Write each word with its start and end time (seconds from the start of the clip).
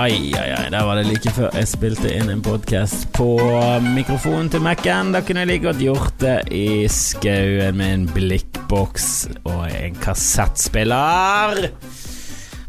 Ai, 0.00 0.32
ai, 0.32 0.52
ai, 0.56 0.68
der 0.72 0.84
var 0.88 0.96
det 0.96 1.10
like 1.10 1.28
før 1.36 1.50
jeg 1.52 1.68
spilte 1.68 2.08
inn 2.08 2.30
en 2.32 2.40
podkast 2.40 3.10
på 3.12 3.26
mikrofonen 3.84 4.46
til 4.48 4.62
Mac-en. 4.64 5.10
Da 5.12 5.20
kunne 5.20 5.42
jeg 5.42 5.50
like 5.50 5.66
godt 5.66 5.82
gjort 5.84 6.14
det 6.22 6.36
i 6.56 6.86
skauen 6.88 7.76
med 7.76 7.92
en 7.98 8.06
blikkboks 8.08 9.08
og 9.42 9.66
en 9.68 9.98
kassettspiller. 10.00 11.60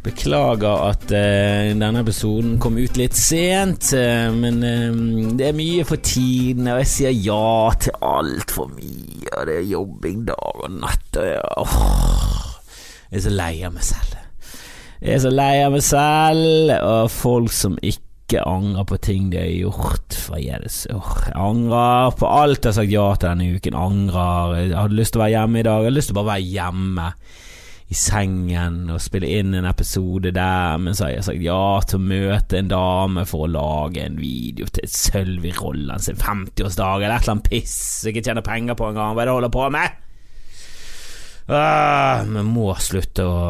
Beklager 0.04 0.84
at 0.90 1.05
uh, 1.08 1.72
denne 1.72 2.04
episoden 2.04 2.58
kom 2.59 2.76
ut 2.82 3.00
litt 3.00 3.16
sent, 3.16 3.94
uh, 3.95 4.27
men 4.36 4.59
uh, 4.59 5.32
det 5.40 5.48
er 5.54 5.55
mye 5.55 5.86
for 5.88 6.04
tiden, 6.04 6.68
og 6.68 6.82
jeg 6.82 6.91
sier 6.98 7.16
ja 7.16 7.70
til 7.80 7.95
altfor 8.12 8.73
mye, 8.73 9.30
og 9.38 9.48
det 9.48 9.55
er 9.62 9.72
jobbing 9.72 10.27
dag 10.34 10.66
og 10.66 10.76
natt, 10.82 11.08
og 11.16 11.32
jeg, 11.32 11.48
åh, 11.63 11.80
jeg 13.08 13.22
er 13.22 13.26
så 13.30 13.34
lei 13.40 13.54
av 13.62 13.77
meg 13.77 13.88
selv. 13.94 14.20
Jeg 15.02 15.16
er 15.18 15.22
så 15.23 15.30
lei 15.34 15.54
av 15.66 15.73
meg 15.73 15.82
selv 15.82 16.72
og 16.78 17.08
folk 17.09 17.54
som 17.58 17.73
ikke 17.82 18.44
angrer 18.46 18.86
på 18.86 19.00
ting 19.02 19.32
de 19.32 19.40
har 19.42 19.50
gjort. 19.50 20.14
For 20.14 20.38
jeg, 20.38 20.70
så, 20.70 21.00
jeg 21.26 21.34
angrer 21.42 22.14
på 22.20 22.28
alt 22.30 22.59
jeg 22.59 22.70
har 22.70 22.76
sagt 22.78 22.94
ja 22.94 23.06
til 23.16 23.32
denne 23.32 23.56
uken. 23.56 23.78
Angrer. 23.82 24.54
Jeg 24.59 24.76
hadde 24.78 25.00
lyst 25.00 25.16
til 25.16 25.23
å 25.23 25.23
være 25.23 25.34
hjemme 25.34 25.58
i 25.58 25.66
dag. 25.66 25.80
Jeg 25.80 25.90
hadde 25.90 25.98
lyst 25.98 26.12
til 26.12 26.16
å 26.16 26.20
bare 26.22 26.36
være 26.36 26.52
hjemme 26.52 27.08
i 27.92 27.98
sengen 27.98 28.76
og 28.94 29.02
spille 29.04 29.32
inn 29.40 29.58
en 29.58 29.68
episode 29.68 30.32
der, 30.32 30.78
men 30.80 30.94
så 30.95 31.08
har 31.08 31.16
jeg 31.16 31.26
sagt 31.28 31.44
ja 31.44 31.64
til 31.84 31.98
å 31.98 32.06
møte 32.14 32.62
en 32.62 32.70
dame 32.72 33.26
for 33.28 33.48
å 33.48 33.52
lage 33.52 34.06
en 34.06 34.22
video 34.22 34.70
til 34.72 34.88
Sølvi 34.88 35.52
Rolland 35.58 36.06
sin 36.06 36.22
50-årsdag, 36.22 37.02
eller 37.02 37.18
et 37.18 37.26
eller 37.26 37.34
annet 37.34 37.50
piss 37.50 37.76
jeg 38.06 38.14
ikke 38.14 38.30
tjener 38.30 38.45
penger 38.45 38.78
på 38.80 38.88
engang. 38.94 39.18
Hva 39.18 39.25
er 39.25 39.28
det 39.28 39.34
jeg 39.34 39.40
holder 39.42 39.53
på 39.58 39.68
med? 39.75 40.00
Ah, 41.52 42.22
vi 42.30 42.45
må 42.47 42.70
slutte 42.80 43.28
å 43.28 43.42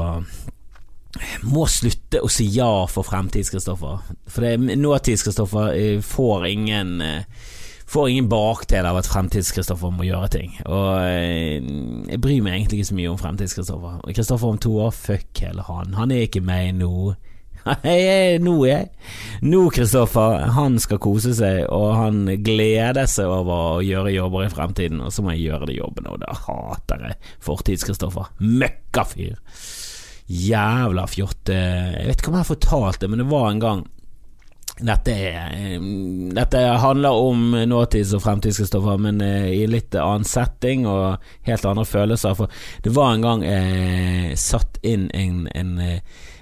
må 1.48 1.66
slutte 1.70 2.22
å 2.23 2.30
si 2.31 2.48
ja 2.56 2.70
for 2.92 3.08
fremtids-Kristoffer. 3.08 4.04
For 4.31 4.67
nåtids-Kristoffer 4.78 5.73
eh, 5.76 5.98
får 6.06 6.48
ingen 6.52 7.02
eh, 7.06 7.42
Får 7.92 8.08
ingen 8.08 8.30
bakdel 8.31 8.86
av 8.88 8.95
at 9.02 9.08
fremtids-Kristoffer 9.12 9.92
må 9.92 10.06
gjøre 10.08 10.30
ting. 10.31 10.53
Og 10.64 10.94
eh, 11.03 11.58
jeg 12.08 12.22
bryr 12.23 12.45
meg 12.45 12.53
egentlig 12.53 12.80
ikke 12.80 12.88
så 12.88 12.95
mye 12.95 13.09
om 13.12 13.18
fremtids-Kristoffer. 13.20 13.98
Kristoffer 14.16 14.53
om 14.53 14.62
to 14.64 14.72
år, 14.86 14.94
fuck 14.95 15.42
hele 15.44 15.66
han. 15.68 15.98
Han 15.98 16.14
er 16.16 16.23
ikke 16.30 16.40
meg 16.40 16.70
nå. 16.78 17.12
nå 18.46 18.56
er 18.64 18.72
jeg. 18.72 18.88
Nå, 19.44 19.66
Kristoffer, 19.75 20.48
han 20.56 20.80
skal 20.80 21.03
kose 21.03 21.36
seg, 21.36 21.66
og 21.68 21.90
han 22.00 22.23
gleder 22.40 23.12
seg 23.12 23.28
over 23.28 23.75
å 23.75 23.84
gjøre 23.84 24.16
jobber 24.16 24.48
i 24.48 24.53
fremtiden, 24.56 25.03
og 25.03 25.12
så 25.12 25.28
må 25.28 25.36
jeg 25.36 25.50
gjøre 25.50 25.68
de 25.73 25.80
jobbene, 25.81 26.16
og 26.16 26.23
da 26.23 26.31
hater 26.48 27.08
jeg 27.09 27.20
fortids-Kristoffer. 27.44 28.31
Møkkafyr 28.40 29.36
jævla 30.32 31.08
fjotte 31.12 31.56
Jeg 31.56 32.08
vet 32.08 32.22
ikke 32.22 32.32
om 32.32 32.38
jeg 32.38 32.46
har 32.46 32.54
fortalt 32.54 33.02
det, 33.02 33.10
men 33.12 33.22
det 33.24 33.32
var 33.32 33.50
en 33.50 33.64
gang 33.64 33.84
dette, 34.82 35.14
dette 36.34 36.58
handler 36.82 37.10
om 37.10 37.52
nåtids- 37.70 38.14
og 38.18 38.24
fremtids-Kristoffer, 38.24 38.98
men 38.98 39.22
eh, 39.22 39.52
i 39.54 39.68
litt 39.70 39.94
annen 40.00 40.26
setting 40.26 40.88
og 40.90 41.22
helt 41.46 41.68
andre 41.70 41.86
følelser. 41.86 42.34
For 42.40 42.64
det 42.82 42.94
var 42.96 43.14
en 43.14 43.26
gang 43.26 43.46
jeg 43.46 44.40
satt 44.42 44.80
inn 44.82 45.09
en, 45.14 45.46
en, 45.54 45.76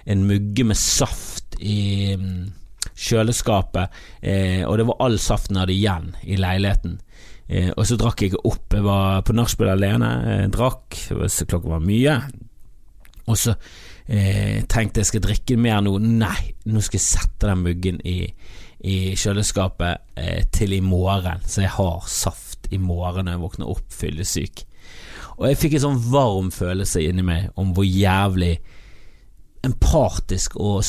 en 0.06 0.24
mugge 0.30 0.64
med 0.70 0.80
saft 0.80 1.58
i 1.60 2.16
mm, 2.16 2.48
kjøleskapet, 2.96 4.02
eh, 4.22 4.64
og 4.64 4.78
det 4.80 4.88
var 4.88 5.04
all 5.04 5.20
saften 5.20 5.58
jeg 5.58 5.66
hadde 5.66 5.78
igjen 5.78 6.12
i 6.24 6.40
leiligheten. 6.40 7.00
Eh, 7.50 7.72
og 7.76 7.88
så 7.90 7.98
drakk 8.00 8.24
jeg 8.24 8.40
opp. 8.44 8.76
Jeg 8.76 8.86
var 8.86 9.24
på 9.26 9.36
nachspiel 9.36 9.74
alene, 9.74 10.14
jeg 10.30 10.54
drakk, 10.56 11.02
klokka 11.10 11.76
var 11.76 11.84
mye. 11.84 12.20
Og 13.30 13.38
så 13.38 13.54
eh, 14.08 14.66
tenkte 14.70 15.04
jeg 15.04 15.12
skal 15.12 15.24
drikke 15.24 15.60
mer 15.62 15.84
nå. 15.86 15.96
Nei, 16.02 16.56
nå 16.70 16.82
skal 16.86 17.00
jeg 17.00 17.06
sette 17.06 17.50
den 17.50 17.64
muggen 17.66 18.02
i, 18.08 18.18
i 18.80 18.98
kjøleskapet 19.20 20.18
eh, 20.20 20.42
til 20.56 20.74
i 20.78 20.82
morgen, 20.84 21.46
så 21.46 21.64
jeg 21.66 21.76
har 21.78 22.10
saft 22.10 22.70
i 22.74 22.82
morgen 22.82 23.28
når 23.28 23.38
jeg 23.38 23.44
våkner 23.46 23.72
opp 23.72 23.94
fyllesyk. 23.94 24.66
Og 25.40 25.48
jeg 25.48 25.60
fikk 25.62 25.78
en 25.78 25.86
sånn 25.86 26.04
varm 26.12 26.50
følelse 26.52 27.06
inni 27.06 27.24
meg 27.24 27.54
om 27.60 27.72
hvor 27.76 27.88
jævlig 27.88 28.58
empatisk 29.64 30.56
og 30.60 30.84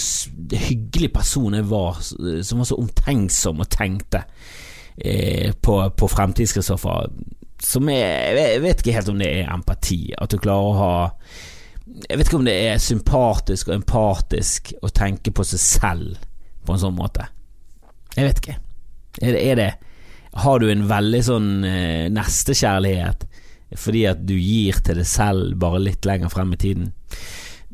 hyggelig 0.55 1.11
person 1.15 1.57
jeg 1.59 1.67
var, 1.71 1.99
som 2.03 2.63
var 2.63 2.69
så 2.69 2.79
omtenksom 2.79 3.63
og 3.63 3.71
tenkte 3.71 4.25
eh, 4.97 5.51
på, 5.55 5.77
på 5.91 6.11
fremtids-Kristoffer. 6.11 7.11
Som 7.61 7.91
er 7.93 8.39
Jeg 8.39 8.63
vet 8.65 8.81
ikke 8.81 8.95
helt 8.97 9.11
om 9.13 9.19
det 9.21 9.31
er 9.41 9.51
empati, 9.53 10.15
at 10.17 10.31
du 10.33 10.39
klarer 10.41 10.69
å 10.71 10.79
ha 10.79 10.93
jeg 11.91 12.19
vet 12.19 12.29
ikke 12.29 12.39
om 12.39 12.47
det 12.47 12.57
er 12.69 12.83
sympatisk 12.83 13.71
og 13.71 13.77
empatisk 13.81 14.73
å 14.83 14.91
tenke 14.95 15.33
på 15.35 15.45
seg 15.47 15.63
selv 15.63 16.19
på 16.67 16.75
en 16.75 16.83
sånn 16.83 16.97
måte. 16.97 17.27
Jeg 18.17 18.29
vet 18.29 18.43
ikke. 18.43 18.57
Er 19.21 19.35
det, 19.35 19.41
er 19.43 19.57
det 19.59 19.71
Har 20.45 20.61
du 20.63 20.69
en 20.71 20.87
veldig 20.87 21.23
sånn 21.27 21.65
eh, 21.67 22.07
nestekjærlighet 22.15 23.27
fordi 23.79 24.05
at 24.11 24.23
du 24.27 24.35
gir 24.35 24.81
til 24.83 24.99
deg 24.99 25.07
selv 25.07 25.55
bare 25.63 25.79
litt 25.83 26.07
lenger 26.07 26.31
frem 26.33 26.55
i 26.55 26.59
tiden? 26.59 26.93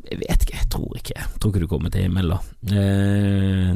Jeg 0.07 0.21
vet 0.21 0.43
ikke, 0.45 0.57
jeg 0.57 0.69
tror 0.71 0.97
ikke. 0.97 1.15
Jeg 1.17 1.39
tror 1.41 1.51
ikke 1.51 1.63
du 1.63 1.69
kommer 1.69 1.93
til 1.93 2.05
himmelen, 2.05 2.33
da. 2.33 2.39
Eh, 2.77 3.73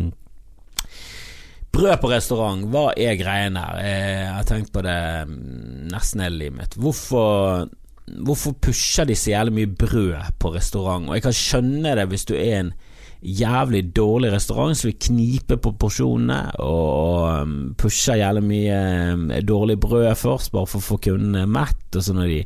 brød 1.74 1.98
på 2.02 2.12
restaurant, 2.12 2.68
hva 2.72 2.92
er 2.94 3.18
greien 3.20 3.58
her? 3.58 3.82
Eh, 3.82 4.22
jeg 4.22 4.36
har 4.38 4.48
tenkt 4.50 4.72
på 4.74 4.86
det 4.86 5.00
mm, 5.28 5.90
nesten 5.92 6.24
hele 6.26 6.44
livet 6.44 6.60
mitt. 6.60 6.78
Hvorfor 6.78 7.66
Hvorfor 8.08 8.56
pusher 8.62 9.06
de 9.08 9.16
så 9.16 9.32
jævlig 9.32 9.54
mye 9.54 9.74
brød 9.80 10.32
på 10.40 10.54
restaurant? 10.56 11.10
Og 11.10 11.16
jeg 11.16 11.26
kan 11.28 11.36
skjønne 11.38 11.94
det 12.00 12.08
hvis 12.12 12.26
du 12.28 12.34
er 12.36 12.58
en 12.60 12.74
jævlig 13.22 13.84
dårlig 13.96 14.32
restaurant 14.34 14.78
som 14.78 14.88
vil 14.90 14.98
knipe 15.00 15.58
på 15.62 15.72
porsjonene 15.78 16.40
og 16.66 17.44
um, 17.44 17.54
pusher 17.78 18.18
jævlig 18.18 18.44
mye 18.48 18.80
um, 19.14 19.28
dårlig 19.48 19.78
brød 19.80 20.16
først, 20.18 20.52
bare 20.56 20.68
for 20.68 20.82
å 20.82 20.88
få 20.88 20.98
kundene 21.06 21.46
mett, 21.46 21.86
og 21.94 22.04
så 22.04 22.16
når 22.18 22.32
de 22.34 22.40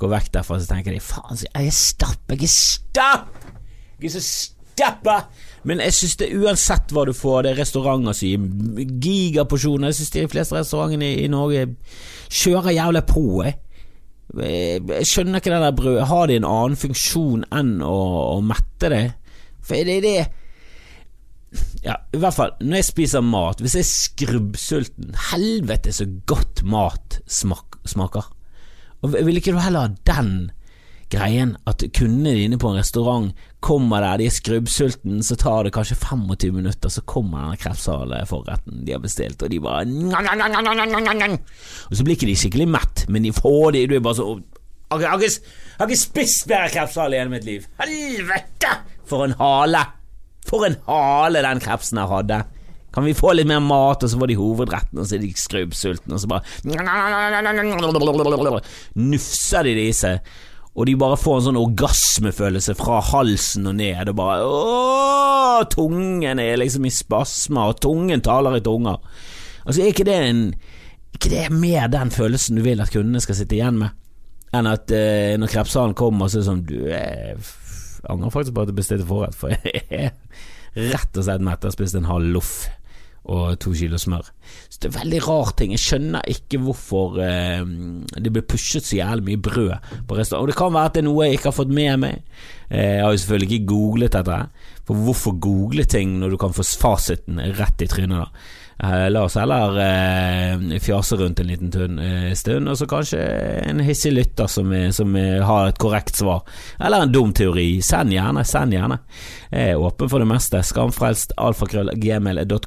går 0.00 0.14
vekk 0.14 0.32
derfra, 0.38 0.58
så 0.58 0.72
tenker 0.72 0.96
de 0.96 1.04
faen, 1.04 1.44
jeg 1.44 1.68
er 1.68 1.76
stapp, 1.76 2.32
jeg 2.32 2.48
er 2.48 2.54
stapp! 2.56 3.46
Jeg 4.00 4.08
er 4.08 4.16
så 4.16 4.24
stappa! 4.24 5.18
Men 5.68 5.80
jeg 5.84 5.94
synes 5.94 6.16
det 6.18 6.32
uansett 6.34 6.92
hva 6.94 7.04
du 7.06 7.12
får, 7.14 7.42
det 7.44 7.52
er 7.52 7.60
restauranter 7.62 8.16
som 8.16 8.28
gir 8.28 8.88
gigaporsjoner. 9.04 9.92
Jeg 9.92 10.00
synes 10.00 10.14
de 10.16 10.24
fleste 10.32 10.56
restaurantene 10.56 11.12
i, 11.20 11.28
Norge 11.30 11.68
kjører 12.32 12.74
jævlig 12.74 13.04
på. 13.06 13.26
Jeg. 13.44 13.60
Jeg 14.32 15.08
skjønner 15.08 15.40
ikke 15.40 15.52
det 15.52 15.62
der 15.64 15.74
brødet. 15.76 16.06
Har 16.08 16.28
de 16.28 16.38
en 16.38 16.48
annen 16.48 16.78
funksjon 16.80 17.42
enn 17.52 17.74
å, 17.84 17.96
å 18.36 18.38
mette 18.44 18.88
det? 18.92 19.02
For 19.62 19.76
er 19.78 20.00
det 20.04 20.14
Ja, 21.84 21.98
i 22.14 22.20
hvert 22.20 22.36
fall, 22.38 22.54
når 22.62 22.80
jeg 22.80 22.88
spiser 22.88 23.24
mat, 23.26 23.60
hvis 23.60 23.76
jeg 23.76 23.84
er 23.84 23.90
skrubbsulten 23.90 25.18
Helvete 25.30 25.92
så 25.92 26.06
godt 26.26 26.62
mat 26.64 27.20
smak, 27.28 27.76
smaker. 27.84 28.30
Og 29.02 29.18
Vil 29.18 29.40
ikke 29.40 29.52
du 29.52 29.60
heller 29.60 29.90
ha 29.90 29.94
den 30.08 30.34
greien 31.12 31.54
at 31.68 31.82
kundene 31.94 32.34
dine 32.38 32.58
på 32.60 32.70
en 32.70 32.78
restaurant 32.80 33.30
kommer 33.62 34.02
der, 34.02 34.22
de 34.22 34.26
er 34.26 34.34
skrubbsulten, 34.34 35.20
så 35.22 35.36
tar 35.38 35.66
det 35.66 35.74
kanskje 35.76 35.98
25 36.00 36.56
minutter, 36.56 36.90
så 36.90 37.04
kommer 37.06 37.44
denne 37.44 37.60
krepsaleforretten 37.60 38.82
de 38.86 38.96
har 38.96 39.02
bestilt, 39.02 39.42
og 39.44 39.52
de 39.52 39.60
bare 39.62 39.84
Og 41.90 41.98
så 41.98 42.06
blir 42.06 42.18
ikke 42.18 42.30
de 42.30 42.38
skikkelig 42.40 42.68
mett, 42.74 43.04
men 43.12 43.26
de 43.26 43.34
får 43.36 43.76
det, 43.76 43.84
du 43.90 43.96
er 43.98 44.04
bare 44.04 44.18
så 44.18 44.28
Jeg 44.92 45.08
har 45.08 45.22
ikke, 45.86 46.00
spist 46.00 46.48
bedre 46.50 46.72
krepsal 46.72 47.14
i 47.14 47.20
hele 47.20 47.32
mitt 47.32 47.46
liv. 47.48 47.68
Helvete! 47.80 48.74
For 49.08 49.24
en 49.24 49.36
hale! 49.38 49.86
For 50.48 50.66
en 50.66 50.76
hale 50.88 51.44
den 51.46 51.62
krepsen 51.62 52.00
jeg 52.02 52.10
hadde. 52.10 52.42
Kan 52.92 53.06
vi 53.06 53.14
få 53.16 53.32
litt 53.32 53.48
mer 53.48 53.62
mat, 53.64 54.02
og 54.04 54.10
så 54.10 54.18
får 54.20 54.28
de 54.28 54.36
hovedretten, 54.36 55.00
og 55.00 55.06
så 55.08 55.16
er 55.16 55.22
de 55.22 55.30
skrubbsultne, 55.38 56.12
og 56.12 56.20
så 56.20 56.28
bare 56.28 56.44
Nufser 59.00 59.68
de 59.68 59.76
det 59.78 59.86
i 59.88 59.94
seg 59.96 60.34
og 60.72 60.86
de 60.88 60.94
bare 60.96 61.18
får 61.20 61.38
en 61.38 61.46
sånn 61.50 61.60
orgasmefølelse 61.60 62.74
fra 62.78 63.00
halsen 63.12 63.68
og 63.68 63.76
ned, 63.76 64.08
og 64.08 64.16
bare 64.16 64.44
ååå, 64.48 65.64
tungen 65.74 66.40
er 66.40 66.60
liksom 66.60 66.86
i 66.88 66.92
spasmer, 66.94 67.74
og 67.74 67.82
tungen 67.84 68.24
taler 68.24 68.56
i 68.56 68.64
tunger. 68.64 68.96
Altså, 69.66 69.82
er 69.82 69.92
ikke 69.92 70.08
det 70.08 70.20
en 70.30 70.46
ikke 71.12 71.28
det 71.28 71.48
mer 71.52 71.90
den 71.92 72.10
følelsen 72.10 72.56
du 72.56 72.64
vil 72.64 72.80
at 72.80 72.90
kundene 72.92 73.20
skal 73.22 73.36
sitte 73.36 73.58
igjen 73.58 73.76
med, 73.82 73.92
enn 74.56 74.68
at 74.70 74.92
eh, 74.96 75.34
når 75.40 75.52
krepsalen 75.52 75.96
kommer, 75.98 76.30
så 76.30 76.38
er 76.38 76.42
det 76.42 76.48
sånn 76.48 76.64
Du, 76.68 76.76
jeg 76.88 77.36
angrer 78.10 78.32
faktisk 78.34 78.56
på 78.56 78.64
at 78.64 78.72
jeg 78.72 78.78
bestilte 78.80 79.08
forrett, 79.08 79.36
for 79.36 79.52
jeg 79.52 79.84
er 79.92 80.88
rett 80.92 81.20
og 81.20 81.26
slett 81.26 81.44
mett. 81.44 81.60
Jeg 81.60 81.68
har 81.68 81.76
spist 81.76 81.98
en 81.98 82.08
halv 82.08 82.32
loff 82.34 82.54
og 83.24 83.58
to 83.62 83.70
kilo 83.76 83.98
smør. 84.00 84.30
Så 84.68 84.78
Det 84.82 84.90
er 84.90 84.98
veldig 84.98 85.20
rar 85.28 85.52
ting. 85.56 85.72
Jeg 85.72 85.82
skjønner 85.82 86.26
ikke 86.26 86.58
hvorfor 86.58 87.20
eh, 87.22 87.62
det 88.18 88.32
blir 88.32 88.46
pushet 88.48 88.86
så 88.86 88.98
jævlig 88.98 89.24
mye 89.28 89.42
brød 89.42 89.90
på 90.08 90.18
restaurant. 90.18 90.42
Og 90.42 90.50
det 90.50 90.58
kan 90.58 90.74
være 90.74 90.90
at 90.90 90.96
det 90.96 91.04
er 91.04 91.08
noe 91.08 91.26
jeg 91.26 91.38
ikke 91.38 91.50
har 91.52 91.58
fått 91.60 91.76
med 91.76 92.02
meg. 92.02 92.24
Eh, 92.70 92.96
jeg 92.98 93.04
har 93.04 93.12
jo 93.14 93.22
selvfølgelig 93.22 93.52
ikke 93.52 93.70
googlet 93.74 94.16
dette. 94.18 94.40
For 94.88 95.06
hvorfor 95.06 95.38
google 95.38 95.84
ting 95.86 96.18
når 96.18 96.34
du 96.34 96.40
kan 96.42 96.56
få 96.56 96.66
fasiten 96.66 97.38
rett 97.60 97.86
i 97.86 97.90
trynet? 97.90 98.26
da 98.26 98.60
la 98.82 99.22
oss 99.22 99.36
heller 99.38 99.76
eh, 99.78 100.78
fjase 100.80 101.16
rundt 101.16 101.40
en 101.40 101.46
liten 101.46 101.70
tun, 101.70 101.98
eh, 101.98 102.32
stund, 102.34 102.68
og 102.68 102.78
så 102.78 102.86
kanskje 102.90 103.20
en 103.70 103.80
hissig 103.80 104.10
lytter 104.12 104.46
som, 104.50 104.72
som, 104.92 105.14
har 105.14 105.68
et 105.68 105.78
korrekt 105.78 106.18
svar. 106.18 106.42
Eller 106.80 107.04
en 107.04 107.12
dum 107.12 107.32
teori. 107.32 107.82
Send 107.82 108.10
gjerne, 108.12 108.44
send 108.44 108.74
gjerne. 108.74 108.98
Jeg 109.52 109.76
er 109.76 109.86
åpen 109.86 110.10
for 110.10 110.18
det 110.18 110.28
meste. 110.32 110.62
Skamfrelst, 110.66 111.36
alfakrøll, 111.36 111.92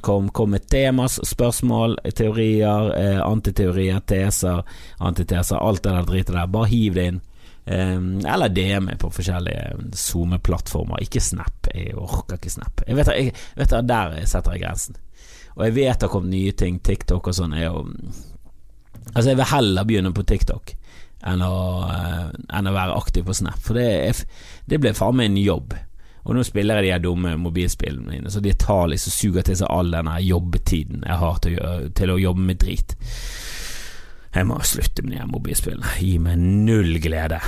Kom 0.06 0.50
med 0.50 0.66
temas, 0.70 1.20
spørsmål, 1.24 1.98
teorier, 2.14 2.92
eh, 2.96 3.20
antiteorier, 3.20 4.00
teser, 4.00 4.62
antiteser, 4.98 5.56
alt 5.56 5.82
det 5.82 5.92
der 5.92 6.08
dritet 6.08 6.34
der. 6.34 6.46
Bare 6.46 6.70
hiv 6.72 6.94
det 6.94 7.06
inn. 7.12 7.20
Eh, 7.66 8.00
eller 8.32 8.48
DM 8.48 8.90
på 8.98 9.10
forskjellige 9.10 9.92
SoMe-plattformer. 9.92 11.02
Ikke 11.02 11.20
Snap. 11.20 11.68
Jeg 11.74 11.96
orker 11.96 12.40
ikke 12.40 12.50
Snap. 12.50 12.86
Jeg 12.86 12.96
vet, 12.96 13.12
jeg, 13.16 13.34
vet 13.56 13.82
Der 13.88 14.22
setter 14.24 14.56
jeg 14.56 14.64
grensen. 14.64 14.96
Og 15.56 15.64
jeg 15.64 15.76
vet 15.76 15.96
det 15.96 16.06
har 16.06 16.12
kommet 16.12 16.34
nye 16.34 16.52
ting. 16.56 16.80
TikTok 16.84 17.30
og 17.30 17.36
sånn 17.36 17.56
er 17.56 17.68
jo 17.68 17.86
Altså, 19.14 19.30
jeg 19.30 19.38
vil 19.38 19.48
heller 19.48 19.86
begynne 19.86 20.10
på 20.12 20.24
TikTok 20.26 20.72
enn 21.26 21.42
å, 21.42 21.56
uh, 21.88 22.26
enn 22.58 22.68
å 22.68 22.74
være 22.74 22.96
aktiv 22.98 23.24
på 23.26 23.34
Snap, 23.34 23.60
for 23.62 23.78
det, 23.78 23.86
er, 24.10 24.18
det 24.68 24.80
ble 24.82 24.92
faen 24.94 25.16
meg 25.16 25.30
en 25.30 25.38
jobb. 25.40 25.76
Og 26.26 26.34
nå 26.34 26.42
spiller 26.44 26.80
jeg 26.80 26.88
de 26.88 26.92
her 26.92 27.02
dumme 27.04 27.36
mobilspillene 27.38 28.10
mine, 28.10 28.32
så 28.34 28.42
de 28.42 28.52
tar 28.58 28.90
liksom 28.90 29.14
suger 29.14 29.46
til 29.46 29.58
seg 29.60 29.70
all 29.70 29.94
denne 29.94 30.18
jobbetiden 30.26 31.06
jeg 31.06 31.18
har 31.22 31.40
til 31.42 31.58
å, 31.62 31.72
til 31.96 32.12
å 32.12 32.18
jobbe 32.20 32.46
med 32.50 32.60
drit. 32.62 32.96
Jeg 34.36 34.48
må 34.50 34.58
slutte 34.66 35.04
med 35.04 35.14
de 35.14 35.20
her 35.22 35.30
mobilspillene. 35.30 35.96
Gi 36.02 36.16
meg 36.20 36.42
null 36.42 36.98
glede. 37.00 37.38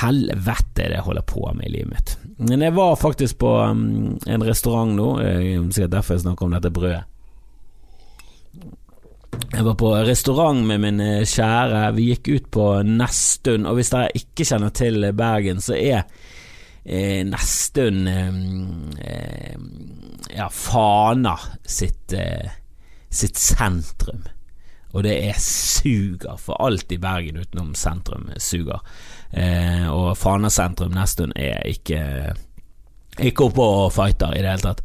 Helvete 0.00 0.86
er 0.86 0.94
det 0.94 1.00
jeg 1.00 1.06
holder 1.10 1.26
på 1.28 1.44
med 1.50 1.66
i 1.66 1.72
livet 1.74 1.92
mitt. 1.92 2.14
Men 2.48 2.64
jeg 2.64 2.74
var 2.78 2.94
faktisk 2.98 3.42
på 3.42 3.50
um, 3.60 4.14
en 4.24 4.46
restaurant 4.46 4.96
nå, 4.96 5.08
sikkert 5.74 5.98
derfor 5.98 6.16
jeg 6.16 6.24
snakker 6.24 6.48
om 6.48 6.56
dette 6.56 6.72
brødet. 6.72 7.02
Jeg 9.52 9.64
var 9.64 9.74
på 9.76 9.90
restaurant 10.08 10.64
med 10.66 10.80
min 10.80 11.00
eh, 11.00 11.24
kjære. 11.28 11.80
Vi 11.96 12.08
gikk 12.10 12.28
ut 12.32 12.50
på 12.56 12.66
Nestun, 12.88 13.66
og 13.68 13.76
hvis 13.78 13.92
dere 13.92 14.12
ikke 14.16 14.46
kjenner 14.48 14.72
til 14.74 15.08
Bergen, 15.16 15.60
så 15.60 15.76
er 15.76 16.06
eh, 16.84 17.20
Nestun 17.28 18.06
eh, 18.08 18.38
eh, 19.06 19.58
ja, 20.36 20.48
Fana 20.48 21.36
sitt, 21.68 22.14
eh, 22.16 22.54
sitt 23.12 23.40
sentrum. 23.40 24.24
Og 24.92 25.04
det 25.06 25.14
er 25.28 25.38
suger, 25.40 26.36
for 26.40 26.60
alt 26.64 26.92
i 26.92 27.00
Bergen 27.00 27.40
utenom 27.40 27.74
sentrum 27.76 28.30
suger. 28.40 28.80
Eh, 29.30 29.86
og 29.88 30.16
Fana 30.20 30.52
sentrum 30.52 30.96
Nestun 30.96 31.32
er 31.36 31.60
ikke 31.68 32.02
ikke 33.20 33.48
opp 33.48 33.58
og 33.60 33.90
fighter 33.92 34.32
i 34.36 34.42
det 34.42 34.48
hele 34.54 34.70
tatt. 34.70 34.84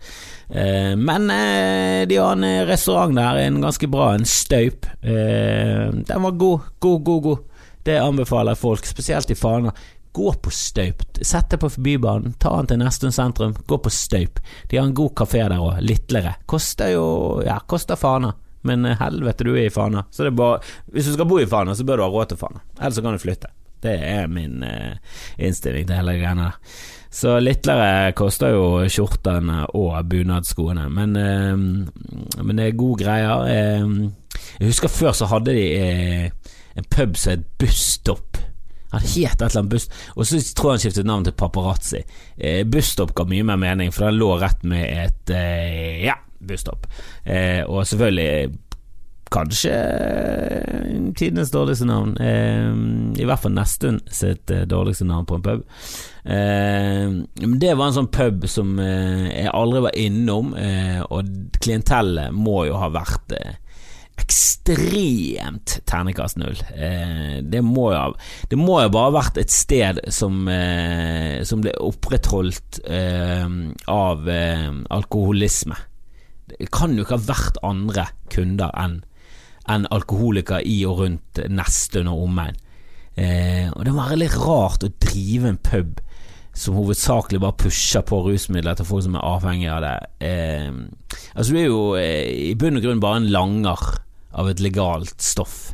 Eh, 0.50 0.96
men 1.00 1.30
eh, 1.32 2.08
de 2.08 2.18
har 2.18 2.32
en 2.36 2.66
restaurant 2.68 3.16
der, 3.16 3.44
en 3.44 3.62
ganske 3.62 3.88
bra, 3.88 4.14
en 4.16 4.26
Staup. 4.28 4.88
Eh, 5.02 5.88
den 5.92 6.26
var 6.26 6.32
god, 6.32 6.74
god, 6.80 7.04
god, 7.04 7.22
god. 7.24 7.38
Det 7.84 8.00
anbefaler 8.00 8.56
folk, 8.56 8.86
spesielt 8.86 9.32
i 9.32 9.36
Fana. 9.36 9.72
Gå 10.12 10.34
på 10.34 10.52
Staup. 10.52 11.04
Sett 11.22 11.52
deg 11.52 11.62
på 11.62 11.70
Bybanen, 11.78 12.36
ta 12.42 12.56
den 12.58 12.72
til 12.72 12.82
Nestun 12.82 13.16
sentrum, 13.16 13.56
gå 13.68 13.80
på 13.80 13.92
Staup. 13.94 14.42
De 14.68 14.80
har 14.80 14.88
en 14.88 14.98
god 14.98 15.14
kafé 15.16 15.46
der 15.46 15.62
òg, 15.62 15.80
Litlere. 15.86 16.36
Koster 16.50 16.92
jo 16.96 17.08
ja, 17.46 17.62
koster 17.68 18.00
Fana. 18.00 18.34
Men 18.68 18.84
helvete, 19.00 19.46
du 19.48 19.54
er 19.54 19.70
i 19.70 19.72
Fana. 19.72 20.04
Så 20.12 20.26
det 20.26 20.34
er 20.34 20.40
bare 20.42 20.58
Hvis 20.92 21.06
du 21.08 21.14
skal 21.14 21.28
bo 21.30 21.38
i 21.40 21.48
Fana, 21.48 21.76
så 21.76 21.86
bør 21.88 22.02
du 22.02 22.04
ha 22.04 22.10
råd 22.12 22.34
til 22.34 22.42
Fana. 22.42 22.64
Ellers 22.80 22.98
så 22.98 23.04
kan 23.06 23.16
du 23.16 23.22
flytte. 23.22 23.54
Det 23.80 23.94
er 23.94 24.28
min 24.28 24.64
eh, 24.66 24.98
innstilling 25.38 25.86
til 25.88 26.00
hele 26.00 26.18
greiene 26.18 26.50
der. 26.50 26.78
Så 27.18 27.40
litlere 27.42 28.12
koster 28.18 28.54
jo 28.54 28.66
skjortene 28.92 29.64
og 29.78 29.96
bunadsskoene, 30.12 30.84
men, 30.94 31.16
eh, 31.18 31.56
men, 31.58 32.60
det 32.60 32.68
er 32.68 32.78
gode 32.78 33.02
greier. 33.02 33.48
Eh, 33.50 33.88
jeg 34.60 34.70
husker 34.70 34.92
før 34.92 35.16
så 35.18 35.30
hadde 35.32 35.56
de 35.58 35.66
eh, 35.80 36.52
en 36.78 36.86
pub 36.94 37.18
som 37.18 37.34
het 37.34 37.48
Busstopp. 37.58 38.38
Han 38.94 39.02
het 39.02 39.18
et 39.18 39.42
eller 39.42 39.58
annet 39.60 39.72
Buss 39.74 39.90
Og 40.16 40.26
så 40.26 40.40
tror 40.56 40.70
jeg 40.70 40.78
han 40.78 40.84
skiftet 40.86 41.08
navn 41.10 41.26
til 41.26 41.36
Paparazzi. 41.36 42.04
Eh, 42.38 42.62
Busstopp 42.64 43.16
ga 43.18 43.26
mye 43.28 43.44
mer 43.44 43.58
mening, 43.60 43.92
for 43.92 44.08
den 44.08 44.22
lå 44.22 44.30
rett 44.40 44.64
med 44.64 44.86
et 44.86 45.34
eh, 45.34 46.06
ja, 46.06 46.16
busstopp. 46.40 46.86
Eh, 47.26 47.66
og 47.66 47.88
selvfølgelig 47.88 48.54
kanskje 49.34 49.74
tidenes 51.18 51.52
dårligste 51.52 51.88
navn. 51.90 52.16
Eh, 52.22 52.72
I 53.22 53.28
hvert 53.28 53.44
fall 53.44 53.56
Nestun 53.56 54.00
sitt 54.14 54.52
eh, 54.54 54.66
dårligste 54.70 55.08
navn 55.08 55.28
på 55.28 55.38
en 55.38 55.46
pub. 55.46 55.64
Eh, 56.28 57.14
det 57.58 57.76
var 57.76 57.88
en 57.90 57.98
sånn 58.00 58.12
pub 58.14 58.48
som 58.52 58.76
eh, 58.84 59.30
jeg 59.32 59.54
aldri 59.54 59.84
var 59.88 59.98
innom, 60.00 60.54
eh, 60.60 61.00
og 61.08 61.32
klientellet 61.62 62.36
må 62.36 62.66
jo 62.70 62.78
ha 62.82 62.92
vært 62.94 63.36
eh, 63.38 63.58
ekstremt 64.18 65.78
ternekast 65.88 66.40
null. 66.42 66.58
det 66.74 67.62
Det 67.62 67.62
må 67.62 68.80
jo 68.82 68.90
bare 68.90 69.04
ha 69.06 69.14
vært 69.14 69.38
et 69.38 69.54
sted 69.54 70.02
som, 70.12 70.50
som 71.46 71.62
ble 71.62 71.76
opprettholdt 71.86 72.82
av 73.94 74.32
alkoholisme. 74.98 75.78
Det 76.50 76.68
kan 76.74 76.98
jo 76.98 77.06
ikke 77.06 77.20
ha 77.20 77.28
vært 77.30 77.62
andre 77.62 78.08
kunder 78.34 78.74
enn 78.74 79.04
enn 79.72 79.88
alkoholiker 79.94 80.66
i 80.66 80.80
og 80.88 81.04
rundt 81.04 81.42
Nesttun 81.50 82.10
og 82.12 82.24
omegn. 82.26 82.58
Eh, 83.18 83.70
og 83.74 83.86
det 83.86 83.94
må 83.94 84.04
være 84.06 84.22
litt 84.22 84.38
rart 84.38 84.86
å 84.86 84.94
drive 85.02 85.50
en 85.50 85.62
pub 85.62 86.02
som 86.58 86.78
hovedsakelig 86.78 87.42
bare 87.42 87.58
pusher 87.62 88.04
på 88.06 88.20
rusmidler 88.26 88.78
til 88.78 88.88
folk 88.90 89.06
som 89.06 89.18
er 89.18 89.26
avhengige 89.26 89.74
av 89.74 89.84
det. 89.86 89.96
Eh, 90.26 90.70
altså 91.36 91.54
Du 91.54 91.60
er 91.60 91.68
jo 91.68 91.82
eh, 92.00 92.52
i 92.52 92.54
bunn 92.58 92.80
og 92.80 92.86
grunn 92.86 93.02
bare 93.04 93.22
en 93.22 93.32
langer 93.34 93.84
av 94.38 94.50
et 94.50 94.62
legalt 94.62 95.22
stoff. 95.22 95.74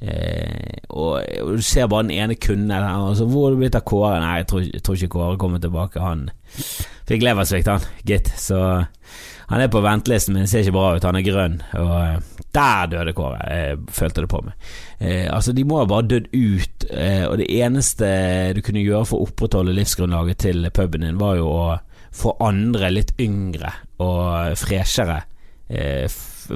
Eh, 0.00 0.82
og, 0.92 1.22
og, 1.40 1.52
du 1.56 1.62
ser 1.64 1.88
bare 1.88 2.04
den 2.04 2.18
ene 2.18 2.34
kunden 2.36 2.70
altså, 2.70 3.24
'Hvor 3.24 3.46
er 3.46 3.54
det 3.54 3.58
blitt 3.62 3.78
av 3.78 3.86
Kåre?' 3.88 4.20
Nei, 4.20 4.36
jeg 4.42 4.46
tror, 4.46 4.60
jeg 4.60 4.82
tror 4.82 4.94
ikke 4.94 5.14
Kåre 5.14 5.38
kommer 5.38 5.58
tilbake. 5.58 6.00
Han 6.02 6.28
fikk 7.08 7.22
leversvikt, 7.22 7.70
han, 7.70 7.86
gitt. 8.04 8.32
Så 8.36 8.58
han 9.46 9.62
er 9.62 9.70
på 9.70 9.82
ventelisten, 9.84 10.34
men 10.34 10.44
det 10.44 10.50
ser 10.50 10.64
ikke 10.64 10.74
bra 10.74 10.88
ut. 10.96 11.04
Han 11.06 11.18
er 11.18 11.26
grønn. 11.26 11.60
Og 11.78 11.94
eh, 12.00 12.46
der 12.56 12.90
døde 12.90 13.14
Kåre, 13.16 13.76
følte 13.92 14.24
det 14.24 14.30
på 14.32 14.42
meg. 14.46 14.70
Eh, 14.98 15.26
altså, 15.30 15.54
de 15.54 15.64
må 15.68 15.80
ha 15.80 15.88
bare 15.90 16.08
dødd 16.10 16.30
ut, 16.32 16.86
eh, 16.90 17.24
og 17.28 17.38
det 17.40 17.48
eneste 17.60 18.08
du 18.56 18.62
kunne 18.66 18.84
gjøre 18.84 19.06
for 19.10 19.20
å 19.20 19.28
opprettholde 19.28 19.76
livsgrunnlaget 19.76 20.42
til 20.48 20.70
puben 20.74 21.06
din, 21.06 21.20
var 21.20 21.38
jo 21.38 21.50
å 21.52 21.66
få 22.16 22.36
andre, 22.42 22.90
litt 22.94 23.12
yngre 23.20 23.70
og 24.02 24.56
freshere 24.58 25.20
eh, 25.68 26.06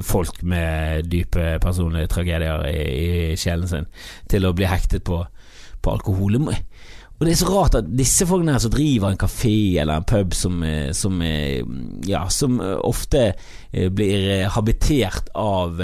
folk 0.01 0.41
med 0.47 1.07
dype 1.11 1.57
personlige 1.61 2.09
tragedier 2.11 2.65
i, 2.69 2.81
i 3.35 3.37
sjelen 3.39 3.69
sin, 3.69 3.87
til 4.31 4.47
å 4.47 4.55
bli 4.57 4.69
hektet 4.69 5.05
på, 5.07 5.21
på 5.81 5.93
alkohol. 5.93 6.39
Og 7.21 7.27
det 7.27 7.35
er 7.35 7.37
så 7.37 7.51
rart 7.53 7.75
at 7.77 7.89
disse 7.93 8.25
folkene 8.25 8.55
her 8.55 8.61
som 8.63 8.71
driver 8.73 9.11
en 9.11 9.19
kafé 9.21 9.77
eller 9.77 9.99
en 9.99 10.05
pub 10.09 10.33
som, 10.33 10.63
eh, 10.65 10.89
som, 10.91 11.21
eh, 11.21 11.61
ja, 12.09 12.23
som 12.33 12.55
eh, 12.59 12.79
ofte 12.81 13.35
blir 13.71 14.47
habitert 14.49 15.29
av 15.37 15.77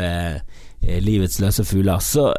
livets 0.82 1.38
løse 1.39 1.63
fugler, 1.63 2.01
så 2.01 2.34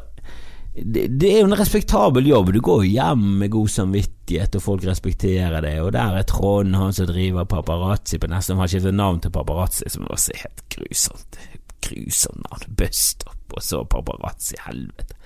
det, 0.75 1.07
det, 1.21 1.31
er 1.31 1.41
jo 1.41 1.47
en 1.49 1.57
respektabel 1.59 2.27
jobb. 2.27 2.53
Du 2.53 2.61
går 2.61 2.85
hjem 2.87 3.23
med 3.39 3.51
god 3.51 3.71
samvittighet, 3.71 4.59
og 4.59 4.63
folk 4.63 4.85
respekterer 4.87 5.63
det. 5.63 5.77
Og 5.83 5.93
der 5.95 6.19
er 6.19 6.27
Trond, 6.27 6.77
han 6.77 6.93
som 6.95 7.09
driver 7.09 7.49
paparazzi 7.51 8.19
på 8.19 8.31
nesten 8.31 8.59
har 8.59 8.71
skiftet 8.71 8.95
navn 8.95 9.23
til 9.23 9.35
paparazzi, 9.35 9.89
som 9.91 10.07
også 10.11 10.35
er 10.35 10.45
helt 10.45 10.65
grusomt. 10.75 11.41
Grusomt 11.87 12.45
navn. 12.45 12.77
Bustopp, 12.79 13.57
og 13.57 13.63
så 13.65 13.83
paparazzi. 13.91 14.59
Helvete. 14.69 15.19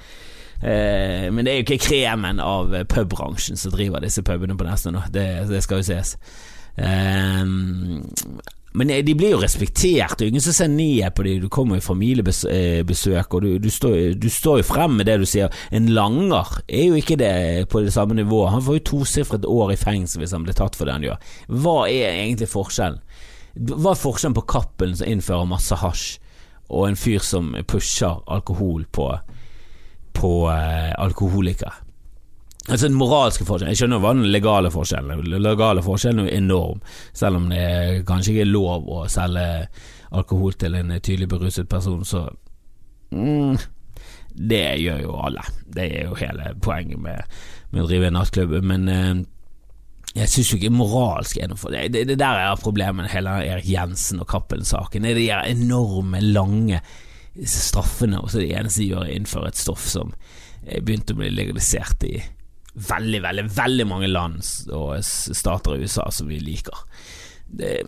Eh, 0.63 1.29
men 1.35 1.45
det 1.45 1.53
er 1.53 1.61
jo 1.61 1.67
ikke 1.67 1.89
kremen 1.89 2.41
av 2.43 2.75
pubbransjen 2.87 3.59
som 3.59 3.75
driver 3.75 4.05
disse 4.05 4.23
pubene 4.23 4.55
på 4.55 4.67
Nesna 4.69 4.95
nå, 4.95 5.05
det, 5.11 5.27
det, 5.51 5.63
skal 5.65 5.83
jo 5.83 5.89
ses. 5.91 6.17
Eh, 6.79 7.47
men 8.73 8.89
de 9.05 9.15
blir 9.15 9.35
jo 9.35 9.41
respektert, 9.43 10.17
og 10.17 10.31
ingen 10.31 10.41
som 10.41 10.55
ser 10.57 10.71
ned 10.73 11.11
på 11.13 11.27
dem. 11.27 11.43
Du 11.43 11.51
kommer 11.53 11.77
i 11.77 11.85
familiebesøk, 11.85 13.35
og 13.35 13.43
du, 13.45 13.51
du, 13.61 13.69
står, 13.71 14.15
du, 14.17 14.31
står, 14.33 14.63
jo 14.63 14.69
frem 14.71 14.97
med 14.97 15.11
det 15.11 15.19
du 15.21 15.27
sier. 15.29 15.53
En 15.75 15.91
langer 15.93 16.55
er 16.69 16.87
jo 16.87 16.97
ikke 16.97 17.19
det 17.21 17.69
på 17.73 17.83
det 17.85 17.93
samme 17.93 18.17
nivået. 18.17 18.55
Han 18.55 18.65
får 18.65 18.79
jo 18.79 18.87
tosifret 18.95 19.45
år 19.49 19.75
i 19.75 19.81
fengsel 19.81 20.23
hvis 20.23 20.33
han 20.33 20.47
blir 20.47 20.57
tatt 20.57 20.79
for 20.79 20.89
det 20.89 20.97
han 20.97 21.05
gjør. 21.05 21.37
Hva 21.53 21.77
er 21.91 22.23
egentlig 22.23 22.49
forskjellen? 22.49 23.03
Hva 23.53 23.93
er 23.93 24.01
forskjellen 24.01 24.39
på 24.39 24.47
Cappelen 24.49 24.97
som 24.97 25.13
innfører 25.13 25.51
masse 25.51 25.77
hasj, 25.77 26.07
og 26.73 26.89
en 26.89 26.97
fyr 26.97 27.21
som 27.21 27.53
pusher 27.69 28.23
alkohol 28.33 28.87
på 28.89 29.11
på 30.15 30.51
eh, 30.53 30.93
alkoholikere. 30.99 31.73
Altså 32.69 32.87
den 32.87 32.95
moralske 32.95 33.43
forskjellen 33.43 33.73
Jeg 33.73 33.81
skjønner 33.81 33.99
hva 33.99 34.13
den 34.15 34.29
legale 34.31 34.71
forskjellen 34.71 35.25
Den 35.25 35.43
legale 35.43 35.83
forskjellen 35.83 36.29
er 36.29 36.37
enorm, 36.37 36.79
selv 37.11 37.41
om 37.41 37.49
det 37.51 38.05
kanskje 38.07 38.37
ikke 38.37 38.45
er 38.45 38.53
lov 38.53 38.87
å 38.87 39.01
selge 39.11 39.47
alkohol 40.15 40.55
til 40.61 40.77
en 40.79 40.93
tydelig 41.01 41.27
beruset 41.33 41.67
person, 41.69 42.05
så 42.05 42.29
mm, 43.11 43.57
Det 44.53 44.63
gjør 44.79 45.03
jo 45.03 45.19
alle. 45.27 45.43
Det 45.67 45.89
er 45.89 46.07
jo 46.07 46.19
hele 46.21 46.53
poenget 46.63 47.01
med, 47.03 47.35
med 47.71 47.83
å 47.83 47.89
drive 47.89 48.09
en 48.09 48.19
nattklubb. 48.21 48.55
Men, 48.65 48.89
eh, 48.89 49.23
jeg 50.13 50.29
syns 50.29 50.53
jo 50.53 50.59
ikke 50.59 50.75
moralsk 50.77 51.41
er 51.41 51.49
noe 51.51 51.61
for 51.61 51.73
det. 51.73 51.87
Det, 51.95 52.05
det 52.11 52.19
der 52.21 52.41
er 52.45 52.61
problemet 52.61 53.07
med 53.07 53.13
hele 53.13 53.39
Erik 53.49 53.69
Jensen 53.69 54.21
og 54.21 54.29
Cappelen-saken. 54.29 55.09
Det 55.09 55.15
er 55.17 55.21
de 55.21 55.57
enorme, 55.57 56.21
lange 56.21 56.83
straffene, 57.49 58.21
og 58.21 58.31
så 58.31 58.43
det 58.43 58.53
eneste 58.53 58.83
de 58.83 58.93
gjør, 58.93 59.07
er 59.07 59.15
å 59.15 59.19
innføre 59.21 59.53
et 59.53 59.61
stoff 59.61 59.85
som 59.89 60.15
begynte 60.63 61.17
å 61.17 61.19
bli 61.19 61.31
legalisert 61.33 62.05
i 62.07 62.17
veldig, 62.75 63.21
veldig, 63.23 63.49
veldig 63.57 63.87
mange 63.89 64.09
land 64.09 64.47
og 64.73 65.03
stater 65.05 65.77
i 65.77 65.85
USA 65.85 66.09
som 66.15 66.31
vi 66.31 66.41
liker. 66.41 66.87
Det, 67.53 67.83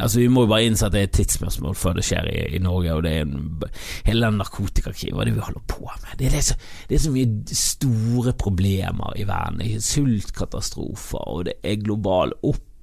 altså 0.00 0.22
Vi 0.22 0.28
må 0.32 0.46
jo 0.46 0.48
bare 0.48 0.64
innse 0.64 0.86
at 0.86 0.94
det 0.94 1.00
er 1.02 1.08
et 1.10 1.16
tidsspørsmål 1.18 1.74
før 1.76 1.98
det 1.98 2.06
skjer 2.08 2.28
i, 2.30 2.38
i 2.56 2.60
Norge. 2.62 2.94
Og 2.94 3.02
det 3.04 3.12
er 3.12 3.26
en, 3.26 3.66
Hele 4.06 4.30
den 4.30 4.40
narkotikakrigen, 4.40 5.16
hva 5.16 5.26
er 5.26 5.28
det 5.28 5.34
vi 5.36 5.44
holder 5.44 5.66
på 5.68 5.84
med? 5.90 6.14
Det 6.20 6.30
er, 6.30 6.38
så, 6.46 6.56
det 6.88 6.96
er 6.96 7.02
så 7.04 7.12
mye 7.12 7.58
store 7.58 8.32
problemer 8.40 9.18
i 9.20 9.26
verden. 9.28 9.60
Det 9.60 9.76
er 9.76 9.84
sultkatastrofer, 9.84 11.28
og 11.28 11.44
det 11.50 11.58
er 11.60 11.84
global 11.84 12.32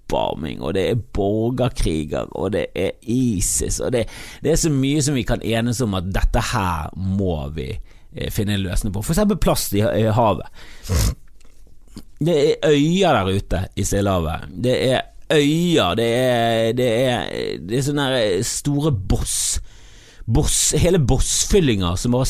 oppvarming, 0.10 0.62
og 0.62 0.74
det 0.74 0.90
er 0.90 0.96
borgerkriger, 1.14 2.30
og 2.32 2.54
det 2.54 2.68
er 2.76 2.92
ISIS, 3.02 3.80
og 3.80 3.94
det, 3.94 4.08
det 4.44 4.52
er 4.52 4.56
så 4.56 4.70
mye 4.70 5.02
som 5.02 5.16
vi 5.16 5.24
kan 5.24 5.42
enes 5.42 5.82
om 5.82 5.94
at 5.98 6.10
dette 6.14 6.42
her 6.52 6.90
må 6.96 7.50
vi 7.56 7.70
eh, 8.16 8.32
finne 8.32 8.58
en 8.58 8.66
løsning 8.66 8.94
på. 8.94 9.02
For 9.02 9.14
eksempel 9.14 9.38
plast 9.38 9.74
i, 9.74 9.84
i 9.84 10.10
havet. 10.10 10.50
Det 12.20 12.36
er 12.36 12.74
øyer 12.74 13.16
der 13.16 13.30
ute 13.32 13.64
i 13.76 13.84
Stillehavet. 13.84 14.50
Det 14.64 14.76
er 14.92 15.02
øyer, 15.32 15.96
det 15.96 16.10
er, 16.16 16.72
det 16.74 16.90
er, 16.90 17.28
det 17.64 17.78
er 17.78 17.86
sånne 17.86 18.10
store 18.44 18.92
boss 18.92 19.60
boss, 20.34 20.74
hele 20.78 21.00
bossfyllinger 21.00 21.96
som 22.00 22.14
bare 22.14 22.28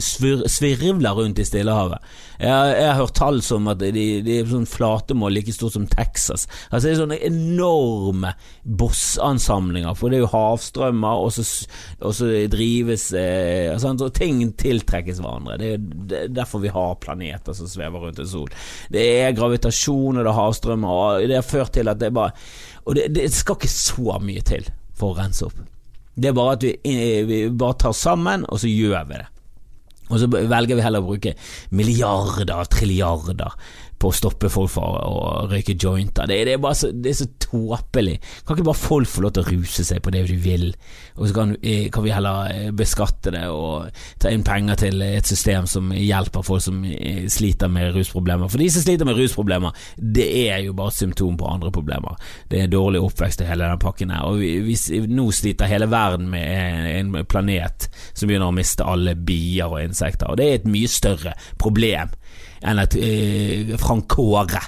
svirvler 0.00 1.16
rundt 1.16 1.40
i 1.42 1.44
Stillehavet. 1.44 2.00
Jeg, 2.40 2.50
jeg, 2.50 2.86
har 2.88 2.98
hørt 2.98 3.14
tall 3.18 3.40
som 3.44 3.68
at 3.70 3.82
de, 3.82 4.04
de 4.24 4.38
er 4.40 4.48
sånn 4.48 4.66
flatemål 4.68 5.36
like 5.36 5.52
stort 5.54 5.76
som 5.76 5.84
Texas. 5.90 6.46
Altså 6.70 6.86
Det 6.86 6.92
er 6.92 7.00
sånne 7.02 7.18
enorme 7.28 8.32
bossansamlinger, 8.64 9.92
for 9.98 10.10
det 10.10 10.18
er 10.18 10.24
jo 10.24 10.32
havstrømmer, 10.32 11.22
og 11.22 11.34
så, 11.36 11.44
og 12.00 12.16
så 12.18 12.30
drives 12.52 13.10
eh, 13.18 13.68
altså, 13.74 14.08
Ting 14.12 14.42
tiltrekkes 14.58 15.20
hverandre. 15.22 15.58
Det 15.60 15.74
er, 15.76 15.84
det 16.08 16.22
er 16.22 16.34
derfor 16.40 16.64
vi 16.64 16.72
har 16.72 16.98
planeter 17.02 17.56
som 17.56 17.68
svever 17.70 18.06
rundt 18.06 18.22
en 18.22 18.32
sol. 18.32 18.48
Det 18.92 19.04
er 19.20 19.36
gravitasjon, 19.36 20.16
og 20.16 20.22
det 20.22 20.32
er 20.32 20.40
havstrømmer, 20.40 20.96
og 20.96 21.28
det 21.28 21.38
har 21.38 21.46
ført 21.46 21.76
til 21.76 21.92
at 21.92 22.00
det 22.00 22.10
er 22.10 22.16
bare 22.16 22.34
Og 22.84 22.96
det, 22.98 23.12
det 23.14 23.28
skal 23.30 23.54
ikke 23.54 23.70
så 23.70 24.16
mye 24.18 24.42
til 24.42 24.66
for 24.98 25.12
å 25.12 25.20
rense 25.20 25.46
opp. 25.46 25.60
Det 26.14 26.30
er 26.30 26.36
bare 26.36 26.56
at 26.58 26.66
vi, 26.66 26.72
eh, 26.84 27.22
vi 27.28 27.44
bare 27.48 27.78
tar 27.86 27.96
sammen, 27.96 28.44
og 28.48 28.60
så 28.60 28.70
gjør 28.70 29.06
vi 29.08 29.20
det. 29.20 29.28
Og 30.12 30.18
så 30.20 30.28
velger 30.28 30.76
vi 30.76 30.84
heller 30.84 31.00
å 31.00 31.08
bruke 31.08 31.32
milliarder, 31.72 32.66
trilliarder 32.68 33.54
på 34.02 34.10
å 34.10 34.16
stoppe 34.16 34.50
folk 34.50 34.72
fra 34.74 34.86
å 35.06 35.46
røyke 35.50 35.76
jointer. 35.78 36.26
Det, 36.26 36.40
det, 36.48 36.56
er 36.56 36.76
så, 36.78 36.90
det 36.92 37.12
er 37.12 37.18
så 37.20 37.28
tåpelig. 37.44 38.16
Kan 38.46 38.56
ikke 38.56 38.66
bare 38.66 38.80
folk 38.80 39.10
få 39.10 39.24
lov 39.24 39.34
til 39.36 39.44
å 39.44 39.52
ruse 39.52 39.86
seg 39.86 40.02
på 40.02 40.12
det 40.14 40.24
de 40.30 40.38
vil, 40.42 40.68
og 41.16 41.28
så 41.28 41.36
kan, 41.36 41.54
eh, 41.60 41.86
kan, 41.92 42.04
vi 42.06 42.14
heller 42.14 42.50
eh, 42.50 42.70
beskatte 42.76 43.32
det 43.34 43.44
og 43.52 44.02
ta 44.22 44.32
inn 44.32 44.44
penger 44.46 44.80
til 44.84 45.04
et 45.06 45.28
system 45.28 45.68
som 45.70 45.92
hjelper 45.94 46.46
folk 46.46 46.64
som 46.64 46.82
eh, 46.88 47.24
sliter 47.32 47.70
med 47.72 47.92
rusproblemer. 47.96 48.50
For 48.50 48.62
de 48.62 48.70
som 48.72 48.84
sliter 48.84 49.08
med 49.08 49.18
rusproblemer, 49.20 49.76
det 49.96 50.28
er 50.48 50.64
jo 50.66 50.76
bare 50.78 50.94
et 50.94 51.02
symptom 51.02 51.38
på 51.38 51.50
andre 51.50 51.72
problemer. 51.74 52.18
Det 52.50 52.64
er 52.64 52.72
dårlig 52.72 53.02
oppvekst 53.04 53.44
i 53.44 53.50
hele 53.50 53.68
den 53.70 53.82
pakken 53.82 54.14
her. 54.14 54.26
Og 54.30 54.42
vi, 54.42 54.54
vi, 54.66 55.02
nå 55.12 55.28
sliter 55.34 55.70
hele 55.70 55.90
verden 55.92 56.30
med 56.32 56.48
en 56.96 57.14
planet 57.28 57.88
som 58.12 58.26
begynner 58.26 58.50
å 58.50 58.56
miste 58.56 58.86
alle 58.86 59.14
bier 59.14 59.70
og 59.70 59.82
insekter, 59.84 60.32
og 60.32 60.40
det 60.40 60.48
er 60.48 60.60
et 60.60 60.70
mye 60.70 60.90
større 60.90 61.36
problem 61.60 62.12
enn 62.68 62.82
at 62.82 62.96
eh, 62.98 63.74
Frank 63.80 64.08
Kåre 64.12 64.62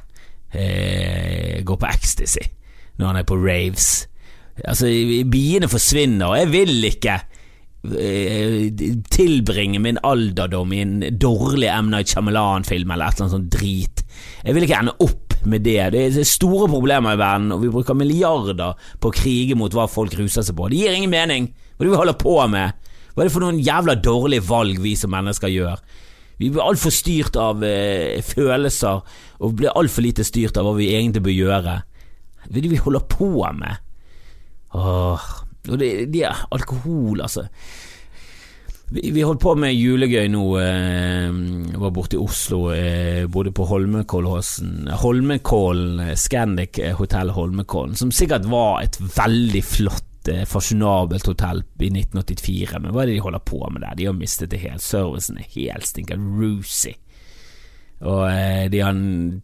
eh, 0.55 1.63
går 1.67 1.79
på 1.81 1.91
ecstasy 1.91 2.45
når 2.99 3.09
han 3.11 3.21
er 3.21 3.27
på 3.27 3.39
raves. 3.41 3.89
Altså, 4.63 4.87
biene 5.31 5.67
forsvinner, 5.71 6.29
og 6.29 6.39
jeg 6.39 6.51
vil 6.53 6.87
ikke 6.87 7.17
eh, 7.99 8.69
tilbringe 9.11 9.81
min 9.83 9.99
alderdom 10.07 10.75
i 10.77 10.83
en 10.85 10.95
dårlig 11.19 11.73
M. 11.73 11.91
Night 11.91 12.13
Shyamalan-film 12.13 12.95
eller 12.95 13.11
et 13.11 13.19
eller 13.19 13.27
annet 13.27 13.35
sånt 13.35 13.51
drit. 13.57 14.05
Jeg 14.45 14.55
vil 14.55 14.67
ikke 14.69 14.79
ende 14.85 14.95
opp 15.03 15.35
med 15.45 15.67
det. 15.67 15.81
Det 15.93 16.05
er 16.07 16.29
store 16.29 16.69
problemer 16.71 17.17
i 17.17 17.21
verden, 17.21 17.51
og 17.53 17.65
vi 17.65 17.73
bruker 17.75 17.99
milliarder 17.99 18.79
på 19.01 19.11
å 19.11 19.17
krige 19.17 19.59
mot 19.59 19.75
hva 19.75 19.89
folk 19.91 20.15
ruser 20.19 20.47
seg 20.47 20.57
på. 20.57 20.71
Det 20.71 20.85
gir 20.85 20.97
ingen 20.97 21.13
mening. 21.13 21.51
Hva 21.75 21.83
er 21.83 21.89
det 21.89 21.95
vi 21.97 22.03
holder 22.05 22.21
på 22.21 22.39
med? 22.55 22.91
Hva 23.15 23.23
er 23.23 23.29
det 23.29 23.35
for 23.35 23.45
noen 23.45 23.63
jævla 23.63 23.99
dårlige 24.03 24.47
valg 24.47 24.81
vi 24.83 24.95
som 24.99 25.13
mennesker 25.15 25.51
gjør? 25.53 25.83
Vi 26.41 26.50
blir 26.50 26.64
altfor 26.64 26.93
styrt 26.95 27.38
av 27.38 27.62
eh, 27.67 28.21
følelser, 28.25 29.03
og 29.41 29.57
blir 29.59 29.75
altfor 29.75 30.07
lite 30.07 30.26
styrt 30.26 30.59
av 30.59 30.67
hva 30.67 30.76
vi 30.79 30.93
egentlig 30.95 31.25
bør 31.29 31.37
gjøre. 31.38 31.79
Hva 32.45 32.53
er 32.53 32.61
det 32.61 32.73
vi 32.73 32.85
holder 32.85 33.09
på 33.11 33.33
med? 33.57 33.83
Åh, 34.75 35.26
og 35.71 35.76
det, 35.81 35.91
det 36.12 36.25
er 36.26 36.47
alkohol, 36.55 37.23
altså. 37.25 37.47
Vi, 38.95 39.23
holdt 39.25 39.41
på 39.41 39.55
med 39.59 39.73
julegøy 39.73 40.29
nå. 40.31 40.43
Eh, 40.61 41.79
var 41.81 41.95
borte 41.95 42.19
i 42.19 42.21
Oslo, 42.21 42.67
eh, 42.75 43.25
bodde 43.26 43.55
på 43.55 43.67
Holmenkollåsen 43.67 44.91
Holmenkollen, 45.00 46.12
Scandic 46.21 46.79
hotell 46.99 47.33
Holmenkollen, 47.35 47.97
som 47.99 48.12
sikkert 48.14 48.47
var 48.50 48.85
et 48.85 48.99
veldig 49.00 49.64
flott 49.64 50.13
eh, 50.33 50.45
fasjonabelt 50.49 51.26
hotell 51.31 51.62
i 51.78 51.90
1984, 51.90 52.81
men 52.83 52.95
hva 52.95 53.04
er 53.04 53.11
det 53.11 53.16
de 53.19 53.25
holder 53.25 53.45
på 53.47 53.61
med 53.71 53.85
der? 53.85 53.97
De 53.99 54.09
har 54.09 54.16
mistet 54.19 54.52
det 54.52 54.62
helt. 54.64 54.85
Servicen 54.85 55.40
er 55.40 55.50
helt 55.54 55.88
stinker 55.88 56.21
roosy. 56.21 56.95
Og 58.04 58.25
eh, 58.28 58.66
de 58.73 58.83
har 58.83 58.99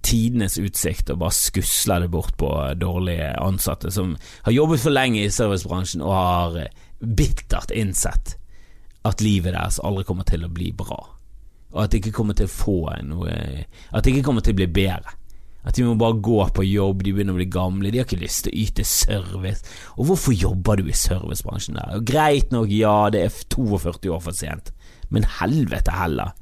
tidenes 0.04 0.58
utsikt 0.60 1.12
og 1.12 1.22
bare 1.22 1.36
skusler 1.36 2.04
det 2.04 2.10
bort 2.12 2.34
på 2.40 2.50
dårlige 2.80 3.30
ansatte 3.40 3.92
som 3.94 4.16
har 4.44 4.56
jobbet 4.56 4.82
for 4.82 4.92
lenge 4.92 5.22
i 5.22 5.32
servicebransjen 5.32 6.02
og 6.04 6.16
har 6.16 6.58
eh, 6.64 6.74
bittert 7.00 7.72
innsett 7.72 8.36
at 9.08 9.22
livet 9.24 9.54
deres 9.56 9.80
aldri 9.80 10.04
kommer 10.04 10.28
til 10.28 10.44
å 10.44 10.52
bli 10.52 10.74
bra. 10.76 10.98
Og 11.70 11.84
at 11.84 11.92
det 11.92 12.02
ikke 12.02 12.16
kommer 12.18 12.36
til 12.36 12.48
å 12.48 12.52
få 12.52 12.78
noe 13.06 13.32
At 13.94 14.02
det 14.02 14.10
ikke 14.10 14.24
kommer 14.26 14.42
til 14.42 14.56
å 14.56 14.58
bli 14.58 14.66
bedre. 14.74 15.14
At 15.60 15.76
de 15.76 15.84
må 15.84 15.94
bare 16.00 16.16
gå 16.24 16.38
på 16.56 16.64
jobb, 16.64 17.02
de 17.04 17.12
begynner 17.12 17.36
å 17.36 17.40
bli 17.40 17.48
gamle, 17.52 17.90
de 17.92 18.00
har 18.00 18.06
ikke 18.08 18.22
lyst 18.22 18.46
til 18.46 18.54
å 18.54 18.60
yte 18.62 18.84
service. 18.88 19.60
Og 19.98 20.08
hvorfor 20.08 20.36
jobber 20.36 20.80
du 20.80 20.88
i 20.88 20.96
servicebransjen 20.96 21.76
der? 21.76 22.00
Greit 22.06 22.54
nok, 22.54 22.72
ja, 22.72 23.10
det 23.12 23.26
er 23.26 23.42
42 23.52 24.14
år 24.14 24.22
for 24.24 24.36
sent, 24.36 24.72
men 25.12 25.28
helvete 25.40 25.92
heller. 25.98 26.32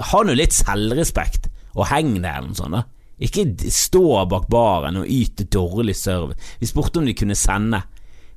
Ha 0.00 0.22
nå 0.24 0.36
litt 0.38 0.56
selvrespekt, 0.56 1.50
og 1.74 1.90
heng 1.90 2.16
deg 2.16 2.30
eller 2.30 2.48
noe 2.48 2.58
sånt, 2.58 2.78
da. 2.78 2.84
Ikke 3.24 3.44
stå 3.70 4.24
bak 4.26 4.48
baren 4.50 4.96
og 4.98 5.10
yte 5.10 5.46
dårlig 5.46 5.94
service. 5.94 6.40
Vi 6.58 6.66
spurte 6.66 6.98
om 6.98 7.06
de 7.06 7.14
kunne 7.14 7.36
sende 7.38 7.84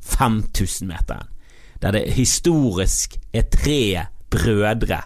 5000-meteren, 0.06 1.32
der 1.82 1.96
det 1.96 2.04
historisk 2.18 3.16
er 3.34 3.48
tre 3.54 4.06
brødre, 4.34 5.02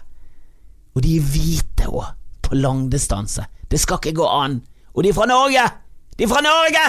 og 0.92 1.06
de 1.06 1.16
er 1.16 1.30
hvite 1.32 1.88
òg, 1.88 2.10
på 2.42 2.58
langdistanse. 2.58 3.46
Det 3.70 3.80
skal 3.80 4.02
ikke 4.02 4.18
gå 4.18 4.28
an. 4.28 4.58
Og 4.94 5.04
de 5.04 5.08
er 5.12 5.16
fra 5.16 5.28
Norge! 5.30 5.64
De 6.18 6.26
er 6.26 6.30
fra 6.30 6.42
Norge! 6.44 6.84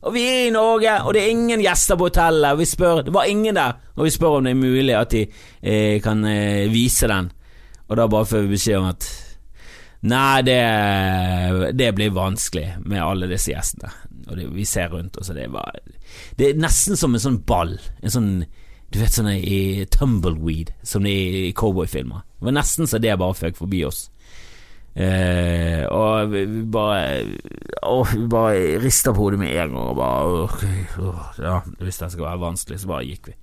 Og 0.00 0.14
vi 0.14 0.22
er 0.24 0.46
i 0.46 0.52
Norge, 0.52 0.92
og 1.04 1.12
det 1.12 1.22
er 1.22 1.32
ingen 1.34 1.60
gjester 1.60 1.98
på 2.00 2.08
hotellet. 2.08 2.54
Og 2.54 2.58
Vi 2.62 2.68
spør, 2.68 3.02
det 3.04 3.12
var 3.12 3.28
ingen 3.28 3.56
der, 3.56 3.74
og 3.96 4.06
vi 4.06 4.12
spør 4.14 4.38
om 4.38 4.46
det 4.46 4.54
er 4.54 4.60
mulig 4.60 4.94
at 4.96 5.10
de 5.12 5.26
eh, 5.62 6.00
kan 6.00 6.24
eh, 6.24 6.70
vise 6.72 7.08
den. 7.08 7.28
Og 7.88 7.98
da 7.98 8.06
bare 8.08 8.28
får 8.28 8.46
vi 8.46 8.54
beskjed 8.54 8.78
om 8.80 8.88
at 8.92 9.10
Nei, 10.00 10.40
det, 10.40 10.56
det 11.76 11.90
blir 11.92 12.14
vanskelig 12.16 12.78
med 12.88 13.02
alle 13.04 13.28
disse 13.28 13.52
gjestene. 13.52 13.90
Og 14.30 14.38
det, 14.38 14.46
vi 14.54 14.64
ser 14.64 14.88
rundt 14.88 15.18
oss, 15.20 15.28
og 15.28 15.36
det 15.36 15.50
bare 15.52 15.82
Det 16.38 16.46
er 16.48 16.62
nesten 16.62 16.96
som 16.96 17.12
en 17.12 17.20
sånn 17.20 17.42
ball. 17.44 17.74
En 18.00 18.14
sånn 18.14 18.30
Du 18.90 18.98
vet 18.98 19.12
sånn 19.12 19.28
i 19.28 19.84
tumbleweed, 19.92 20.72
som 20.82 21.04
det 21.04 21.12
er 21.12 21.36
i 21.50 21.52
cowboyfilmer. 21.52 22.24
Det 22.38 22.48
var 22.48 22.56
nesten 22.56 22.88
så 22.88 22.98
det 22.98 23.18
bare 23.20 23.36
føk 23.36 23.60
forbi 23.60 23.84
oss. 23.86 24.08
Eh, 24.90 25.84
og 25.86 26.32
vi 26.32 26.42
bare 26.66 27.22
Åh, 27.86 28.14
vi 28.16 28.24
bare 28.26 28.80
rista 28.82 29.12
på 29.14 29.22
hodet 29.22 29.38
med 29.38 29.52
en 29.52 29.60
gang 29.60 29.76
og 29.78 29.94
bare 30.00 30.48
øh, 30.66 30.80
øh, 30.98 31.20
Ja, 31.38 31.60
hvis 31.78 32.00
det 32.02 32.10
skal 32.10 32.26
være 32.26 32.42
vanskelig, 32.42 32.80
så 32.82 32.90
bare 32.90 33.06
gikk 33.06 33.30
vi. 33.30 33.36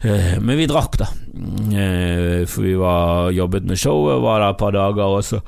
Eh, 0.00 0.38
men 0.40 0.56
vi 0.56 0.68
drakk, 0.68 0.96
da. 1.00 1.10
Eh, 1.76 2.46
for 2.48 2.64
vi 2.64 2.74
var 2.80 3.30
jobbet 3.36 3.68
med 3.68 3.78
showet, 3.78 4.22
var 4.24 4.40
der 4.40 4.54
et 4.54 4.60
par 4.62 4.72
dager, 4.72 5.04
og 5.04 5.24
så 5.24 5.42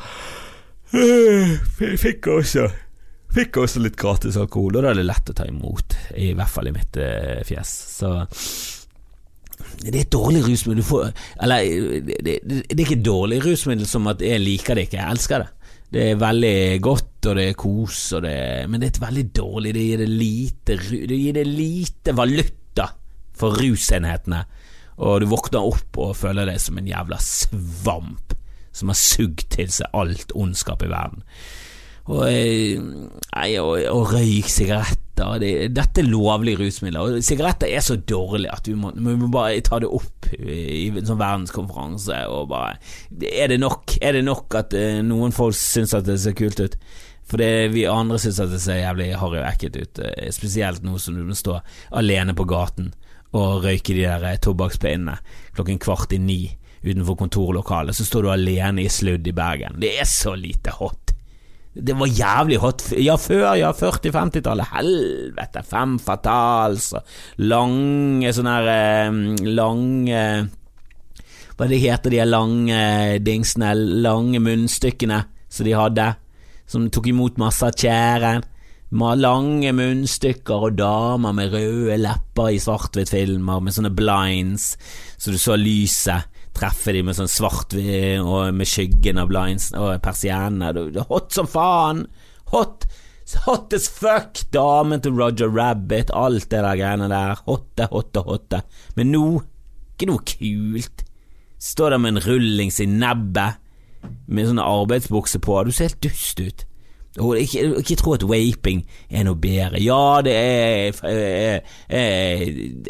eh, 0.92 1.56
fikk 1.96 2.28
også 2.37 2.68
Fikk 3.32 3.56
også 3.62 3.80
litt 3.80 3.94
gratis 3.96 4.37
alkohol, 4.37 4.75
og 4.76 4.82
da 4.84 4.90
er 4.90 4.99
det 4.99 5.06
lett 5.08 5.30
å 5.32 5.34
ta 5.38 5.46
imot, 5.49 5.94
i 6.20 6.34
hvert 6.37 6.52
fall 6.52 6.66
i 6.68 6.72
mitt 6.75 6.99
fjes. 7.49 7.70
Så 7.94 8.11
det 9.82 9.96
er 9.96 10.04
et 10.04 10.14
dårlig 10.14 10.44
rusmiddel. 10.46 10.84
Får, 10.86 11.10
eller 11.42 11.64
det, 12.06 12.18
det, 12.22 12.36
det, 12.46 12.76
er 12.76 12.84
ikke 12.84 12.98
et 13.00 13.06
dårlig 13.06 13.40
rusmiddel 13.44 13.88
som 13.88 14.06
at 14.12 14.22
jeg 14.22 14.42
liker 14.42 14.78
det 14.78 14.86
ikke, 14.86 15.00
jeg 15.00 15.16
elsker 15.16 15.44
det. 15.44 15.50
Det 15.92 16.04
er 16.08 16.20
veldig 16.20 16.58
godt, 16.80 17.26
og 17.28 17.36
det 17.36 17.46
er 17.50 17.56
kos, 17.58 18.00
og 18.16 18.22
det, 18.24 18.36
men 18.70 18.80
det 18.80 18.88
er 18.88 18.94
et 18.94 19.00
veldig 19.02 19.24
dårlig 19.36 19.72
Det 19.76 19.82
gir 19.84 20.00
det 20.00 20.08
lite, 20.08 20.76
det 21.10 21.18
gir 21.18 21.36
det 21.36 21.46
lite 21.48 22.14
valuta 22.16 22.86
for 23.36 23.58
rusenhetene. 23.60 24.44
Og 25.02 25.20
du 25.20 25.26
våkner 25.28 25.66
opp 25.72 25.98
og 26.00 26.16
føler 26.16 26.48
deg 26.48 26.60
som 26.62 26.78
en 26.78 26.88
jævla 26.88 27.18
svamp 27.20 28.36
som 28.72 28.88
har 28.88 28.96
sugd 28.96 29.44
til 29.52 29.68
seg 29.72 29.92
alt 29.96 30.32
ondskap 30.38 30.84
i 30.84 30.90
verden. 30.92 31.24
Og, 32.11 32.23
eh, 32.26 32.80
nei, 32.80 33.49
og, 33.62 33.76
og 33.92 34.12
røyk 34.16 34.49
sigaretter. 34.50 34.99
Det, 35.38 35.50
dette 35.76 36.02
er 36.02 36.09
lovlige 36.09 36.59
rusmidler. 36.59 37.04
Og 37.18 37.25
sigaretter 37.25 37.71
er 37.71 37.85
så 37.85 37.94
dårlig 37.97 38.50
at 38.50 38.66
vi 38.66 38.75
må, 38.78 38.90
vi 38.97 39.14
må 39.21 39.28
bare 39.30 39.61
ta 39.62 39.78
det 39.82 39.90
opp 39.92 40.26
i 40.35 40.88
en 40.90 41.06
sånn 41.06 41.21
verdenskonferanse 41.21 42.23
og 42.32 42.49
bare 42.50 42.78
Er 43.28 43.52
det 43.52 43.61
nok, 43.61 43.99
er 44.00 44.16
det 44.16 44.25
nok 44.26 44.56
at 44.59 44.75
uh, 44.75 44.99
noen 45.04 45.35
folk 45.37 45.54
syns 45.59 45.94
at 45.94 46.09
det 46.09 46.18
ser 46.23 46.35
kult 46.38 46.62
ut? 46.64 46.78
For 47.28 47.38
det, 47.38 47.71
vi 47.76 47.85
andre 47.87 48.18
syns 48.18 48.40
at 48.42 48.50
det 48.50 48.62
ser 48.64 48.80
jævlig 48.80 49.12
harry 49.21 49.38
og 49.38 49.47
ekkelt 49.52 49.78
ut, 49.78 50.02
uh, 50.02 50.26
spesielt 50.35 50.82
nå 50.82 50.97
som 50.99 51.14
du 51.18 51.23
må 51.28 51.37
stå 51.38 51.61
alene 52.00 52.35
på 52.35 52.49
gaten 52.50 52.90
og 53.37 53.62
røyke 53.64 53.94
de 53.97 54.09
der 54.09 54.42
tobakkspinnene 54.42 55.21
klokken 55.54 55.78
kvart 55.80 56.12
i 56.16 56.21
ni 56.21 56.40
utenfor 56.82 57.16
kontorlokalet. 57.21 57.94
Så 57.97 58.04
står 58.09 58.26
du 58.26 58.32
alene 58.32 58.82
i 58.82 58.90
sludd 58.90 59.26
i 59.28 59.35
Bergen. 59.37 59.78
Det 59.80 59.94
er 60.00 60.09
så 60.09 60.35
lite 60.35 60.75
hot. 60.80 61.01
Det 61.73 61.95
var 61.97 62.07
jævlig 62.07 62.59
hot. 62.61 62.83
Ja, 63.00 63.14
før, 63.17 63.55
ja, 63.57 63.71
40-50-tallet. 63.73 64.75
Helvete, 64.75 65.62
fem 65.64 65.97
fatals 66.02 66.91
lange 67.41 68.33
sånne 68.37 68.57
her 68.59 69.14
Lange 69.49 70.25
Hva 71.57 71.69
det 71.71 71.81
heter 71.81 72.12
de 72.12 72.26
lange 72.29 72.83
dingsene, 73.25 73.73
lange 74.05 74.41
munnstykkene 74.45 75.23
som 75.52 75.69
de 75.69 75.75
hadde, 75.76 76.07
som 76.69 76.91
tok 76.93 77.09
imot 77.12 77.41
masse 77.41 77.64
av 77.64 77.76
tjæren. 77.76 78.45
Lange 78.93 79.73
munnstykker 79.73 80.69
og 80.69 80.76
damer 80.76 81.33
med 81.37 81.55
røde 81.55 81.97
lepper 82.00 82.52
i 82.52 82.61
svart-hvitt-filmer 82.61 83.64
med 83.64 83.73
sånne 83.73 83.93
blinds, 83.97 84.75
så 85.17 85.33
du 85.33 85.41
så 85.41 85.57
lyset 85.57 86.29
treffe 86.56 86.94
de 86.94 87.02
med 87.06 87.16
sånn 87.16 87.30
svart 87.30 87.76
og 87.76 88.52
med 88.54 88.68
skyggen 88.68 89.21
av 89.23 89.30
blinds 89.30 89.71
og 89.78 89.94
persiennene. 90.04 90.73
Er 90.73 91.09
hot 91.09 91.32
som 91.35 91.49
faen! 91.50 92.06
Hot! 92.52 92.87
Hot 93.47 93.73
as 93.73 93.88
fuck! 93.88 94.42
Damen 94.52 95.00
til 95.00 95.16
Roger 95.16 95.49
Rabbit, 95.49 96.12
alt 96.14 96.50
det 96.50 96.61
der 96.61 96.76
greiene 96.76 97.09
der. 97.12 97.40
Hotte, 97.47 97.88
hotte, 97.92 98.25
hotte. 98.26 98.62
Men 98.99 99.12
nå, 99.14 99.25
ikke 99.94 100.11
noe 100.11 100.26
kult. 100.28 101.06
Står 101.62 101.94
der 101.94 102.02
med 102.02 102.16
en 102.16 102.25
rullings 102.26 102.80
i 102.82 102.88
nebbet, 102.90 103.61
med 104.26 104.49
sånne 104.50 104.66
arbeidsbukser 104.66 105.40
på. 105.44 105.61
Du 105.64 105.73
ser 105.73 105.92
helt 105.92 106.02
dust 106.04 106.42
ut. 106.42 106.64
Og 107.23 107.37
ikke, 107.38 107.66
ikke 107.82 107.97
tro 108.00 108.14
at 108.16 108.25
vaping 108.25 108.80
er 109.12 109.26
noe 109.28 109.37
bedre. 109.38 109.80
Ja, 109.82 110.21
det 110.25 110.32
er, 110.32 111.02
er, 111.06 111.75
er, 111.88 112.47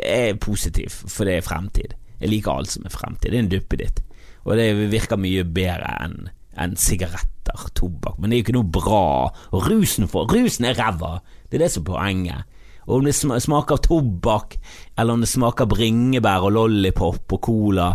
er 0.07 0.39
positivt, 0.41 0.95
for 1.11 1.29
det 1.29 1.41
er 1.41 1.47
fremtid. 1.47 1.97
Jeg 2.23 2.31
liker 2.31 2.55
alt 2.55 2.71
som 2.73 2.87
er 2.87 2.95
fremtid. 2.95 3.31
Det 3.31 3.39
er 3.39 3.45
en 3.45 3.53
duppe 3.53 3.81
ditt. 3.81 4.01
Og 4.47 4.57
det 4.59 4.71
virker 4.93 5.21
mye 5.21 5.45
bedre 5.47 5.91
enn 6.03 6.31
enn 6.61 6.75
sigaretter, 6.77 7.69
tobakk. 7.77 8.19
Men 8.21 8.29
det 8.29 8.37
er 8.37 8.41
jo 8.43 8.45
ikke 8.47 8.57
noe 8.59 8.73
bra. 8.77 9.05
Og 9.57 9.69
rusen, 9.71 10.09
for, 10.11 10.29
rusen 10.29 10.67
er 10.69 10.77
ræva. 10.77 11.15
Det 11.49 11.59
er 11.59 11.65
det 11.65 11.71
som 11.73 11.87
er 11.87 11.89
poenget. 11.89 12.59
Og 12.83 12.99
om 12.99 13.07
det 13.07 13.15
smaker 13.15 13.81
tobakk, 13.85 14.59
eller 14.99 15.15
om 15.15 15.23
det 15.23 15.31
smaker 15.31 15.71
bringebær 15.71 16.49
og 16.49 16.57
lollipop 16.57 17.37
og 17.39 17.43
cola 17.47 17.93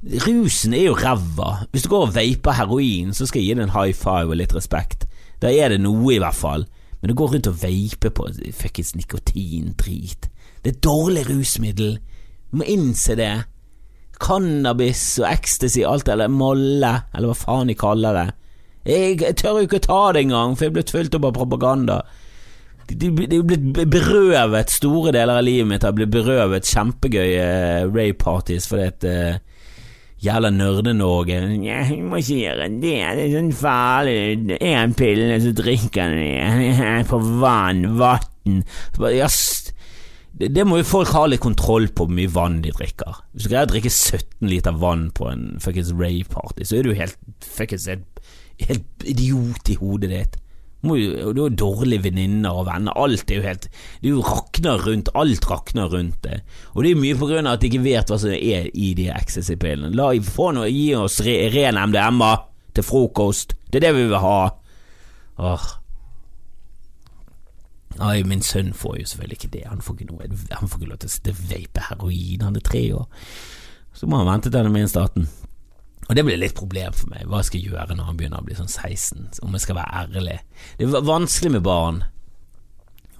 Rusen 0.00 0.72
er 0.72 0.86
jo 0.86 0.96
ræva. 0.96 1.66
Hvis 1.70 1.84
du 1.84 1.90
går 1.92 2.06
og 2.06 2.14
vaper 2.14 2.56
heroin, 2.56 3.12
så 3.12 3.26
skal 3.28 3.42
jeg 3.42 3.50
gi 3.50 3.56
deg 3.58 3.66
en 3.66 3.74
high 3.74 3.92
five 3.92 4.32
og 4.32 4.38
litt 4.40 4.54
respekt. 4.56 5.04
Da 5.42 5.52
er 5.52 5.74
det 5.74 5.82
noe, 5.84 6.14
i 6.14 6.20
hvert 6.22 6.38
fall. 6.38 6.64
Men 7.00 7.12
du 7.12 7.16
går 7.20 7.34
rundt 7.34 7.50
og 7.50 7.58
vaper 7.60 8.12
på 8.12 8.26
fuckings 8.56 8.94
nikotindrit 8.96 10.28
Det 10.64 10.72
er 10.72 10.80
dårlig 10.84 11.28
rusmiddel. 11.28 11.98
Du 12.50 12.60
må 12.60 12.64
innse 12.68 13.16
det 13.16 13.32
cannabis 14.20 15.02
og 15.22 15.28
ecstasy, 15.30 15.82
alt 15.86 16.08
eller 16.12 16.30
molle, 16.32 16.94
eller 17.14 17.32
hva 17.32 17.38
faen 17.38 17.70
de 17.70 17.76
kaller 17.78 18.16
det. 18.16 18.28
Jeg, 18.88 19.20
jeg 19.20 19.36
tør 19.36 19.60
jo 19.60 19.68
ikke 19.68 19.82
ta 19.84 20.00
det 20.14 20.24
engang, 20.24 20.56
for 20.56 20.66
jeg 20.66 20.72
er 20.72 20.78
blitt 20.78 20.94
fulgt 20.94 21.16
opp 21.18 21.28
av 21.28 21.36
propaganda. 21.36 22.00
De, 22.90 23.10
de, 23.12 23.36
er 23.38 23.46
blitt 23.46 23.84
berøvet 23.92 24.72
store 24.72 25.12
deler 25.14 25.38
av 25.38 25.46
livet 25.46 25.68
mitt, 25.68 25.84
har 25.86 25.94
blitt 25.94 26.10
berøvet 26.10 26.66
kjempegøye 26.66 27.44
uh, 27.44 27.90
rave-parties 27.92 28.66
fordi 28.66 28.88
at 28.88 29.06
uh, 29.06 29.36
Jævla 30.20 30.50
Nerde-Norge. 30.52 31.36
Jeg 31.64 32.00
må 32.04 32.18
ikke 32.20 32.40
gjøre 32.42 32.66
det, 32.82 32.96
det 33.16 33.22
er 33.22 33.30
sånn 33.32 33.54
farlig. 33.56 34.58
Én 34.58 34.92
pille, 34.98 35.38
så 35.40 35.54
drikker 35.56 36.10
han 36.10 36.18
det. 36.60 37.06
På 37.08 37.22
vann, 37.40 37.86
vann. 37.96 38.60
Ja, 39.14 39.30
det, 40.40 40.54
det, 40.56 40.64
må 40.64 40.78
jo 40.80 40.88
folk 40.88 41.12
ha 41.12 41.26
litt 41.28 41.42
kontroll 41.44 41.90
på 41.92 42.06
hvor 42.06 42.16
mye 42.16 42.30
vann 42.32 42.60
de 42.64 42.72
drikker. 42.72 43.22
Hvis 43.34 43.44
du 43.44 43.52
greier 43.52 43.68
å 43.68 43.72
drikke 43.74 43.92
17 43.92 44.48
liter 44.48 44.76
vann 44.80 45.10
på 45.16 45.28
en 45.28 45.48
fuckings 45.60 45.92
rave-party, 45.92 46.64
så 46.64 46.78
er 46.78 46.86
du 46.86 46.94
helt 46.96 47.18
fuckings 47.44 47.88
helt, 47.90 48.86
idiot 49.04 49.68
i 49.72 49.76
hodet 49.80 50.12
ditt. 50.12 50.38
Du 50.80 51.42
har 51.42 51.52
dårlige 51.60 52.06
venninner 52.06 52.56
og 52.56 52.64
venner, 52.70 52.96
alt 52.96 53.28
er 53.28 53.36
jo 53.36 53.44
helt 53.44 53.66
Det 54.00 54.08
er 54.08 54.22
rakner 54.24 54.80
rundt, 54.80 55.10
alt 55.12 55.48
rakner 55.50 55.92
rundt 55.92 56.22
det. 56.24 56.38
Og 56.72 56.84
det 56.84 56.94
er 56.94 57.02
mye 57.02 57.18
på 57.20 57.28
grunn 57.28 57.48
av 57.50 57.58
at 57.58 57.64
de 57.64 57.68
ikke 57.68 57.84
vet 57.84 58.08
hva 58.08 58.16
som 58.22 58.32
er 58.32 58.70
i 58.72 58.94
de 58.96 59.10
ecstasy-pillene. 59.12 59.92
La 59.92 60.14
få 60.24 60.54
noe, 60.56 60.70
gi 60.72 60.94
oss 60.96 61.20
re, 61.26 61.36
ren 61.52 61.76
MDMA 61.92 62.32
til 62.72 62.86
frokost, 62.86 63.52
det 63.68 63.82
er 63.82 63.90
det 63.90 63.92
vi 63.98 64.08
vil 64.08 64.24
ha. 64.24 64.40
Åh 65.40 65.68
Nei, 67.98 68.22
min 68.22 68.42
sønn 68.42 68.70
får 68.76 69.00
jo 69.00 69.08
selvfølgelig 69.10 69.38
ikke 69.40 69.52
det. 69.56 69.64
Han 69.66 69.82
får 69.82 69.96
ikke, 69.96 70.12
noe, 70.12 70.28
han 70.54 70.70
får 70.70 70.78
ikke 70.78 70.90
lov 70.92 71.00
til 71.02 71.10
å 71.10 71.14
sitte 71.14 71.34
og 71.34 71.40
vape 71.50 71.86
heroin, 71.88 72.44
han 72.46 72.56
er 72.56 72.64
tre 72.64 72.84
år. 72.96 73.08
Så 73.96 74.06
må 74.06 74.20
han 74.20 74.30
vente 74.30 74.50
til 74.50 74.60
han 74.60 74.70
er 74.70 74.76
minst 74.76 74.96
18. 74.96 75.26
Og 76.08 76.16
det 76.16 76.24
blir 76.26 76.38
litt 76.40 76.56
problem 76.58 76.94
for 76.96 77.10
meg. 77.10 77.26
Hva 77.30 77.42
skal 77.46 77.60
jeg 77.60 77.70
gjøre 77.70 77.94
når 77.94 78.08
han 78.08 78.16
begynner 78.18 78.42
å 78.42 78.46
bli 78.46 78.56
sånn 78.58 78.70
16, 78.70 79.42
om 79.46 79.52
jeg 79.54 79.66
skal 79.66 79.78
være 79.78 80.04
ærlig? 80.04 80.38
Det 80.78 80.88
er 80.88 81.06
vanskelig 81.06 81.52
med 81.54 81.66
barn. 81.66 82.00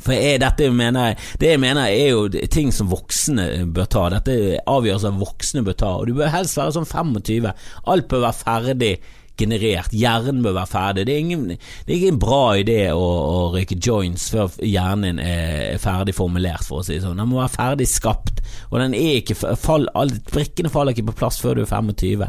For 0.00 0.16
jeg, 0.16 0.40
dette 0.40 0.64
jeg 0.64 1.16
Det 1.40 1.50
jeg 1.50 1.60
mener 1.60 1.86
er 1.86 2.08
jo 2.14 2.28
ting 2.48 2.72
som 2.72 2.88
voksne 2.90 3.66
bør 3.74 3.84
ta. 3.84 4.08
Dette 4.16 4.32
er 4.32 4.62
avgjørelser 4.70 5.18
voksne 5.20 5.62
bør 5.66 5.76
ta. 5.76 5.90
Og 6.00 6.08
du 6.08 6.14
bør 6.14 6.32
helst 6.32 6.56
være 6.56 6.72
sånn 6.78 6.88
25. 6.88 7.50
Alt 7.84 8.08
bør 8.08 8.24
være 8.24 8.40
ferdig 8.40 8.94
generert. 9.40 9.94
Hjernen 9.96 10.42
bør 10.44 10.56
være 10.58 10.70
ferdig. 10.70 11.06
Det 11.08 11.14
er 11.14 11.24
ingen, 11.24 11.46
det 11.50 11.94
er 11.94 11.96
ingen 11.96 12.20
bra 12.22 12.42
idé 12.60 12.78
å, 12.92 13.00
å, 13.00 13.40
røyke 13.54 13.78
joints 13.80 14.28
før 14.34 14.54
hjernen 14.64 15.20
er 15.24 15.80
ferdig 15.82 16.14
formulert, 16.16 16.66
for 16.68 16.82
å 16.82 16.86
si 16.86 16.96
det 16.96 17.04
sånn. 17.06 17.18
Den 17.20 17.32
må 17.32 17.40
være 17.40 17.54
ferdig 17.56 17.88
skapt, 17.90 18.42
og 18.70 18.78
den 18.82 18.96
er 18.98 19.20
ikke 19.22 19.38
fall, 19.40 19.88
alle, 19.98 20.20
brikkene 20.30 20.72
faller 20.72 20.96
ikke 20.96 21.08
på 21.10 21.18
plass 21.22 21.40
før 21.42 21.58
du 21.58 21.64
er 21.64 21.72
25. 21.72 22.28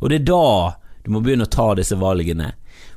Og 0.00 0.12
det 0.12 0.20
er 0.22 0.28
da 0.32 0.46
du 1.06 1.12
må 1.14 1.22
begynne 1.22 1.46
å 1.46 1.52
ta 1.52 1.70
disse 1.78 1.94
valgene. 2.00 2.50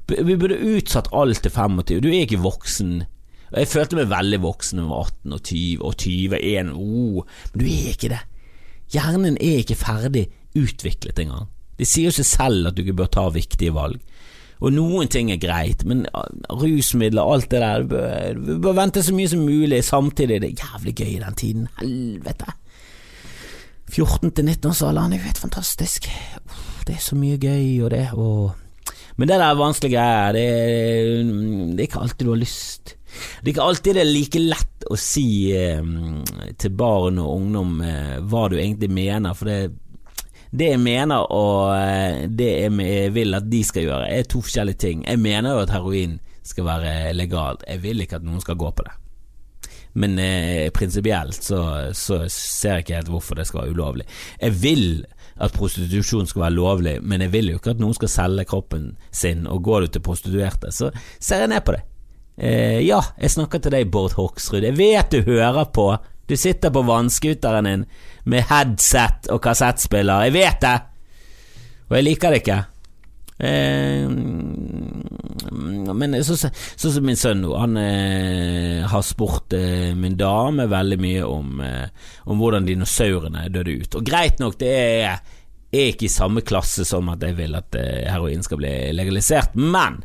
Vi 0.09 0.35
burde 0.41 0.57
utsatt 0.57 1.11
alt 1.13 1.43
til 1.45 1.53
25. 1.53 1.99
Du 2.01 2.09
er 2.09 2.23
ikke 2.23 2.41
voksen. 2.41 3.03
Jeg 3.49 3.69
følte 3.69 3.97
meg 3.99 4.09
veldig 4.09 4.39
voksen 4.41 4.79
da 4.79 4.85
jeg 4.85 4.89
var 4.89 5.13
18 5.13 5.35
og 5.35 5.43
20 5.45 5.85
og 5.85 5.93
21, 6.03 6.73
oh, 6.73 7.45
men 7.53 7.61
du 7.61 7.65
er 7.69 7.93
ikke 7.93 8.11
det. 8.13 8.19
Hjernen 8.93 9.37
er 9.37 9.61
ikke 9.61 9.77
ferdig 9.77 10.25
utviklet 10.57 11.21
engang. 11.21 11.49
Det 11.79 11.87
sier 11.87 12.09
jo 12.09 12.15
seg 12.19 12.27
selv 12.27 12.69
at 12.69 12.75
du 12.75 12.83
ikke 12.83 12.97
bør 12.99 13.11
ta 13.13 13.25
viktige 13.31 13.73
valg. 13.75 14.01
Og 14.59 14.73
noen 14.75 15.07
ting 15.07 15.29
er 15.31 15.39
greit, 15.39 15.85
men 15.87 16.03
rusmidler 16.51 17.23
og 17.23 17.37
alt 17.37 17.51
det 17.53 17.61
der 17.63 17.83
Du 17.83 17.93
bør, 17.93 18.39
du 18.43 18.55
bør 18.59 18.79
vente 18.81 19.03
så 19.03 19.15
mye 19.15 19.31
som 19.31 19.45
mulig. 19.47 19.83
Samtidig 19.87 20.35
er 20.35 20.43
det 20.43 20.57
jævlig 20.59 20.95
gøy 20.99 21.11
i 21.13 21.21
den 21.23 21.37
tiden. 21.39 21.69
Helvete. 21.79 22.55
14 23.89 24.31
til 24.35 24.51
19-årsalderen 24.51 25.15
er 25.15 25.21
jo 25.21 25.29
helt 25.29 25.41
fantastisk. 25.41 26.09
Det 26.85 26.97
er 26.97 27.03
så 27.03 27.15
mye 27.17 27.39
gøy 27.39 27.79
og 27.85 27.93
det 27.95 28.07
og 28.13 28.51
Men 29.15 29.27
det 29.27 29.35
der 29.39 29.49
er 29.49 29.55
vanskelige 29.59 29.95
greier. 29.95 30.31
Det, 30.31 30.45
det, 31.75 31.79
er 31.79 31.87
ikke 31.87 32.03
alltid 32.03 32.25
du 32.25 32.31
har 32.31 32.39
lyst. 32.39 32.95
Det 33.39 33.47
er 33.47 33.53
ikke 33.55 33.67
alltid 33.67 33.95
det 33.95 34.01
er 34.03 34.11
like 34.11 34.39
lett 34.39 34.85
å 34.87 34.95
si 34.99 35.51
eh, 35.55 35.81
til 36.59 36.75
barn 36.77 37.19
og 37.19 37.33
ungdom 37.33 37.81
eh, 37.83 38.15
hva 38.21 38.45
du 38.47 38.55
egentlig 38.59 38.91
mener, 38.93 39.35
for 39.35 39.49
det 39.49 39.59
det 40.49 40.71
jeg 40.71 40.81
mener 40.81 41.27
og 41.29 41.75
eh, 41.75 42.23
det 42.25 42.49
jeg 42.63 43.11
vil 43.13 43.37
at 43.37 43.45
de 43.51 43.61
skal 43.65 43.85
gjøre, 43.85 44.07
er 44.09 44.25
to 44.25 44.41
forskjellige 44.41 44.81
ting. 44.81 45.03
Jeg 45.05 45.21
mener 45.21 45.53
jo 45.53 45.65
at 45.65 45.73
heroin 45.73 46.17
skal 46.43 46.65
være 46.65 47.13
legalt. 47.13 47.63
Jeg 47.67 47.83
vil 47.83 48.01
ikke 48.01 48.17
at 48.17 48.25
noen 48.25 48.41
skal 48.41 48.57
gå 48.57 48.71
på 48.73 48.85
det. 48.87 48.95
Men 49.99 50.19
eh, 50.21 50.69
prinsipielt 50.73 51.43
så, 51.43 51.61
så, 51.97 52.23
ser 52.29 52.77
jeg 52.79 52.85
ikke 52.85 52.99
helt 52.99 53.13
hvorfor 53.13 53.39
det 53.39 53.47
skal 53.49 53.63
være 53.63 53.77
ulovlig. 53.77 54.05
Jeg 54.41 54.57
vil 54.61 55.05
at 55.39 55.55
prostitusjon 55.55 56.27
skal 56.27 56.43
være 56.47 56.57
lovlig, 56.57 56.95
men 57.01 57.23
jeg 57.23 57.33
vil 57.33 57.53
jo 57.53 57.59
ikke 57.59 57.73
at 57.73 57.81
noen 57.81 57.95
skal 57.95 58.11
selge 58.11 58.45
kroppen 58.49 58.91
sin, 59.11 59.47
og 59.47 59.63
går 59.63 59.85
du 59.85 59.93
til 59.93 60.03
prostituerte, 60.03 60.71
så 60.75 60.91
ser 61.19 61.45
jeg 61.45 61.51
ned 61.53 61.63
på 61.65 61.77
det. 61.77 61.83
Eh, 62.39 62.79
ja, 62.85 62.99
jeg 63.19 63.35
snakker 63.35 63.61
til 63.63 63.73
deg, 63.75 63.89
Bård 63.91 64.15
Hoksrud. 64.17 64.63
Jeg 64.63 64.77
vet 64.77 65.11
du 65.11 65.23
hører 65.27 65.65
på. 65.75 65.91
Du 66.29 66.37
sitter 66.37 66.69
på 66.69 66.83
vannskuteren 66.85 67.65
din 67.65 67.85
med 68.29 68.45
headset 68.51 69.31
og 69.33 69.41
kassettspiller. 69.41 70.27
Jeg 70.27 70.35
vet 70.35 70.59
det! 70.61 70.75
Og 71.89 71.95
jeg 71.97 72.05
liker 72.05 72.29
det 72.29 72.41
ikke. 72.43 72.59
Eh, 73.39 74.05
men 75.49 76.17
sånn 76.27 76.37
som 76.37 76.51
så, 76.53 76.91
så 76.91 77.01
min 77.01 77.17
sønn 77.17 77.41
nå, 77.41 77.53
han 77.57 77.79
eh, 77.81 78.85
har 78.91 79.03
spurt 79.07 79.55
eh, 79.57 79.95
min 79.97 80.17
dame 80.19 80.67
veldig 80.69 80.99
mye 81.01 81.25
om, 81.25 81.63
eh, 81.65 82.11
om 82.29 82.41
hvordan 82.43 82.67
dinosaurene 82.67 83.47
døde 83.49 83.79
ut. 83.81 83.97
Og 83.97 84.05
greit 84.05 84.37
nok, 84.43 84.59
det 84.61 84.73
er, 84.75 85.23
er 85.71 85.91
ikke 85.95 86.05
i 86.05 86.13
samme 86.13 86.45
klasse 86.45 86.85
som 86.85 87.09
at 87.09 87.25
jeg 87.25 87.39
vil 87.39 87.57
at 87.57 87.79
eh, 87.79 88.05
heroin 88.11 88.45
skal 88.45 88.61
bli 88.61 88.75
legalisert, 88.93 89.57
men 89.57 90.03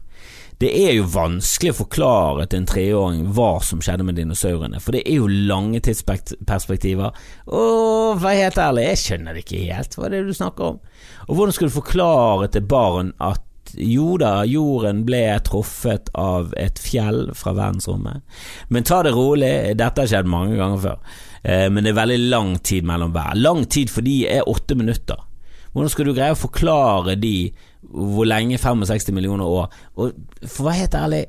Det 0.63 0.71
er 0.71 0.93
jo 0.95 1.07
vanskelig 1.11 1.73
å 1.75 1.79
forklare 1.81 2.47
til 2.47 2.63
en 2.63 2.69
treåring 2.71 3.25
hva 3.35 3.57
som 3.65 3.81
skjedde 3.83 4.07
med 4.07 4.19
dinosaurene, 4.21 4.81
for 4.83 4.95
det 4.95 5.03
er 5.03 5.19
jo 5.19 5.31
lange 5.51 5.81
tidsperspektiver. 5.85 7.17
Og 7.51 8.21
vær 8.23 8.39
helt 8.39 8.61
ærlig, 8.63 8.87
jeg 8.93 9.03
skjønner 9.03 9.35
det 9.35 9.43
ikke 9.45 9.65
helt, 9.73 9.99
hva 9.99 10.07
er 10.07 10.15
det 10.15 10.23
du 10.29 10.37
snakker 10.37 10.75
om? 10.75 10.79
Og 11.27 11.35
hvordan 11.35 11.57
skal 11.57 11.71
du 11.71 11.75
forklare 11.75 12.49
til 12.55 12.71
barn 12.71 13.13
at 13.19 13.43
jo 13.81 14.15
da, 14.21 14.45
jorden 14.47 15.03
ble 15.09 15.25
truffet 15.43 16.11
av 16.21 16.53
et 16.61 16.79
fjell 16.79 17.31
fra 17.35 17.55
verdensrommet, 17.57 18.23
men 18.69 18.87
ta 18.87 19.01
det 19.03 19.15
rolig, 19.17 19.53
dette 19.81 20.05
har 20.05 20.11
skjedd 20.11 20.31
mange 20.31 20.59
ganger 20.61 20.83
før, 20.85 21.21
eh, 21.43 21.67
men 21.73 21.83
det 21.83 21.95
er 21.95 22.01
veldig 22.03 22.21
lang 22.29 22.57
tid 22.63 22.87
mellom 22.87 23.15
hver. 23.17 23.35
Lang 23.41 23.65
tid 23.67 23.91
for 23.91 24.07
de 24.07 24.21
er 24.31 24.51
åtte 24.51 24.77
minutter. 24.79 25.24
Hvordan 25.75 25.91
skal 25.91 26.07
du 26.07 26.15
greie 26.15 26.35
å 26.35 26.39
forklare 26.39 27.17
de 27.19 27.51
hvor 27.91 28.29
lenge 28.29 28.61
65 28.63 29.11
millioner 29.15 29.49
år? 29.49 29.73
Og 29.99 30.13
for 30.47 30.63
å 30.63 30.69
være 30.69 30.85
helt 30.85 30.95
ærlig, 30.95 31.23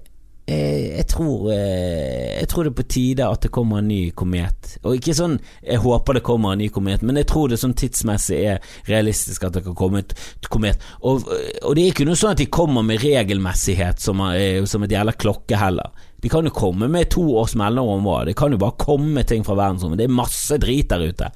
eh, 0.45 0.99
jeg 0.99 1.08
tror, 1.10 1.49
eh, 1.51 2.38
jeg 2.38 2.49
tror 2.51 2.63
det 2.63 2.71
er 2.71 2.77
på 2.77 2.88
tide 2.93 3.25
at 3.25 3.41
det 3.41 3.51
kommer 3.51 3.81
en 3.81 3.89
ny 3.89 4.12
komet. 4.12 4.77
Og 4.84 4.99
ikke 4.99 5.17
sånn 5.17 5.39
jeg 5.63 5.81
håper 5.81 6.19
det 6.19 6.23
kommer 6.29 6.53
en 6.53 6.62
ny 6.62 6.69
komet, 6.69 7.01
men 7.01 7.17
jeg 7.17 7.29
tror 7.34 7.49
det 7.49 7.58
sånn 7.58 7.73
tidsmessig 7.73 8.38
er 8.53 8.62
realistisk 8.86 9.49
at 9.49 9.58
det 9.58 9.65
kan 9.65 9.75
komme 9.81 10.05
et 10.05 10.13
komet. 10.53 10.77
Og, 11.01 11.25
og 11.25 11.73
det 11.73 11.81
er 11.81 11.91
ikke 11.95 12.05
noe 12.05 12.21
sånn 12.21 12.38
at 12.38 12.45
de 12.45 12.45
kommer 12.45 12.86
med 12.86 13.01
regelmessighet 13.01 13.97
som, 13.99 14.21
eh, 14.29 14.62
som 14.69 14.86
et 14.86 14.93
jævla 14.93 15.17
klokke 15.17 15.58
heller. 15.58 15.89
De 16.21 16.29
kan 16.29 16.45
jo 16.45 16.53
komme 16.53 16.86
med 16.86 17.10
to 17.10 17.25
års 17.34 17.58
mellomrom 17.58 18.05
òg. 18.05 18.27
Det 18.29 18.38
kan 18.38 18.53
jo 18.53 18.62
bare 18.62 18.77
komme 18.77 19.25
ting 19.25 19.41
fra 19.43 19.58
verdensrommet. 19.58 19.97
Det 19.97 20.05
er 20.05 20.19
masse 20.21 20.62
drit 20.62 20.93
der 20.93 21.10
ute 21.10 21.34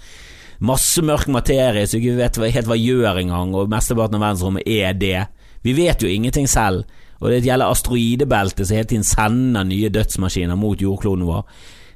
masse 0.59 1.03
mørk 1.05 1.29
materie 1.31 1.85
så 1.87 1.99
vi 2.01 2.15
vet 2.17 2.39
helt 2.39 2.69
hva 2.69 2.77
gjør 2.77 3.21
engang, 3.21 3.53
og 3.55 3.71
mesteparten 3.71 4.19
av 4.19 4.25
verdensrommet 4.27 4.67
er 4.67 4.97
det. 4.97 5.27
Vi 5.63 5.75
vet 5.75 6.03
jo 6.03 6.11
ingenting 6.11 6.47
selv, 6.49 6.85
og 7.19 7.31
det 7.31 7.43
gjelder 7.43 7.71
asteroidebeltet 7.71 8.67
som 8.67 8.79
hele 8.79 8.89
tiden 8.89 9.07
sender 9.07 9.67
nye 9.67 9.91
dødsmaskiner 9.91 10.59
mot 10.59 10.79
jordkloden 10.81 11.27
vår. 11.27 11.43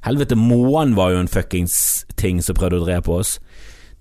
Helvete, 0.03 0.35
månen 0.35 0.97
var 0.97 1.13
jo 1.13 1.21
en 1.23 1.31
fuckings 1.31 1.75
ting 2.19 2.41
som 2.43 2.57
prøvde 2.57 2.81
å 2.81 2.87
drepe 2.87 3.13
oss. 3.21 3.37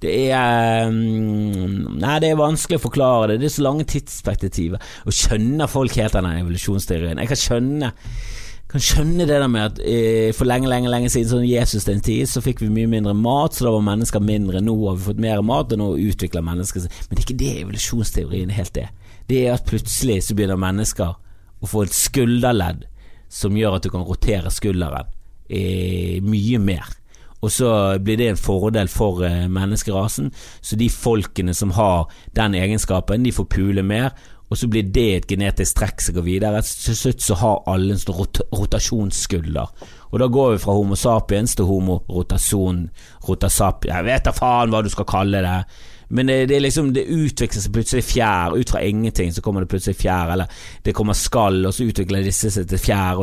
Det 0.03 0.11
er 0.35 0.89
um, 0.91 1.95
Nei, 2.03 2.17
det 2.23 2.33
er 2.33 2.41
vanskelig 2.41 2.81
å 2.81 2.83
forklare 2.89 3.29
det. 3.31 3.37
Det 3.39 3.47
er 3.47 3.55
så 3.55 3.67
lange 3.69 3.87
tidsperspektiver. 3.87 4.83
Og 5.07 5.15
skjønner 5.15 5.71
folk 5.71 5.95
helt 6.01 6.17
denne 6.19 6.35
evolusjonsteorien? 6.41 7.21
Jeg 7.23 7.31
kan 7.31 7.39
skjønne 7.39 7.93
kan 8.73 8.83
skjønne 8.83 9.27
det 9.29 9.37
der 9.37 9.51
med 9.53 9.67
at 9.67 9.81
eh, 9.85 10.31
for 10.37 10.49
lenge, 10.49 10.69
lenge 10.71 10.91
lenge 10.91 11.11
siden, 11.13 11.29
sånn 11.29 11.49
Jesus 11.49 11.85
den 11.89 12.01
tid, 12.05 12.29
så 12.31 12.41
fikk 12.45 12.63
vi 12.65 12.71
mye 12.73 12.91
mindre 12.91 13.13
mat, 13.17 13.57
så 13.57 13.67
da 13.67 13.75
var 13.75 13.85
mennesker 13.87 14.23
mindre. 14.25 14.63
Nå 14.65 14.77
har 14.87 14.97
vi 14.97 15.09
fått 15.11 15.21
mer 15.23 15.43
mat, 15.47 15.75
og 15.75 15.81
nå 15.81 15.91
utvikler 16.09 16.45
mennesker 16.47 16.85
seg 16.85 16.95
Men 17.09 17.13
det 17.13 17.21
er 17.21 17.27
ikke 17.27 17.41
det 17.43 17.53
evolusjonsteorien 17.65 18.55
helt 18.57 18.81
er. 18.81 18.89
Det 19.29 19.43
er 19.45 19.57
at 19.57 19.69
plutselig 19.69 20.23
så 20.27 20.37
begynner 20.37 20.61
mennesker 20.61 21.13
å 21.63 21.69
få 21.69 21.85
et 21.87 21.95
skulderledd 21.95 22.87
som 23.33 23.57
gjør 23.57 23.79
at 23.79 23.87
du 23.87 23.93
kan 23.93 24.05
rotere 24.09 24.51
skulderen 24.53 25.13
eh, 25.49 26.19
mye 26.25 26.61
mer. 26.63 26.89
Og 27.43 27.51
så 27.51 27.69
blir 27.99 28.21
det 28.21 28.29
en 28.31 28.39
fordel 28.39 28.91
for 28.91 29.25
eh, 29.27 29.49
menneskerasen. 29.51 30.31
Så 30.63 30.79
de 30.79 30.89
folkene 30.93 31.55
som 31.55 31.75
har 31.77 32.07
den 32.37 32.55
egenskapen, 32.55 33.25
de 33.25 33.35
får 33.35 33.51
pule 33.51 33.83
mer, 33.87 34.13
og 34.53 34.59
så 34.61 34.69
blir 34.69 34.91
det 34.93 35.09
et 35.17 35.31
genetisk 35.31 35.79
trekk 35.79 36.03
som 36.05 36.19
går 36.19 36.27
videre. 36.27 36.61
Til 36.61 36.97
slutt 36.99 37.25
så 37.25 37.39
har 37.41 37.63
alle 37.73 37.97
en 37.97 38.03
rot 38.13 38.43
rotasjonsskulder. 38.53 39.89
Og 40.13 40.21
da 40.21 40.29
går 40.29 40.53
vi 40.53 40.61
fra 40.61 40.75
Homo 40.77 40.99
sapiens 40.99 41.57
til 41.57 41.65
homo 41.65 42.03
rotasjon 42.13 42.85
rotasapien 43.25 43.95
Jeg 43.97 44.05
vet 44.11 44.27
da 44.29 44.35
faen 44.37 44.73
hva 44.75 44.83
du 44.85 44.91
skal 44.93 45.09
kalle 45.09 45.41
det. 45.41 45.57
Men 46.13 46.29
det, 46.29 46.51
det, 46.51 46.59
liksom, 46.61 46.91
det 46.93 47.07
utvikler 47.09 47.63
seg 47.65 47.73
plutselig 47.73 48.05
fjær. 48.05 48.53
Ut 48.53 48.69
fra 48.69 48.83
ingenting 48.85 49.31
så 49.33 49.41
kommer 49.41 49.65
det 49.65 49.71
plutselig 49.73 49.97
fjær, 49.97 50.35
eller 50.35 50.51
det 50.85 50.93
kommer 50.93 51.17
skall, 51.17 51.63
og 51.65 51.73
så 51.73 51.87
utvikler 51.89 52.27
disse 52.27 52.51
seg 52.53 52.67
til 52.69 52.83
fjær. 52.83 53.23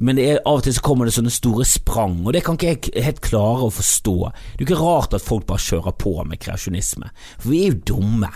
Men 0.00 0.16
er, 0.16 0.38
av 0.40 0.62
og 0.62 0.64
til 0.64 0.72
så 0.72 0.84
kommer 0.86 1.04
det 1.04 1.12
sånne 1.18 1.34
store 1.34 1.66
sprang, 1.68 2.22
og 2.24 2.32
det 2.32 2.40
kan 2.46 2.56
ikke 2.56 2.70
jeg 2.70 3.04
helt 3.04 3.20
klare 3.26 3.68
å 3.68 3.74
forstå. 3.76 4.16
Det 4.32 4.56
er 4.56 4.64
jo 4.64 4.70
ikke 4.70 4.80
rart 4.80 5.18
at 5.18 5.26
folk 5.26 5.44
bare 5.50 5.60
kjører 5.66 5.98
på 6.00 6.14
med 6.24 6.40
kreasjonisme, 6.40 7.12
for 7.36 7.52
vi 7.52 7.60
er 7.66 7.74
jo 7.74 7.82
dumme. 7.92 8.32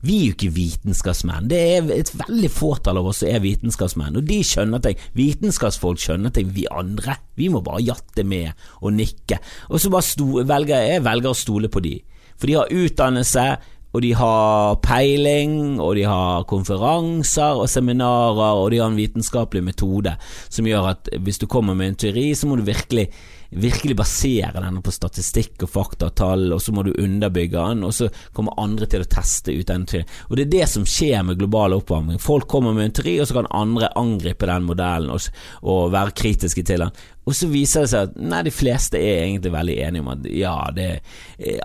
Vi 0.00 0.14
er 0.16 0.30
jo 0.30 0.34
ikke 0.36 0.52
vitenskapsmenn. 0.56 1.48
Det 1.50 1.58
er 1.60 1.90
et 1.92 2.12
veldig 2.16 2.48
fåtall 2.52 3.00
av 3.00 3.10
oss 3.10 3.20
som 3.20 3.28
er 3.28 3.42
vitenskapsmenn, 3.44 4.16
og 4.16 4.28
de 4.28 4.38
skjønner 4.46 4.80
ting. 4.84 5.00
Vitenskapsfolk 5.16 6.00
skjønner 6.00 6.32
ting, 6.32 6.54
vi 6.56 6.64
andre, 6.72 7.18
vi 7.36 7.50
må 7.52 7.60
bare 7.64 7.84
jatte 7.84 8.24
med 8.24 8.54
og 8.80 8.94
nikke. 8.96 9.40
Og 9.68 9.82
så 9.82 9.92
bare 9.92 10.46
velger 10.48 10.88
jeg 10.88 11.04
velger 11.04 11.34
å 11.34 11.36
stole 11.36 11.68
på 11.72 11.84
de, 11.84 11.98
for 12.40 12.48
de 12.48 12.56
har 12.56 12.72
utdannelse, 12.72 13.44
og 13.90 14.04
de 14.04 14.12
har 14.14 14.76
peiling, 14.84 15.80
og 15.82 15.96
de 15.98 16.04
har 16.06 16.46
konferanser 16.48 17.58
og 17.58 17.68
seminarer, 17.68 18.60
og 18.62 18.70
de 18.70 18.78
har 18.78 18.88
en 18.88 18.98
vitenskapelig 18.98 19.64
metode 19.66 20.14
som 20.46 20.68
gjør 20.68 20.92
at 20.92 21.10
hvis 21.18 21.42
du 21.42 21.48
kommer 21.50 21.74
med 21.74 21.92
en 21.92 22.00
teori, 22.06 22.28
så 22.38 22.46
må 22.46 22.56
du 22.56 22.64
virkelig 22.68 23.08
virkelig 23.50 23.96
basere 23.98 24.62
denne 24.62 24.82
på 24.82 24.92
statistikk 24.94 25.64
og 25.66 25.72
fakta 25.72 26.10
og 26.10 26.16
tall, 26.18 26.46
og 26.54 26.62
så 26.62 26.74
må 26.74 26.84
du 26.86 26.92
underbygge 26.92 27.58
den, 27.58 27.84
og 27.86 27.94
så 27.96 28.10
kommer 28.36 28.58
andre 28.62 28.86
til 28.90 29.04
å 29.04 29.10
teste 29.10 29.54
ut 29.54 29.68
den 29.70 29.86
teorien. 29.90 30.10
Og 30.28 30.36
det 30.38 30.46
er 30.46 30.52
det 30.54 30.68
som 30.70 30.86
skjer 30.86 31.24
med 31.26 31.40
global 31.40 31.74
oppvarming. 31.76 32.20
Folk 32.22 32.48
kommer 32.50 32.76
med 32.76 32.88
en 32.90 32.98
teori, 33.00 33.16
og 33.20 33.28
så 33.28 33.40
kan 33.40 33.50
andre 33.50 33.90
angripe 33.98 34.48
den 34.50 34.68
modellen 34.68 35.10
og, 35.14 35.26
og 35.66 35.90
være 35.94 36.16
kritiske 36.22 36.64
til 36.66 36.86
den. 36.86 37.02
Og 37.28 37.36
så 37.36 37.50
viser 37.50 37.84
det 37.84 37.92
seg 37.92 38.08
at 38.08 38.22
nei, 38.22 38.40
de 38.46 38.54
fleste 38.54 38.98
er 38.98 39.24
egentlig 39.26 39.52
veldig 39.54 39.76
enige 39.84 40.04
om 40.04 40.12
at 40.14 40.30
ja, 40.32 40.54
det, 40.74 40.88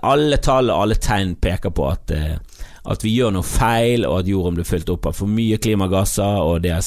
alle 0.06 0.42
tall 0.44 0.70
og 0.70 0.84
alle 0.84 0.98
tegn 1.02 1.38
peker 1.42 1.74
på 1.74 1.88
at 1.90 2.14
eh, 2.14 2.36
at 2.92 3.04
vi 3.06 3.16
gjør 3.18 3.34
noe 3.36 3.46
feil, 3.46 4.06
og 4.06 4.20
at 4.20 4.30
jorden 4.30 4.56
blir 4.60 4.68
fylt 4.68 4.90
opp 4.94 5.08
av 5.10 5.18
for 5.18 5.32
mye 5.32 5.58
klimagasser, 5.62 6.42
og 6.46 6.62
det 6.64 6.72
er, 6.76 6.84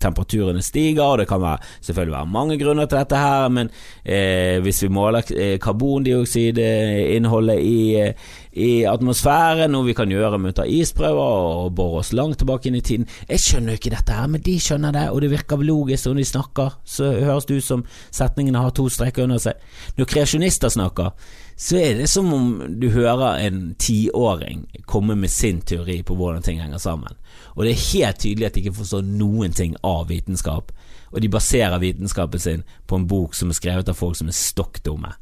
temperaturene 0.00 0.62
stiger. 0.64 1.04
og 1.04 1.18
Det 1.22 1.28
kan 1.28 1.42
være, 1.42 1.58
selvfølgelig 1.84 2.16
være 2.16 2.34
mange 2.38 2.58
grunner 2.60 2.86
til 2.88 2.98
dette 2.98 3.16
her, 3.20 3.48
men 3.52 3.70
eh, 4.04 4.58
hvis 4.64 4.82
vi 4.84 4.88
måler 4.92 5.22
eh, 5.36 5.58
karbondioksidinnholdet 5.62 7.58
i, 7.60 7.80
eh, 8.00 8.12
i 8.58 8.84
atmosfæren, 8.90 9.70
noe 9.72 9.86
vi 9.86 9.94
kan 9.96 10.10
gjøre 10.10 10.38
med 10.42 10.52
å 10.52 10.56
ta 10.60 10.66
isprøver 10.66 11.34
og 11.62 11.72
bore 11.78 12.02
oss 12.02 12.12
langt 12.16 12.40
tilbake 12.40 12.68
inn 12.68 12.78
i 12.78 12.82
tiden 12.84 13.06
Jeg 13.28 13.42
skjønner 13.44 13.74
jo 13.74 13.80
ikke 13.80 13.92
dette 13.94 14.16
her, 14.16 14.26
men 14.30 14.42
de 14.44 14.56
skjønner 14.60 14.94
det, 14.96 15.04
og 15.12 15.22
det 15.22 15.30
virker 15.32 15.62
logisk 15.62 16.08
når 16.08 16.20
de 16.20 16.26
snakker. 16.32 16.78
Så 16.84 17.12
høres 17.22 17.46
det 17.48 17.60
ut 17.60 17.68
som 17.68 17.84
setningene 18.10 18.62
har 18.62 18.74
to 18.74 18.88
streker 18.92 19.28
under 19.28 19.40
seg. 19.42 19.60
Når 19.98 20.10
kreasjonister 20.10 20.74
snakker, 20.74 21.14
så 21.58 21.78
er 21.80 21.96
det 21.98 22.10
som 22.10 22.28
om 22.34 22.50
du 22.80 22.88
hører 22.94 23.40
en 23.46 23.74
tiåring 23.78 24.66
komme 24.86 25.16
med 25.18 25.30
sin 25.30 25.60
teori 25.60 26.02
på 26.06 26.14
hvordan 26.14 26.44
ting 26.46 26.60
henger 26.62 26.78
sammen. 26.78 27.16
Og 27.56 27.64
det 27.64 27.72
er 27.72 27.86
helt 27.88 28.22
tydelig 28.22 28.46
at 28.46 28.54
de 28.54 28.62
ikke 28.62 28.78
forstår 28.78 29.02
noen 29.06 29.54
ting 29.56 29.74
av 29.82 30.06
vitenskap, 30.12 30.70
og 31.10 31.22
de 31.22 31.30
baserer 31.32 31.82
vitenskapen 31.82 32.40
sin 32.40 32.62
på 32.86 32.98
en 32.98 33.08
bok 33.10 33.34
som 33.34 33.50
er 33.50 33.58
skrevet 33.58 33.90
av 33.90 33.98
folk 33.98 34.18
som 34.18 34.30
er 34.30 34.38
stokk 34.38 34.82
dumme. 34.86 35.14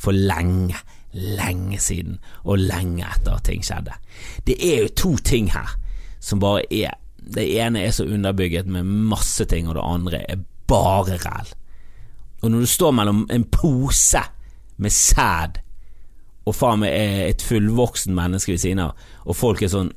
For 0.00 0.14
lenge, 0.14 0.78
lenge 1.12 1.78
siden, 1.78 2.18
og 2.44 2.58
lenge 2.58 3.06
etter 3.06 3.36
at 3.36 3.44
ting 3.44 3.64
skjedde. 3.66 3.94
Det 4.46 4.56
er 4.58 4.82
jo 4.82 4.94
to 4.96 5.16
ting 5.16 5.50
her 5.52 5.76
som 6.20 6.40
bare 6.40 6.66
er 6.72 6.96
Det 7.20 7.44
ene 7.60 7.82
er 7.84 7.90
så 7.90 8.04
underbygget 8.04 8.66
med 8.66 8.82
masse 8.82 9.44
ting, 9.44 9.68
og 9.68 9.74
det 9.74 9.82
andre 9.84 10.30
er 10.30 10.36
bare 10.66 11.16
ræl. 11.16 11.48
Og 12.42 12.50
når 12.50 12.58
du 12.58 12.66
står 12.66 12.90
mellom 12.90 13.28
en 13.30 13.44
pose 13.44 14.22
med 14.76 14.90
sæd 14.90 15.60
og 16.46 16.54
faen 16.54 16.80
meg 16.80 16.90
er 16.96 17.26
et 17.28 17.42
fullvoksen 17.42 18.14
menneske 18.14 18.52
ved 18.52 18.58
siden 18.58 18.78
av, 18.78 18.96
og 19.24 19.36
folk 19.36 19.62
er 19.62 19.68
sånn 19.68 19.92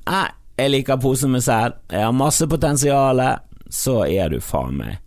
jeg 0.58 0.69
liker 0.69 0.99
posen 1.02 1.32
med 1.32 1.41
sæd, 1.41 1.80
jeg 1.89 2.04
har 2.04 2.12
masse 2.12 2.47
potensial, 2.47 3.21
så 3.69 4.04
er 4.06 4.30
du 4.30 4.39
faen 4.43 4.78
meg 4.78 4.99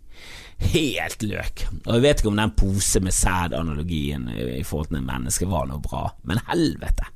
helt 0.57 1.23
løk. 1.23 1.65
Og 1.85 1.91
jeg 1.95 2.03
vet 2.03 2.21
ikke 2.21 2.31
om 2.31 2.41
den 2.41 2.55
pose 2.57 3.01
med 3.03 3.15
sæd-analogien 3.15 4.27
i 4.33 4.63
forhold 4.65 4.91
til 4.91 4.99
en 5.01 5.09
menneske 5.09 5.49
var 5.49 5.67
noe 5.69 5.81
bra, 5.83 6.07
men 6.27 6.41
helvete. 6.49 7.09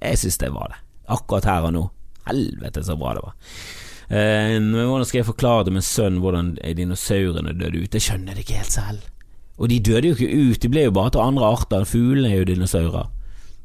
Jeg 0.00 0.20
syns 0.20 0.40
det 0.40 0.52
var 0.54 0.72
det. 0.72 0.80
Akkurat 1.14 1.48
her 1.48 1.68
og 1.68 1.74
nå. 1.76 1.88
Helvete 2.28 2.84
så 2.84 2.96
bra 2.96 3.14
det 3.16 3.24
var. 3.24 3.34
Eh, 4.04 4.56
hvordan 4.60 5.08
skal 5.08 5.20
jeg 5.20 5.28
forklare 5.28 5.64
til 5.66 5.76
min 5.76 5.84
sønn 5.84 6.20
hvordan 6.24 6.54
dinosaurene 6.76 7.56
døde 7.56 7.84
ut? 7.84 7.92
Det 7.92 8.02
skjønner 8.04 8.36
jeg 8.36 8.46
ikke 8.46 8.62
helt 8.62 8.78
selv. 8.78 9.10
Og 9.54 9.70
de 9.70 9.78
døde 9.80 10.10
jo 10.10 10.16
ikke 10.16 10.34
ut, 10.34 10.62
de 10.62 10.70
ble 10.72 10.88
jo 10.88 10.94
bare 10.94 11.14
til 11.14 11.22
andre 11.22 11.50
arter. 11.56 11.86
Fuglene 11.86 12.32
er 12.32 12.42
jo 12.42 12.48
dinosaurer. 12.48 13.10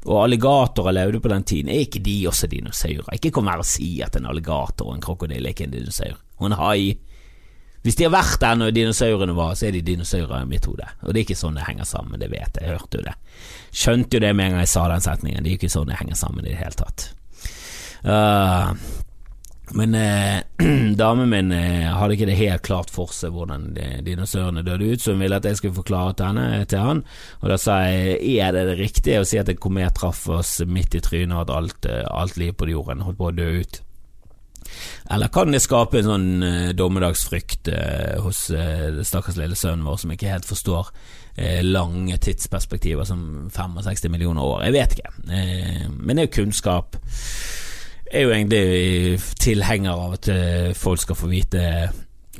Og 0.08 0.22
alligatorer 0.22 0.94
levde 0.96 1.20
på 1.20 1.28
den 1.28 1.44
tiden. 1.44 1.68
Er 1.68 1.84
ikke 1.84 2.00
de 2.04 2.16
også 2.30 2.48
dinosaurer? 2.48 3.10
Ikke 3.16 3.32
kom 3.34 3.50
her 3.50 3.60
og 3.60 3.68
si 3.68 3.98
at 4.04 4.16
en 4.16 4.28
alligator 4.30 4.88
og 4.88 4.96
en 4.96 5.04
krokodille 5.04 5.50
er 5.50 5.56
ikke 5.56 5.66
en 5.68 5.74
dinosaur. 5.74 6.16
Og 6.38 6.48
en 6.48 6.56
hai. 6.60 6.94
Hvis 7.84 7.96
de 7.96 8.04
har 8.04 8.12
vært 8.12 8.40
der 8.42 8.58
når 8.60 8.74
dinosaurene 8.76 9.34
var, 9.36 9.54
så 9.56 9.68
er 9.68 9.76
de 9.76 9.84
dinosaurer 9.84 10.42
i 10.42 10.48
mitt 10.48 10.66
hode. 10.68 10.88
Og 11.00 11.12
det 11.14 11.22
er 11.22 11.26
ikke 11.28 11.38
sånn 11.40 11.56
det 11.56 11.64
henger 11.64 11.88
sammen, 11.88 12.20
det 12.20 12.28
vet 12.32 12.58
jeg, 12.58 12.66
jeg 12.66 12.76
hørte 12.76 13.00
jo 13.00 13.06
det. 13.06 13.14
Skjønte 13.72 14.18
jo 14.18 14.24
det 14.26 14.32
med 14.34 14.46
en 14.46 14.56
gang 14.56 14.66
jeg 14.66 14.74
sa 14.74 14.88
den 14.90 15.06
setningen, 15.06 15.44
det 15.44 15.52
er 15.52 15.60
ikke 15.60 15.72
sånn 15.72 15.88
det 15.88 16.00
henger 16.00 16.18
sammen 16.20 16.44
i 16.44 16.52
det 16.52 16.60
hele 16.60 16.76
tatt. 16.76 17.06
Uh, 18.00 18.76
men 19.72 19.94
eh, 19.94 20.40
damen 20.96 21.28
min 21.30 21.52
eh, 21.52 21.86
hadde 21.94 22.16
ikke 22.16 22.28
det 22.30 22.38
helt 22.40 22.64
klart 22.66 22.90
for 22.92 23.12
seg 23.14 23.34
hvordan 23.34 23.68
dinosaurene 24.06 24.64
døde 24.66 24.88
ut, 24.90 25.02
så 25.02 25.14
hun 25.14 25.22
ville 25.22 25.38
at 25.38 25.46
jeg 25.46 25.60
skulle 25.60 25.78
forklare 25.78 26.16
til 26.18 26.32
henne 26.32 26.64
til 26.70 26.82
han. 26.84 27.04
Og 27.40 27.52
da 27.52 27.58
sa 27.60 27.80
jeg 27.86 28.40
er 28.42 28.56
det 28.56 28.66
det 28.72 28.80
riktige 28.80 29.22
å 29.22 29.28
si 29.28 29.38
at 29.40 29.52
en 29.52 29.60
komet 29.60 29.94
traff 29.98 30.26
oss 30.32 30.58
midt 30.66 30.98
i 30.98 31.04
trynet, 31.04 31.36
og 31.36 31.46
at 31.46 31.54
alt, 31.56 31.90
eh, 31.90 32.02
alt 32.10 32.40
liv 32.40 32.56
på 32.58 32.70
jorden 32.72 33.06
holdt 33.06 33.20
på 33.20 33.30
å 33.30 33.36
dø 33.36 33.50
ut? 33.62 33.80
Eller 35.10 35.28
kan 35.28 35.52
det 35.52 35.62
skape 35.64 36.00
en 36.00 36.08
sånn 36.08 36.28
uh, 36.44 36.68
dommedagsfrykt 36.76 37.70
uh, 37.72 38.20
hos 38.24 38.46
uh, 38.54 39.00
stakkars 39.06 39.38
lille 39.40 39.58
sønnen 39.58 39.86
vår 39.86 40.02
som 40.02 40.12
ikke 40.14 40.30
helt 40.30 40.48
forstår 40.48 40.90
uh, 40.92 41.62
lange 41.66 42.18
tidsperspektiver 42.22 43.08
som 43.08 43.48
65 43.54 44.12
millioner 44.12 44.44
år? 44.44 44.66
Jeg 44.68 44.76
vet 44.76 44.98
ikke. 44.98 45.14
men 45.96 46.14
det 46.14 46.22
er 46.22 46.28
jo 46.28 46.36
kunnskap. 46.42 47.00
Jeg 48.10 48.20
er 48.20 48.26
jo 48.26 48.34
egentlig 48.34 49.20
tilhenger 49.38 49.94
av 49.94 50.14
at 50.18 50.28
folk 50.74 51.02
skal 51.02 51.18
få 51.18 51.30
vite 51.30 51.62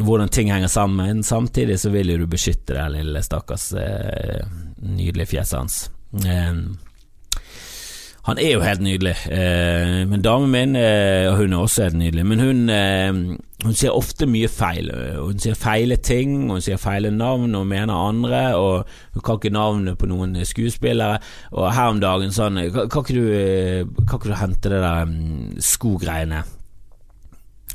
hvordan 0.01 0.33
ting 0.33 0.51
henger 0.51 0.71
sammen. 0.71 1.23
Samtidig 1.23 1.79
så 1.81 1.93
vil 1.95 2.11
jo 2.11 2.19
du 2.23 2.27
beskytte 2.31 2.75
det 2.75 2.89
lille 2.97 3.23
stakkars 3.23 3.71
nydelige 4.83 5.31
fjeset 5.37 5.59
hans. 5.61 5.83
Han 8.31 8.39
er 8.39 8.53
jo 8.53 8.61
helt 8.63 8.83
nydelig, 8.85 9.17
eh, 9.27 10.05
men 10.07 10.23
damen 10.23 10.53
min, 10.53 10.77
eh, 10.79 11.35
hun 11.35 11.53
er 11.53 11.59
også 11.59 11.89
helt 11.89 11.97
nydelig, 11.99 12.27
men 12.27 12.39
hun, 12.39 12.59
eh, 12.71 13.13
hun 13.65 13.75
sier 13.75 13.91
ofte 13.91 14.29
mye 14.31 14.47
feil. 14.47 14.87
Hun 15.17 15.41
sier 15.43 15.57
feile 15.59 15.97
ting, 15.97 16.49
hun 16.49 16.63
sier 16.63 16.79
feile 16.79 17.11
navn 17.11 17.55
og 17.59 17.67
mener 17.67 17.91
andre, 17.93 18.55
og 18.55 18.87
hun 19.15 19.23
kan 19.27 19.35
ikke 19.41 19.51
navnet 19.51 19.99
på 19.99 20.07
noen 20.07 20.37
skuespillere. 20.47 21.19
Og 21.51 21.75
her 21.75 21.89
om 21.91 21.99
dagen 22.01 22.31
sånn 22.31 22.61
Kan, 22.71 23.03
ikke, 23.03 23.15
du, 23.15 23.33
eh, 23.33 23.85
kan 24.07 24.21
ikke 24.21 24.31
du 24.31 24.39
hente 24.39 24.71
det 24.71 24.81
der 24.81 25.03
um, 25.03 25.51
skogreiene? 25.59 26.45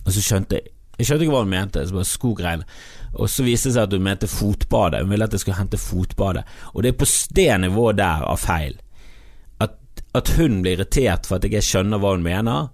Og 0.05 0.13
så 0.13 0.21
skjønte 0.21 0.55
jeg 0.55 0.71
Jeg 0.97 1.05
skjønte 1.05 1.25
ikke 1.25 1.33
hva 1.35 1.43
hun 1.43 1.49
mente, 1.49 1.83
så 1.83 1.91
bare 1.91 2.07
skogreiene. 2.07 2.63
Og 3.15 3.27
så 3.27 3.43
viste 3.43 3.67
det 3.67 3.75
seg 3.75 3.83
at 3.83 3.91
hun 3.91 4.03
mente 4.03 4.27
fotbadet. 4.31 5.01
Hun 5.03 5.09
ville 5.11 5.25
at 5.25 5.33
jeg 5.33 5.41
skulle 5.43 5.57
hente 5.59 5.77
fotbadet. 5.77 6.45
Og 6.73 6.83
det 6.83 6.93
er 6.93 6.97
på 6.97 7.05
det 7.35 7.59
nivået 7.59 7.97
der 7.97 8.23
av 8.23 8.39
feil 8.39 8.79
at 10.15 10.31
hun 10.37 10.61
blir 10.63 10.77
irritert 10.79 11.27
for 11.27 11.39
at 11.39 11.47
jeg 11.49 11.65
skjønner 11.65 12.01
hva 12.01 12.15
hun 12.15 12.25
mener, 12.25 12.71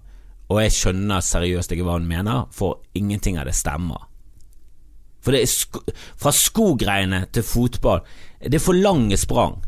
og 0.52 0.60
jeg 0.62 0.74
skjønner 0.76 1.24
seriøst 1.24 1.74
ikke 1.74 1.86
hva 1.86 1.98
hun 1.98 2.08
mener, 2.08 2.46
for 2.54 2.82
ingenting 2.98 3.38
av 3.40 3.48
det 3.48 3.56
stemmer. 3.56 4.08
For 5.22 5.34
det 5.34 5.44
er 5.44 5.50
sko 5.50 5.82
fra 6.18 6.32
skogreiene 6.34 7.20
til 7.30 7.44
fotball 7.46 8.00
Det 8.42 8.56
er 8.58 8.62
for 8.64 8.74
lange 8.74 9.14
sprang. 9.14 9.60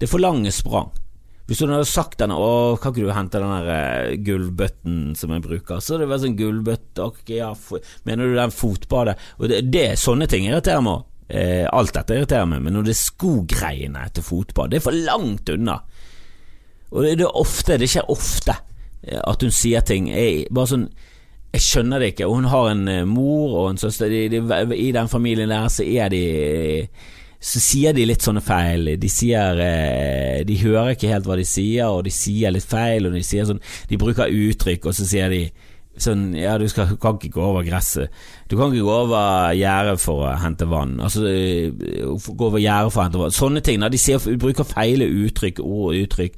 Det 0.00 0.06
er 0.06 0.10
for 0.10 0.24
lange 0.24 0.48
sprang. 0.56 0.88
Hvis 1.46 1.60
hun 1.62 1.70
hadde 1.70 1.86
sagt 1.86 2.16
denne 2.18 2.38
Å, 2.40 2.76
kan 2.80 2.94
ikke 2.94 3.04
du 3.04 3.12
hente 3.14 3.42
den 3.42 3.52
der 3.52 3.68
uh, 3.68 4.14
gullbøtten 4.24 4.96
som 5.18 5.34
jeg 5.34 5.44
bruker? 5.44 5.82
Så 5.84 6.00
det 6.00 6.08
var 6.10 6.22
sånn 6.22 6.38
gullbøtte 6.38 7.04
okay, 7.04 7.36
ja, 7.38 7.52
Mener 8.08 8.32
du 8.32 8.40
den 8.40 8.54
fotbadet? 8.54 9.18
Og 9.38 9.52
det, 9.52 9.60
det 9.70 9.92
Sånne 10.00 10.26
ting 10.30 10.48
irriterer 10.48 10.82
meg. 10.84 11.04
Eh, 11.26 11.66
alt 11.74 11.94
dette 11.94 12.14
irriterer 12.14 12.46
meg, 12.46 12.60
men 12.62 12.76
når 12.76 12.86
det 12.86 12.92
er 12.94 13.00
skogreiene 13.00 14.04
til 14.14 14.22
fotball, 14.22 14.68
det 14.70 14.78
er 14.78 14.84
for 14.84 14.94
langt 15.06 15.50
unna. 15.50 15.80
Og 16.90 17.02
det, 17.02 17.16
det, 17.18 17.26
er 17.26 17.40
ofte, 17.40 17.78
det 17.80 17.88
skjer 17.90 18.10
ofte 18.12 18.54
eh, 19.02 19.20
at 19.20 19.42
hun 19.42 19.54
sier 19.54 19.84
ting 19.86 20.10
jeg, 20.12 20.46
bare 20.54 20.72
sånn 20.72 20.88
Jeg 21.56 21.62
skjønner 21.64 22.02
det 22.02 22.12
ikke. 22.12 22.28
Hun 22.28 22.48
har 22.52 22.70
en 22.70 22.88
eh, 22.92 23.04
mor 23.08 23.54
og 23.62 23.68
en 23.70 23.78
søster. 23.80 24.10
De, 24.12 24.26
de, 24.28 24.66
I 24.76 24.90
den 24.94 25.08
familien 25.08 25.52
der 25.52 25.68
så 25.72 25.86
er 25.86 26.10
de 26.12 26.24
Så 27.40 27.62
sier 27.62 27.94
de 27.96 28.06
litt 28.06 28.24
sånne 28.24 28.42
feil. 28.44 28.94
De 29.00 29.10
sier 29.10 29.62
eh, 29.62 30.42
De 30.46 30.58
hører 30.62 30.94
ikke 30.94 31.12
helt 31.12 31.28
hva 31.28 31.38
de 31.38 31.46
sier, 31.48 31.88
og 31.88 32.04
de 32.06 32.12
sier 32.14 32.54
litt 32.54 32.66
feil, 32.66 33.08
og 33.08 33.16
de 33.16 33.24
sier 33.26 33.48
sånn 33.48 33.62
De 33.88 33.98
bruker 34.00 34.30
uttrykk, 34.30 34.90
og 34.90 34.98
så 34.98 35.08
sier 35.08 35.32
de 35.32 35.46
sånn 35.96 36.28
Ja, 36.36 36.58
du 36.60 36.66
skal, 36.68 36.94
kan 37.00 37.16
ikke 37.16 37.38
gå 37.38 37.42
over 37.42 37.64
gresset. 37.66 38.12
Du 38.50 38.58
kan 38.58 38.68
ikke 38.68 38.84
gå 38.84 38.96
over 39.06 39.56
gjerdet 39.56 39.96
for 40.02 40.26
å 40.28 40.36
hente 40.42 40.68
vann. 40.68 40.98
Altså 41.00 41.24
gå 41.24 42.50
over 42.50 42.60
gjerdet 42.60 42.92
for 42.92 43.00
å 43.00 43.06
hente 43.08 43.22
vann. 43.22 43.34
Sånne 43.34 43.64
ting. 43.64 43.80
De 43.80 44.00
sier, 44.00 44.20
bruker 44.36 44.68
feile 44.68 45.08
uttrykk, 45.24 45.64
ord 45.64 45.94
og 45.94 46.02
uttrykk. 46.04 46.36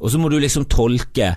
Og 0.00 0.12
så 0.12 0.20
må 0.20 0.30
du 0.30 0.38
liksom 0.40 0.66
tolke 0.70 1.34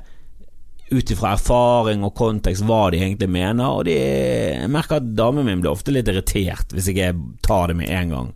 ut 0.90 1.12
ifra 1.14 1.36
erfaring 1.36 2.02
og 2.06 2.16
kontekst 2.18 2.66
hva 2.66 2.88
de 2.90 3.02
egentlig 3.04 3.30
mener, 3.30 3.68
og 3.68 3.86
de, 3.86 3.94
jeg 3.94 4.72
merker 4.74 4.98
at 4.98 5.12
damen 5.18 5.46
min 5.46 5.62
blir 5.62 5.72
ofte 5.72 5.94
litt 5.94 6.10
irritert 6.10 6.74
hvis 6.74 6.90
ikke 6.90 7.12
jeg 7.12 7.20
tar 7.46 7.70
det 7.70 7.78
med 7.78 7.94
en 7.94 8.16
gang. 8.16 8.32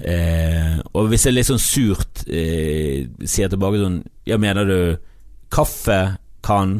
Eh, 0.00 0.78
og 0.96 1.10
hvis 1.10 1.26
jeg 1.28 1.36
litt 1.36 1.50
sånn 1.50 1.60
surt 1.60 2.22
eh, 2.24 3.04
sier 3.28 3.50
tilbake 3.52 3.76
sånn 3.76 3.98
Ja, 4.24 4.38
mener 4.40 4.64
du 4.64 4.78
kaffe 5.52 6.16
kan 6.42 6.78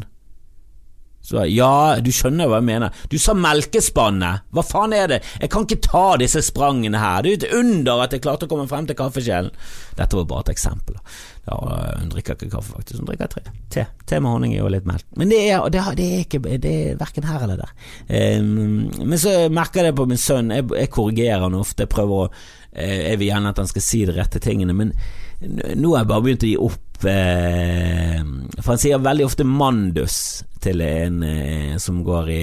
så 1.23 1.45
ja, 1.47 2.01
du 2.03 2.11
skjønner 2.11 2.49
hva 2.51 2.59
jeg 2.59 2.67
mener. 2.67 3.03
Du 3.11 3.15
sa 3.23 3.35
melkespannet. 3.39 4.49
Hva 4.51 4.65
faen 4.67 4.95
er 4.97 5.13
det? 5.13 5.21
Jeg 5.39 5.53
kan 5.55 5.67
ikke 5.69 5.85
ta 5.87 6.07
disse 6.19 6.43
sprangene 6.43 6.99
her. 6.99 7.23
Det 7.23 7.31
er 7.31 7.37
jo 7.37 7.39
et 7.39 7.61
under 7.61 8.03
at 8.03 8.17
jeg 8.17 8.25
klarte 8.25 8.49
å 8.49 8.51
komme 8.51 8.67
frem 8.71 8.89
til 8.89 8.99
kaffekjelen. 8.99 9.55
Dette 9.99 10.19
var 10.19 10.27
bare 10.33 10.49
et 10.49 10.53
eksempel. 10.57 10.99
Ja, 11.47 11.59
hun 12.01 12.11
drikker 12.11 12.35
ikke 12.35 12.51
kaffe, 12.57 12.75
faktisk. 12.75 12.99
Hun 12.99 13.09
drikker 13.13 13.31
tre. 13.31 13.45
Te. 13.71 13.87
Te 14.09 14.19
med 14.19 14.35
honning 14.35 14.57
og 14.63 14.73
litt 14.75 14.89
melk. 14.89 15.07
Men 15.19 15.31
det 15.31 15.41
er, 15.47 15.63
det, 15.71 15.87
det 15.99 16.09
er 16.09 16.27
ikke 16.27 16.43
Det 16.43 16.75
er 16.83 17.01
verken 17.01 17.31
her 17.31 17.47
eller 17.47 17.63
der. 17.63 17.75
Um, 18.43 18.91
men 18.99 19.19
så 19.23 19.37
merker 19.55 19.83
jeg 19.83 19.93
det 19.93 19.99
på 20.03 20.11
min 20.11 20.21
sønn. 20.21 20.51
Jeg, 20.55 20.67
jeg 20.75 20.91
korrigerer 20.95 21.47
han 21.47 21.59
ofte. 21.59 21.87
Jeg 21.87 21.95
prøver 21.95 22.27
å 22.27 22.31
Jeg 22.73 23.19
vil 23.21 23.29
gjerne 23.29 23.51
at 23.53 23.59
han 23.61 23.69
skal 23.69 23.85
si 23.85 23.99
de 24.09 24.15
rette 24.17 24.41
tingene, 24.41 24.73
men 24.73 24.95
nå 25.77 25.91
har 25.93 26.03
jeg 26.03 26.09
bare 26.09 26.25
begynt 26.25 26.47
å 26.47 26.51
gi 26.51 26.59
opp. 26.69 26.92
Eh, 27.05 28.23
for 28.63 28.73
han 28.75 28.81
sier 28.81 29.03
veldig 29.03 29.27
ofte 29.27 29.47
mandus 29.47 30.17
til 30.63 30.83
en 30.85 31.23
eh, 31.27 31.77
som 31.83 32.03
går 32.07 32.31
i, 32.31 32.43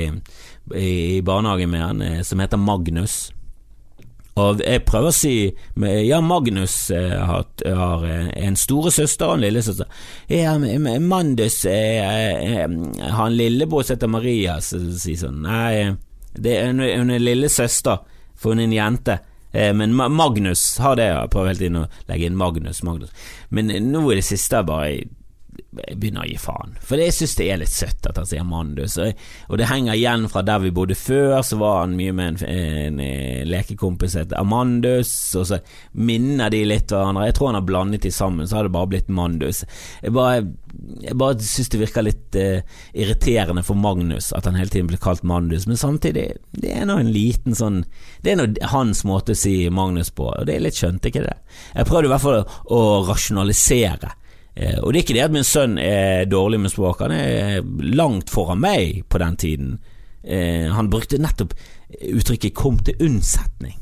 i, 0.75 1.21
barnehagen 1.25 1.71
med 1.71 1.83
han, 1.83 2.01
eh, 2.01 2.21
som 2.27 2.41
heter 2.43 2.59
Magnus. 2.61 3.31
Og 4.39 4.61
jeg 4.63 4.85
prøver 4.87 5.11
å 5.11 5.15
si 5.15 5.31
Ja, 6.07 6.21
Magnus 6.23 6.75
har, 6.95 7.47
har 7.65 8.05
en 8.07 8.55
storesøster 8.55 9.27
og 9.27 9.35
en 9.35 9.43
lillesøster. 9.43 9.89
Ja, 10.31 10.53
Mandus 11.03 11.57
har 11.65 12.69
en 12.69 13.35
lillebror 13.35 13.83
som 13.83 13.97
heter 13.97 14.13
Maria, 14.13 14.55
så 14.63 14.79
sier 14.95 15.19
sånn 15.25 15.41
Nei, 15.43 15.97
det 16.39 16.55
er, 16.55 16.71
hun 16.71 17.11
er 17.11 17.19
lillesøster, 17.19 17.99
for 18.39 18.55
hun 18.55 18.63
er 18.63 18.69
en 18.69 18.77
jente. 18.77 19.17
Eh, 19.51 19.71
men 19.73 19.95
Magnus 19.95 20.77
har 20.77 20.99
det, 20.99 21.09
jeg 21.09 21.31
prøver 21.33 21.53
hele 21.53 21.63
tiden 21.63 21.81
å 21.83 21.87
legge 22.09 22.29
inn 22.29 22.37
Magnus, 22.39 22.83
Magnus. 22.85 23.13
Men 23.49 23.71
nå 23.89 24.03
i 24.11 24.19
det 24.19 24.27
siste 24.27 24.63
bare 24.67 24.91
jeg 24.91 25.07
begynner 25.71 26.25
å 26.25 26.29
gi 26.29 26.37
faen. 26.41 26.75
For 26.85 27.01
jeg 27.01 27.13
synes 27.15 27.35
det 27.39 27.47
er 27.49 27.59
litt 27.61 27.73
søtt 27.73 28.07
at 28.09 28.19
han 28.19 28.27
sier 28.29 28.45
Mandus. 28.47 28.97
Og 28.99 29.59
det 29.59 29.69
henger 29.69 29.97
igjen 29.97 30.27
fra 30.31 30.43
der 30.45 30.61
vi 30.63 30.73
bodde 30.75 30.97
før, 30.97 31.39
så 31.45 31.59
var 31.61 31.81
han 31.83 31.97
mye 31.97 32.15
med 32.15 32.43
en, 32.43 32.49
en, 32.49 32.99
en 33.03 33.49
lekekompis 33.49 34.17
het 34.19 34.35
Amandus, 34.37 35.11
og 35.39 35.47
så 35.49 35.59
minner 35.97 36.51
de 36.53 36.63
litt 36.67 36.93
hverandre. 36.93 37.27
Jeg 37.29 37.37
tror 37.37 37.51
han 37.51 37.59
har 37.59 37.67
blandet 37.67 38.05
de 38.05 38.13
sammen, 38.13 38.47
så 38.47 38.59
har 38.59 38.67
det 38.67 38.75
bare 38.75 38.91
blitt 38.93 39.11
Mandus. 39.13 39.63
Jeg 40.03 40.15
bare, 40.15 40.43
jeg 41.03 41.17
bare 41.19 41.39
synes 41.43 41.73
det 41.73 41.81
virker 41.83 42.07
litt 42.07 42.39
uh, 42.39 42.79
irriterende 42.93 43.65
for 43.65 43.79
Magnus 43.79 44.31
at 44.37 44.47
han 44.49 44.57
hele 44.59 44.71
tiden 44.73 44.89
blir 44.91 45.01
kalt 45.01 45.25
Mandus, 45.27 45.67
men 45.69 45.79
samtidig, 45.79 46.27
det 46.59 46.75
er 46.75 46.87
nå 46.89 46.99
en 46.99 47.11
liten 47.13 47.55
sånn 47.57 47.83
Det 48.23 48.31
er 48.31 48.37
nå 48.39 48.45
hans 48.71 49.01
måte 49.07 49.33
å 49.33 49.39
si 49.39 49.53
Magnus 49.73 50.11
på, 50.15 50.27
og 50.29 50.47
det 50.47 50.55
er 50.55 50.65
litt 50.65 50.77
skjønt, 50.79 51.05
ikke 51.05 51.25
det? 51.25 51.35
Jeg 51.73 51.87
prøvde 51.89 52.09
i 52.09 52.13
hvert 52.13 52.25
fall 52.25 52.41
å 52.75 52.81
rasjonalisere 53.07 54.13
Eh, 54.18 54.18
og 54.59 54.91
det 54.91 54.99
er 54.99 55.03
ikke 55.05 55.15
det 55.15 55.23
at 55.23 55.35
min 55.35 55.47
sønn 55.47 55.77
er 55.79 56.25
dårlig 56.27 56.59
med 56.59 56.73
språk, 56.73 57.03
han 57.05 57.13
er 57.15 57.61
langt 57.95 58.31
foran 58.33 58.59
meg 58.63 59.05
på 59.07 59.21
den 59.21 59.37
tiden. 59.39 59.77
Eh, 60.23 60.67
han 60.71 60.89
brukte 60.91 61.17
nettopp 61.17 61.53
uttrykket 61.89 62.53
'kom 62.53 62.79
til 62.79 62.95
unnsetning'. 62.99 63.79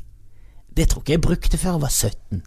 Det 0.75 0.89
tror 0.89 1.01
ikke 1.01 1.13
jeg 1.13 1.21
brukte 1.21 1.57
før 1.57 1.71
jeg 1.71 1.81
var 1.81 1.89
17. 1.89 2.43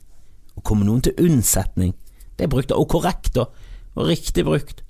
Å 0.57 0.63
komme 0.63 0.85
noen 0.85 1.03
til 1.03 1.15
unnsetning, 1.19 1.95
det 2.39 2.51
brukte 2.51 2.75
jeg, 2.75 2.79
Og 2.79 2.89
korrekt, 2.89 3.37
og, 3.37 3.51
og 3.97 4.07
riktig 4.07 4.45
brukt. 4.45 4.83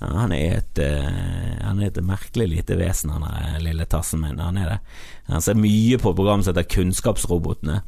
Ja, 0.00 0.06
han, 0.06 0.32
er 0.32 0.58
et, 0.58 0.78
uh, 0.78 1.64
han 1.64 1.80
er 1.80 1.86
et 1.86 2.04
merkelig 2.04 2.48
lite 2.48 2.76
vesen, 2.76 3.10
han 3.10 3.22
er 3.22 3.60
lille 3.60 3.86
tassen 3.86 4.20
min. 4.20 4.38
Han 4.38 4.58
er 4.58 4.68
det. 4.68 4.78
Han 5.28 5.40
ser 5.40 5.54
mye 5.54 5.96
på 5.96 6.12
program 6.12 6.42
som 6.42 6.52
heter 6.52 6.68
Kunnskapsrobotene, 6.68 7.80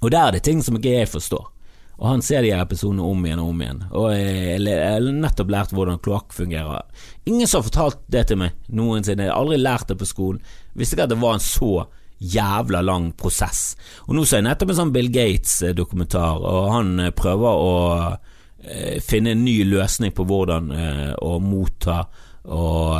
og 0.00 0.10
der 0.10 0.26
er 0.26 0.30
det 0.30 0.42
ting 0.42 0.62
som 0.62 0.76
ikke 0.76 0.94
jeg 0.94 1.08
forstår. 1.08 1.48
Og 1.98 2.06
han 2.06 2.22
ser 2.22 2.44
de 2.46 2.52
episodene 2.54 3.02
om 3.02 3.24
igjen 3.26 3.40
og 3.42 3.50
om 3.50 3.62
igjen. 3.62 3.80
Og 3.90 4.12
jeg 4.14 4.74
har 4.78 5.02
nettopp 5.02 5.50
lært 5.50 5.72
hvordan 5.74 5.98
kloakk 6.02 6.34
fungerer. 6.36 6.86
Ingen 7.26 7.50
som 7.50 7.58
har 7.58 7.66
fortalt 7.66 8.04
det 8.06 8.28
til 8.30 8.38
meg 8.38 8.54
noensinne. 8.70 9.26
Jeg 9.26 9.34
har 9.34 9.40
aldri 9.40 9.58
lært 9.58 9.90
det 9.90 9.98
på 9.98 10.06
skolen. 10.06 10.38
Visste 10.78 10.94
ikke 10.94 11.08
at 11.08 11.14
det 11.14 11.18
var 11.18 11.38
en 11.38 11.42
så 11.42 11.72
jævla 12.18 12.82
lang 12.82 13.12
prosess. 13.18 13.76
Og 14.06 14.14
nå 14.14 14.24
så 14.26 14.38
jeg 14.38 14.46
nettopp 14.46 14.72
en 14.72 14.80
sånn 14.80 14.94
Bill 14.94 15.10
Gates-dokumentar, 15.14 16.42
og 16.42 16.70
han 16.74 16.94
eh, 17.02 17.14
prøver 17.14 17.62
å 17.62 17.74
eh, 18.62 18.98
finne 19.04 19.34
en 19.34 19.44
ny 19.46 19.60
løsning 19.68 20.14
på 20.14 20.26
hvordan 20.26 20.72
eh, 20.74 21.12
å 21.22 21.38
motta 21.42 22.02
og, 22.48 22.94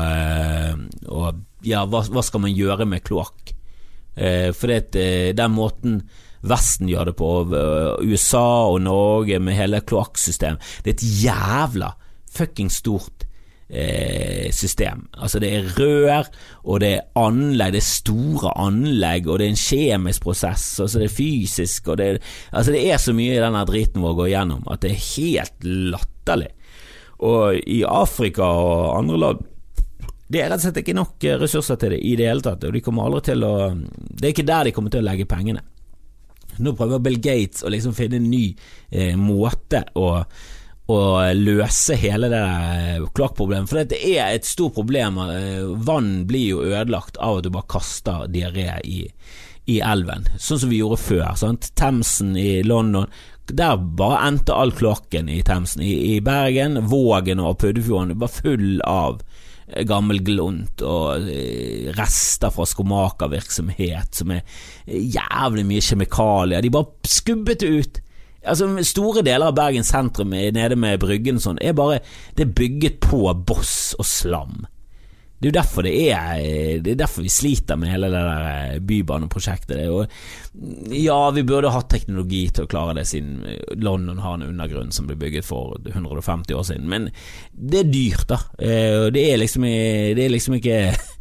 og 1.09 1.39
ja, 1.65 1.87
hva, 1.89 2.03
hva, 2.05 2.23
skal 2.27 2.43
man 2.45 2.53
gjøre 2.53 2.85
med 2.85 3.01
kloakk? 3.07 3.55
For 4.13 4.69
det, 4.69 4.99
den 5.39 5.55
måten 5.55 5.95
Vesten 6.47 6.91
gjør 6.91 7.11
det 7.11 7.17
på, 7.19 7.31
USA 8.05 8.49
og 8.71 8.83
Norge 8.85 9.41
med 9.43 9.59
hele 9.59 9.81
kloakksystemet. 9.83 10.63
Det 10.85 10.93
er 10.93 10.99
et 10.99 11.09
jævla 11.25 11.95
fucking 12.31 12.71
stort 12.71 13.29
eh, 13.69 14.51
system. 14.53 15.07
Altså 15.19 15.41
det 15.43 15.51
er 15.55 15.69
rør, 15.79 16.29
og 16.65 16.81
det 16.81 16.93
er 16.95 17.07
anlegg, 17.21 17.75
det 17.75 17.83
er 17.83 17.89
store 17.89 18.53
anlegg, 18.61 19.29
og 19.29 19.39
det 19.39 19.49
er 19.49 19.55
en 19.55 19.63
kjemisk 19.63 20.25
prosess, 20.25 20.67
og 20.83 20.91
så 20.91 21.03
det 21.03 21.11
er 21.11 21.17
fysisk, 21.17 21.89
og 21.89 22.01
det 22.01 22.09
er 22.09 22.21
Altså 22.53 22.73
det 22.73 22.85
er 22.91 22.99
så 22.99 23.13
mye 23.13 23.37
i 23.37 23.43
denne 23.43 23.65
driten 23.69 24.03
vår 24.03 24.15
å 24.15 24.21
gå 24.23 24.31
gjennom 24.33 24.67
at 24.73 24.83
det 24.83 24.95
er 24.95 25.07
helt 25.15 25.69
latterlig. 25.95 26.51
Og 27.19 27.59
i 27.67 27.83
Afrika 27.83 28.47
og 28.47 28.93
andre 28.95 29.17
land 29.19 29.39
Det 30.31 30.39
er 30.39 30.53
rett 30.53 30.61
og 30.61 30.69
slett 30.69 30.77
ikke 30.85 30.95
nok 30.95 31.25
eh, 31.25 31.39
ressurser 31.41 31.81
til 31.81 31.97
det 31.97 32.03
i 32.05 32.15
det 32.17 32.29
hele 32.29 32.45
tatt, 32.45 32.65
og 32.65 32.73
de 32.77 32.85
kommer 32.85 33.09
aldri 33.09 33.33
til 33.33 33.45
å 33.49 33.55
Det 33.75 34.25
er 34.27 34.35
ikke 34.35 34.51
der 34.51 34.69
de 34.69 34.75
kommer 34.77 34.93
til 34.93 35.03
å 35.03 35.09
legge 35.09 35.29
pengene. 35.29 35.65
Nå 36.65 36.75
prøver 36.79 37.03
Bill 37.05 37.19
Gates 37.23 37.65
å 37.65 37.73
liksom 37.73 37.97
finne 37.97 38.21
en 38.21 38.31
ny 38.31 38.45
eh, 38.91 39.15
måte 39.19 39.85
å, 39.99 40.09
å, 40.89 40.99
løse 41.39 41.99
hele 42.01 42.31
det 42.33 42.45
kloakkproblemet. 43.17 43.71
For 43.71 43.83
det 43.89 44.01
er 44.15 44.35
et 44.35 44.49
stort 44.49 44.77
problem. 44.79 45.21
Eh, 45.29 45.65
vann 45.89 46.25
blir 46.29 46.55
jo 46.55 46.67
ødelagt 46.67 47.21
av 47.21 47.41
at 47.41 47.49
du 47.49 47.53
bare 47.55 47.71
kaster 47.71 48.29
diaré 48.33 48.79
i, 48.85 49.01
i 49.69 49.81
elven, 49.85 50.29
sånn 50.37 50.63
som 50.65 50.73
vi 50.73 50.83
gjorde 50.83 51.03
før. 51.03 51.27
Sant? 51.41 51.73
Themsen 51.79 52.37
i 52.39 52.63
London 52.67 53.11
der 53.49 53.77
bare 53.77 54.27
endte 54.29 54.53
all 54.53 54.73
kloakken 54.77 55.29
i 55.33 55.41
Themsen. 55.43 55.83
I, 55.83 56.17
I, 56.17 56.21
Bergen, 56.21 56.77
Vågen 56.89 57.41
og 57.41 57.59
Puddefjorden 57.63 58.19
var 58.21 58.33
full 58.33 58.83
av 58.85 59.23
gammel 59.89 60.23
glunt 60.25 60.83
og 60.87 61.29
eh, 61.29 61.91
rester 61.97 62.53
fra 62.55 62.67
skomakervirksomhet 62.69 64.21
som 64.21 64.33
er 64.35 64.43
eh, 64.87 65.03
jævlig 65.17 65.67
mye 65.69 65.85
kjemikalier. 65.85 66.65
De 66.65 66.73
bare 66.73 67.11
skubbet 67.19 67.65
det 67.65 67.73
ut. 67.73 68.01
Altså 68.49 68.69
Store 68.87 69.25
deler 69.27 69.51
av 69.51 69.57
Bergen 69.59 69.85
sentrum 69.85 70.33
nede 70.33 70.79
med 70.79 71.01
Bryggen 71.03 71.41
og 71.41 71.45
sånn 71.45 71.59
er 71.61 71.75
bare 71.77 71.99
Det 72.39 72.47
er 72.47 72.57
bygget 72.57 73.01
på 73.03 73.27
boss 73.49 73.95
og 73.99 74.07
slam. 74.09 74.67
Det 75.39 75.47
er 75.47 75.53
jo 75.53 75.59
derfor 75.61 75.87
det 75.87 75.95
er 76.11 76.81
Det 76.83 76.93
er 76.93 76.99
derfor 76.99 77.23
vi 77.23 77.31
sliter 77.31 77.79
med 77.79 77.93
hele 77.93 78.11
det 78.11 78.23
der 78.27 78.47
eh, 78.49 78.81
bybaneprosjektet. 78.83 80.09
ja, 80.91 81.31
vi 81.31 81.43
burde 81.43 81.71
hatt 81.71 81.91
teknologi 81.91 82.49
til 82.51 82.65
å 82.65 82.71
klare 82.71 82.97
det, 82.99 83.07
siden 83.07 83.45
London 83.79 84.19
har 84.19 84.35
en 84.35 84.49
undergrunn 84.49 84.91
som 84.93 85.07
ble 85.07 85.17
bygget 85.17 85.47
for 85.47 85.79
150 85.87 86.55
år 86.55 86.67
siden. 86.67 86.89
Men 86.89 87.11
det 87.53 87.85
er 87.85 87.93
dyrt, 87.93 88.27
da. 88.29 88.41
Eh, 88.59 89.07
det 89.15 89.31
er 89.33 89.39
liksom, 89.39 89.63
det 89.63 90.25
er 90.25 90.35
liksom 90.35 90.59
ikke 90.59 90.81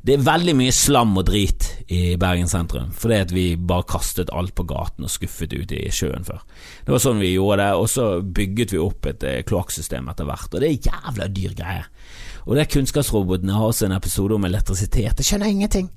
Det 0.00 0.14
er 0.14 0.22
veldig 0.24 0.54
mye 0.56 0.72
slam 0.72 1.10
og 1.20 1.26
drit 1.28 1.66
i 1.92 2.14
Bergen 2.16 2.48
sentrum, 2.48 2.88
fordi 2.96 3.16
at 3.20 3.32
vi 3.36 3.44
bare 3.56 3.84
kastet 3.84 4.30
alt 4.32 4.54
på 4.56 4.64
gaten 4.64 5.04
og 5.04 5.12
skuffet 5.12 5.52
ut 5.52 5.74
i 5.76 5.82
sjøen 5.92 6.24
før. 6.24 6.40
Det 6.86 6.94
var 6.94 7.02
sånn 7.04 7.20
vi 7.20 7.34
gjorde 7.34 7.60
det, 7.60 7.74
og 7.76 7.90
så 7.92 8.06
bygget 8.24 8.72
vi 8.72 8.80
opp 8.80 9.10
et 9.10 9.26
eh, 9.28 9.42
kloakksystem 9.44 10.08
etter 10.08 10.28
hvert, 10.30 10.48
og 10.54 10.64
det 10.64 10.70
er 10.70 10.88
jævla 10.88 11.28
dyr 11.36 11.52
greie. 11.58 11.84
Og 12.48 12.56
det 12.56 12.68
kunnskapsrobotene 12.72 13.56
har 13.56 13.70
også 13.70 13.88
en 13.88 13.96
episode 13.96 14.36
om 14.36 14.46
elektrisitet. 14.48 15.18
Jeg 15.20 15.28
skjønner 15.28 15.52
ingenting. 15.52 15.90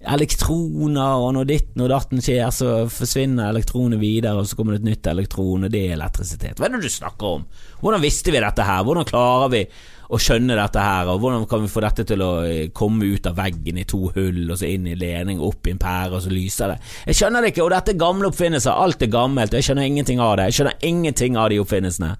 Elektroner, 0.00 1.20
og 1.20 1.34
når 1.36 1.48
ditt 1.50 1.72
når 1.76 1.92
datten 1.92 2.22
skjer, 2.24 2.46
så 2.56 2.68
forsvinner 2.88 3.50
elektronet 3.50 4.00
videre, 4.00 4.38
og 4.40 4.48
så 4.48 4.56
kommer 4.56 4.76
det 4.76 4.80
et 4.80 4.90
nytt 4.94 5.10
elektron, 5.12 5.66
og 5.66 5.72
det 5.72 5.82
er 5.86 5.96
elektrisitet. 5.98 6.56
Hva 6.56 6.70
er 6.70 6.78
det 6.78 6.86
du 6.86 6.92
snakker 6.92 7.34
om? 7.36 7.44
Hvordan 7.82 8.04
visste 8.06 8.32
vi 8.32 8.40
dette 8.40 8.64
her? 8.64 8.86
Hvordan 8.86 9.08
klarer 9.10 9.52
vi 9.52 9.64
å 10.10 10.18
skjønne 10.18 10.56
dette 10.58 10.82
her, 10.82 11.10
og 11.12 11.20
hvordan 11.22 11.44
kan 11.50 11.62
vi 11.62 11.70
få 11.70 11.82
dette 11.84 12.06
til 12.08 12.24
å 12.24 12.30
eh, 12.48 12.70
komme 12.74 13.12
ut 13.12 13.28
av 13.28 13.36
veggen 13.38 13.78
i 13.78 13.86
to 13.86 14.08
hull, 14.16 14.40
og 14.48 14.56
så 14.58 14.70
inn 14.72 14.88
i 14.90 14.96
ledning, 14.98 15.42
opp 15.44 15.68
i 15.68 15.74
en 15.74 15.82
pære, 15.82 16.16
og 16.16 16.24
så 16.24 16.32
lyser 16.32 16.72
det? 16.72 16.80
Jeg 17.10 17.20
skjønner 17.20 17.44
det 17.44 17.52
ikke, 17.52 17.66
og 17.66 17.74
dette 17.76 17.94
er 17.94 18.00
gamle 18.00 18.30
oppfinnelser, 18.32 18.72
alt 18.72 19.04
er 19.04 19.12
gammelt, 19.12 19.52
og 19.52 19.60
jeg 19.60 19.68
skjønner 19.68 19.90
ingenting 19.90 20.22
av 20.24 20.38
det. 20.40 20.48
Jeg 20.48 20.58
skjønner 20.58 20.88
ingenting 20.90 21.38
av 21.38 21.52
de 21.52 21.60
oppfinnelsene. 21.62 22.14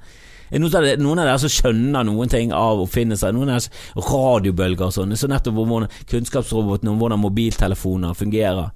Noen 0.51 0.75
av, 0.75 1.27
dere 1.27 1.39
som 1.39 1.53
skjønner 1.53 2.07
noen 2.07 2.31
ting 2.33 2.55
av 2.57 2.83
oppfinnelser, 2.83 3.35
noen 3.37 3.53
av 3.55 3.63
dere 3.63 4.07
radiobølger 4.09 4.89
og 4.89 4.97
sånn, 4.97 5.17
så 5.19 5.31
nettopp 5.31 5.61
om 5.63 5.75
kunnskapsroboten 6.11 6.91
om 6.91 7.01
hvordan 7.01 7.23
mobiltelefoner 7.23 8.17
fungerer. 8.19 8.73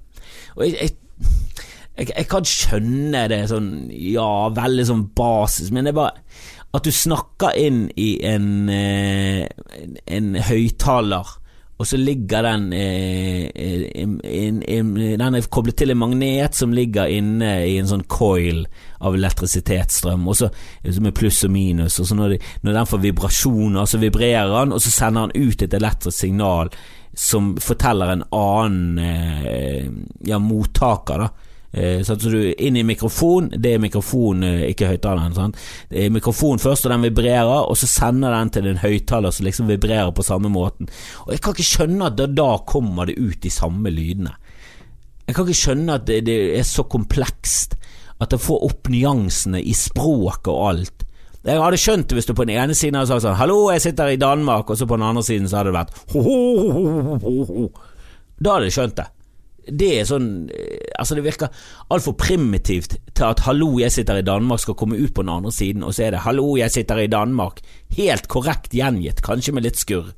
Og 0.55 0.65
jeg, 0.65 0.75
jeg, 0.79 0.95
jeg, 1.97 2.11
jeg, 2.11 2.27
kan 2.31 2.47
skjønne 2.47 3.25
det 3.31 3.41
sånn, 3.51 3.71
ja, 3.91 4.29
veldig 4.55 4.87
sånn 4.87 5.07
basis, 5.17 5.71
men 5.75 5.87
det 5.87 5.95
er 5.95 5.99
bare 5.99 6.15
at 6.75 6.83
du 6.83 6.91
snakker 6.91 7.55
inn 7.55 7.85
i 7.95 8.17
en, 8.27 8.67
eh, 8.71 9.45
en, 9.79 9.97
en 10.11 10.33
høyttaler 10.43 11.37
og 11.75 11.87
så 11.87 11.97
ligger 11.99 12.45
den 12.45 12.69
eh, 12.73 13.49
in, 13.53 14.19
in, 14.23 14.61
in, 14.63 14.93
Den 15.19 15.35
er 15.35 15.47
koblet 15.51 15.75
til 15.75 15.91
en 15.91 15.99
magnet 15.99 16.55
som 16.55 16.71
ligger 16.71 17.11
inne 17.11 17.49
i 17.67 17.75
en 17.81 17.89
sånn 17.89 18.05
coil 18.07 18.63
av 19.03 19.17
elektrisitetsstrøm, 19.17 20.23
og 20.23 20.37
så 20.39 20.49
med 21.03 21.15
pluss 21.17 21.43
og 21.43 21.51
minus. 21.51 21.99
Og 21.99 22.07
så 22.07 22.15
når, 22.15 22.35
de, 22.35 22.39
når 22.63 22.77
den 22.79 22.91
får 22.91 23.03
vibrasjoner, 23.03 23.89
så 23.91 23.99
vibrerer 23.99 24.53
den, 24.53 24.75
og 24.77 24.83
så 24.83 24.93
sender 24.93 25.27
den 25.27 25.49
ut 25.49 25.65
et 25.65 25.75
elektrisk 25.75 26.23
signal 26.23 26.71
som 27.15 27.53
forteller 27.63 28.13
en 28.13 28.23
annen 28.35 29.03
eh, 29.03 29.91
ja, 30.31 30.39
mottaker, 30.39 31.25
da 31.25 31.44
Eh, 31.75 32.01
så 32.03 32.15
du 32.15 32.53
inn 32.53 32.77
i 32.77 32.83
mikrofon, 32.87 33.49
det 33.51 33.73
er 33.75 33.81
mikrofon, 33.83 34.43
eh, 34.43 34.69
ikke 34.71 34.93
høyttaleren. 34.93 35.53
Det 35.89 36.05
er 36.05 36.13
mikrofon 36.13 36.59
først, 36.59 36.85
og 36.85 36.93
den 36.93 37.03
vibrerer, 37.09 37.67
og 37.67 37.75
så 37.75 37.87
sender 37.87 38.31
den 38.31 38.49
til 38.49 38.67
en 38.67 38.79
høyttaler 38.79 39.31
som 39.31 39.45
liksom 39.45 39.67
vibrerer 39.67 40.13
på 40.15 40.23
samme 40.23 40.47
måten. 40.49 40.87
Og 41.25 41.33
jeg 41.33 41.41
kan 41.41 41.53
ikke 41.53 41.67
skjønne 41.67 42.07
at 42.07 42.15
da, 42.15 42.27
da 42.31 42.57
kommer 42.63 43.05
det 43.05 43.17
ut 43.19 43.41
de 43.43 43.51
samme 43.51 43.91
lydene. 43.91 44.31
Jeg 45.27 45.35
kan 45.35 45.43
ikke 45.43 45.63
skjønne 45.65 45.97
at 45.99 46.05
det, 46.07 46.21
det 46.29 46.37
er 46.55 46.63
så 46.63 46.85
komplekst, 46.87 47.75
at 48.21 48.31
det 48.31 48.39
får 48.39 48.63
opp 48.63 48.87
nyansene 48.87 49.59
i 49.59 49.73
språket 49.75 50.53
og 50.53 50.69
alt. 50.69 51.03
Jeg 51.45 51.59
hadde 51.59 51.77
skjønt 51.77 52.07
det 52.07 52.15
hvis 52.15 52.29
du 52.29 52.33
på 52.33 52.45
den 52.47 52.55
ene 52.55 52.73
siden 52.73 52.95
hadde 52.95 53.11
sagt 53.11 53.25
sånn 53.25 53.35
'Hallo, 53.35 53.69
jeg 53.69 53.81
sitter 53.83 54.07
i 54.15 54.17
Danmark', 54.17 54.69
og 54.69 54.77
så 54.77 54.87
på 54.87 54.95
den 54.95 55.05
andre 55.05 55.23
siden 55.23 55.49
så 55.49 55.59
hadde 55.59 55.73
det 55.73 55.77
vært 55.77 55.93
ho, 56.13 56.23
ho, 56.23 57.43
ho, 57.45 57.67
Da 58.41 58.55
hadde 58.55 58.71
jeg 58.71 58.77
skjønt 58.79 58.95
det 58.95 59.09
det 59.67 59.91
er 59.99 60.09
sånn 60.09 60.49
eh, 60.53 60.81
Altså, 60.95 61.17
det 61.17 61.25
virker 61.25 61.63
altfor 61.91 62.13
primitivt 62.15 62.95
til 63.13 63.25
at 63.27 63.41
'hallo, 63.43 63.79
jeg 63.79 63.91
sitter 63.91 64.21
i 64.21 64.23
Danmark' 64.23 64.63
skal 64.63 64.77
komme 64.79 64.95
ut 64.95 65.13
på 65.13 65.21
den 65.25 65.33
andre 65.33 65.51
siden, 65.51 65.83
og 65.83 65.93
så 65.93 66.05
er 66.05 66.11
det 66.11 66.21
'hallo, 66.23 66.55
jeg 66.55 66.71
sitter 66.71 66.97
i 66.97 67.07
Danmark'. 67.11 67.59
Helt 67.97 68.27
korrekt 68.27 68.71
gjengitt, 68.71 69.21
kanskje 69.21 69.53
med 69.53 69.63
litt 69.63 69.77
skurr. 69.77 70.13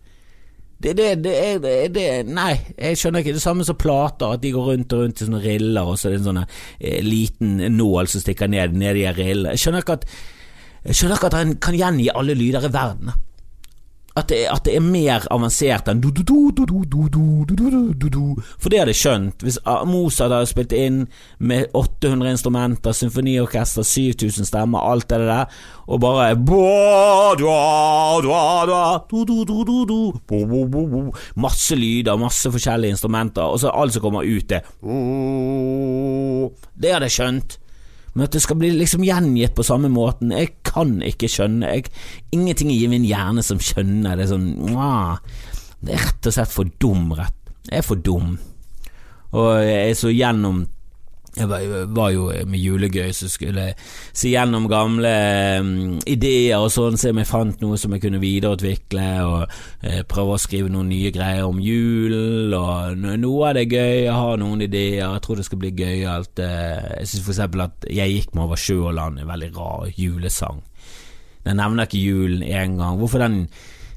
Det, 0.78 0.94
det, 0.98 1.24
det, 1.24 1.34
er, 1.34 1.88
det, 1.90 2.28
Nei, 2.30 2.54
jeg 2.78 2.98
skjønner 2.98 3.20
ikke. 3.20 3.34
Det 3.34 3.42
samme 3.42 3.66
som 3.66 3.76
plater, 3.76 4.36
at 4.38 4.44
de 4.44 4.52
går 4.54 4.68
rundt 4.72 4.94
og 4.94 5.00
rundt 5.02 5.22
i 5.22 5.26
sånne 5.26 5.42
riller, 5.42 5.82
og 5.82 5.98
så 5.98 6.08
er 6.08 6.12
det 6.12 6.20
en 6.20 6.30
sånn 6.30 6.44
eh, 6.46 7.02
liten 7.02 7.58
nål 7.74 8.08
som 8.08 8.22
stikker 8.22 8.48
ned 8.48 8.78
ned 8.78 8.96
i 9.02 9.08
rillene. 9.10 9.56
Jeg 9.56 9.66
skjønner 9.66 9.82
ikke 9.82 9.98
at 9.98 10.06
jeg 10.86 10.96
skjønner 10.96 11.18
ikke 11.18 11.32
at 11.32 11.40
han 11.40 11.56
kan 11.58 11.76
gjengi 11.76 12.12
alle 12.14 12.38
lyder 12.38 12.70
i 12.70 12.72
verden 12.72 13.10
at 14.18 14.30
det, 14.32 14.40
at 14.50 14.66
det, 14.66 14.74
er 14.76 14.82
mer 14.82 15.26
avansert 15.34 15.90
enn 15.92 16.00
For 18.58 18.70
det 18.72 18.80
hadde 18.80 18.94
jeg 18.94 19.02
skjønt. 19.02 19.44
Hvis 19.46 19.60
Mozart 19.86 20.34
hadde 20.34 20.50
spilt 20.50 20.74
inn 20.74 21.04
med 21.38 21.70
800 21.78 22.32
instrumenter, 22.34 22.96
symfoniorkester, 22.98 23.86
7000 23.86 24.50
stemmer, 24.50 24.82
alt 24.82 25.10
det 25.12 25.20
der, 25.28 25.46
og 25.88 26.02
bare 26.02 26.34
Masse 31.36 31.76
lyder, 31.78 32.18
masse 32.18 32.52
forskjellige 32.52 32.98
instrumenter, 32.98 33.46
og 33.46 33.62
så 33.62 33.70
alt 33.70 33.94
som 33.94 34.02
kommer 34.08 34.26
ut, 34.26 34.50
det 34.50 34.64
Det 36.82 36.94
hadde 36.94 37.06
jeg 37.10 37.18
skjønt. 37.20 37.60
Men 38.18 38.26
at 38.26 38.34
det 38.34 38.42
skal 38.42 38.58
bli 38.58 38.72
liksom 38.74 39.04
gjengitt 39.06 39.54
på 39.54 39.64
samme 39.66 39.92
måten, 39.94 40.32
jeg 40.34 40.56
kan 40.66 40.96
ikke 41.06 41.30
skjønne. 41.30 41.70
Jeg, 41.70 41.92
ingenting 42.34 42.72
i 42.74 42.88
min 42.90 43.06
hjerne 43.06 43.44
som 43.46 43.62
skjønner 43.62 44.18
det 44.18 44.26
sånn 44.32 44.48
Det 44.58 45.94
er 45.94 46.02
rett 46.02 46.26
og 46.26 46.34
slett 46.34 46.50
for 46.50 46.72
dum, 46.82 47.12
rett. 47.14 47.38
Jeg 47.70 47.84
er 47.84 47.86
for 47.86 48.02
dum. 48.02 48.34
Og 49.38 49.52
jeg 49.62 49.92
er 49.92 50.00
så 50.00 50.10
gjennom 50.10 50.64
jeg 51.38 51.88
var 51.96 52.12
jo 52.14 52.28
med 52.50 52.60
julegøy, 52.60 53.12
så 53.16 53.30
skulle 53.30 53.70
jeg 53.70 53.76
se 54.12 54.32
gjennom 54.32 54.68
gamle 54.72 55.12
um, 55.62 55.70
ideer 56.10 56.58
og 56.58 56.72
sånn, 56.74 56.98
se 57.00 57.14
om 57.14 57.22
jeg 57.22 57.30
fant 57.30 57.64
noe 57.64 57.78
som 57.80 57.94
jeg 57.96 58.04
kunne 58.04 58.22
videreutvikle, 58.24 59.08
og 59.28 59.54
uh, 59.86 60.02
prøve 60.10 60.36
å 60.36 60.42
skrive 60.42 60.72
noen 60.74 60.90
nye 60.92 61.14
greier 61.16 61.48
om 61.48 61.62
julen, 61.64 62.56
og 62.58 63.06
noe 63.22 63.52
av 63.52 63.58
det 63.58 63.68
er 63.68 63.78
gøy, 63.78 63.96
jeg 64.08 64.18
har 64.18 64.42
noen 64.42 64.66
ideer, 64.66 65.04
jeg 65.06 65.24
tror 65.26 65.40
det 65.40 65.48
skal 65.48 65.62
bli 65.62 65.74
gøyalt. 65.78 66.42
Uh, 66.42 66.98
jeg 66.98 67.14
synes 67.14 67.24
for 67.24 67.36
eksempel 67.36 67.68
at 67.68 67.88
Jeg 67.88 68.14
gikk 68.14 68.36
meg 68.36 68.48
over 68.48 68.60
sjø 68.60 68.82
og 68.90 68.98
land, 68.98 69.22
en 69.22 69.30
veldig 69.30 69.54
rar 69.56 69.88
julesang. 69.96 70.62
Den 71.48 71.62
nevner 71.62 71.88
ikke 71.88 72.02
julen 72.02 72.44
engang. 72.44 72.98
Hvorfor 73.00 73.24
den 73.24 73.46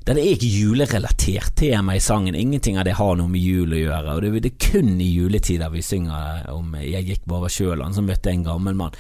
det 0.07 0.17
er 0.17 0.33
ikke 0.33 0.49
julerelatert 0.49 1.53
tema 1.61 1.95
i 1.95 2.01
sangen. 2.01 2.35
Ingenting 2.35 2.79
av 2.81 2.87
det 2.89 2.97
har 2.97 3.19
noe 3.19 3.29
med 3.29 3.43
jul 3.45 3.75
å 3.77 3.81
gjøre. 3.81 4.15
Og 4.15 4.23
Det 4.43 4.49
er 4.49 4.71
kun 4.71 4.95
i 5.01 5.11
juletider 5.13 5.71
vi 5.71 5.83
synger 5.83 6.49
om 6.51 6.75
'Jeg 6.75 7.07
gikk 7.07 7.27
bare 7.27 7.49
sjøl', 7.49 7.83
han 7.83 7.95
som 7.95 8.07
møtte 8.07 8.31
en 8.31 8.45
gammel 8.45 8.75
mann. 8.75 8.97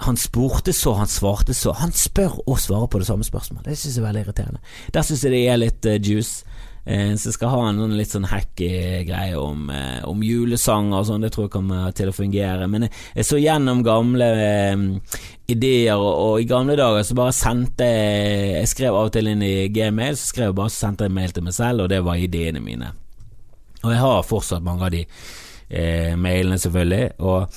Han 0.00 0.16
spurte 0.16 0.72
så, 0.72 0.94
han 0.94 1.06
svarte 1.06 1.54
så. 1.54 1.72
Han 1.72 1.92
spør 1.92 2.40
og 2.46 2.58
svarer 2.58 2.86
på 2.86 2.98
det 2.98 3.06
samme 3.06 3.24
spørsmålet. 3.24 3.64
Det 3.64 3.78
synes 3.78 3.96
jeg 3.96 4.02
er 4.02 4.06
veldig 4.06 4.24
irriterende. 4.24 4.60
Der 4.94 5.02
synes 5.02 5.24
jeg 5.24 5.32
det 5.32 5.48
er 5.48 5.56
litt 5.56 5.86
uh, 5.86 6.08
juice. 6.08 6.44
Eh, 6.84 7.14
så 7.16 7.30
jeg 7.30 7.36
skal 7.38 7.52
ha 7.54 7.60
en 7.68 7.78
sånn 7.80 7.94
litt 7.96 8.12
sånn 8.12 8.26
hacky 8.28 8.70
greie 9.08 9.38
om, 9.40 9.70
eh, 9.72 10.02
om 10.04 10.20
julesanger 10.24 10.98
og 10.98 11.06
sånn, 11.08 11.24
det 11.24 11.32
tror 11.34 11.46
jeg 11.46 11.54
kommer 11.56 11.94
til 11.96 12.10
å 12.10 12.16
fungere. 12.16 12.68
Men 12.68 12.86
jeg, 12.86 12.94
jeg 13.20 13.28
så 13.30 13.40
gjennom 13.40 13.80
gamle 13.86 14.28
eh, 14.44 14.84
ideer, 15.48 15.96
og, 15.96 16.12
og, 16.12 16.42
i 16.42 16.48
gamle 16.50 16.76
dager 16.76 17.06
så 17.06 17.16
bare 17.18 17.36
sendte 17.36 17.88
jeg 17.88 18.52
Jeg 18.54 18.68
skrev 18.70 18.96
av 18.96 19.08
og 19.08 19.16
til 19.16 19.28
inn 19.30 19.42
i 19.44 19.68
gmail, 19.72 20.18
så 20.18 20.28
skrev 20.30 20.52
jeg 20.52 20.58
bare 20.60 20.72
så 20.72 20.86
sendte 20.86 21.08
jeg 21.08 21.16
mail 21.16 21.32
til 21.32 21.46
meg 21.46 21.56
selv, 21.56 21.84
og 21.84 21.90
det 21.92 22.04
var 22.04 22.20
ideene 22.20 22.62
mine. 22.64 22.92
Og 23.84 23.90
jeg 23.92 24.00
har 24.00 24.28
fortsatt 24.28 24.64
mange 24.64 24.86
av 24.86 24.94
de 24.94 25.02
eh, 25.04 26.14
mailene, 26.16 26.60
selvfølgelig, 26.60 27.10
og 27.24 27.48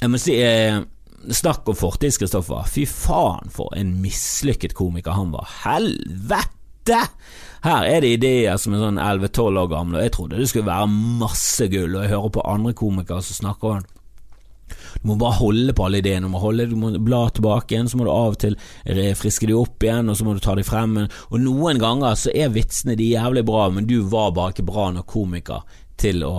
jeg 0.00 0.12
må 0.12 0.20
si 0.20 0.34
eh, 0.42 0.82
Snakk 1.24 1.64
om 1.72 1.76
fortid, 1.78 2.12
Kristoffer. 2.20 2.66
Fy 2.68 2.82
faen 2.84 3.48
for 3.48 3.72
en 3.78 3.94
mislykket 4.02 4.74
komiker 4.76 5.16
han 5.16 5.30
var. 5.32 5.48
Helvete! 5.62 6.98
Her 7.64 7.86
er 7.88 8.02
det 8.04 8.14
ideer 8.18 8.58
som 8.60 8.74
er 8.76 8.82
sånn 8.82 9.00
11-12 9.00 9.60
år 9.62 9.68
gamle, 9.72 9.98
og 9.98 10.04
jeg 10.04 10.12
trodde 10.12 10.40
det 10.40 10.48
skulle 10.50 10.68
være 10.68 10.88
masse 11.22 11.68
gull, 11.72 11.94
og 11.96 12.02
jeg 12.04 12.12
hører 12.12 12.34
på 12.36 12.48
andre 12.54 12.74
komikere 12.76 13.24
som 13.24 13.40
snakker 13.40 13.78
om 13.78 13.84
du 15.04 15.10
må 15.10 15.16
bare 15.20 15.36
holde 15.36 15.74
på 15.76 15.84
alle 15.84 15.98
ideene. 16.00 16.24
Du 16.24 16.32
må, 16.32 16.40
holde, 16.40 16.64
du 16.70 16.76
må 16.80 16.88
bla 17.04 17.26
tilbake 17.34 17.74
igjen, 17.74 17.90
så 17.90 17.98
må 18.00 18.06
du 18.06 18.12
av 18.12 18.36
og 18.36 18.38
til 18.40 18.56
friske 19.18 19.48
de 19.50 19.56
opp 19.58 19.84
igjen, 19.84 20.08
og 20.08 20.16
så 20.16 20.24
må 20.24 20.32
du 20.32 20.40
ta 20.40 20.54
de 20.56 20.64
frem. 20.64 20.96
Og 21.28 21.42
noen 21.42 21.80
ganger 21.82 22.16
så 22.16 22.32
er 22.32 22.54
vitsene 22.54 22.96
de 22.96 23.10
jævlig 23.10 23.44
bra, 23.44 23.66
men 23.74 23.88
du 23.90 23.98
var 24.08 24.32
bare 24.36 24.54
ikke 24.54 24.68
bra 24.70 24.88
nok 24.94 25.08
komiker 25.12 25.66
til 26.00 26.24
å, 26.26 26.34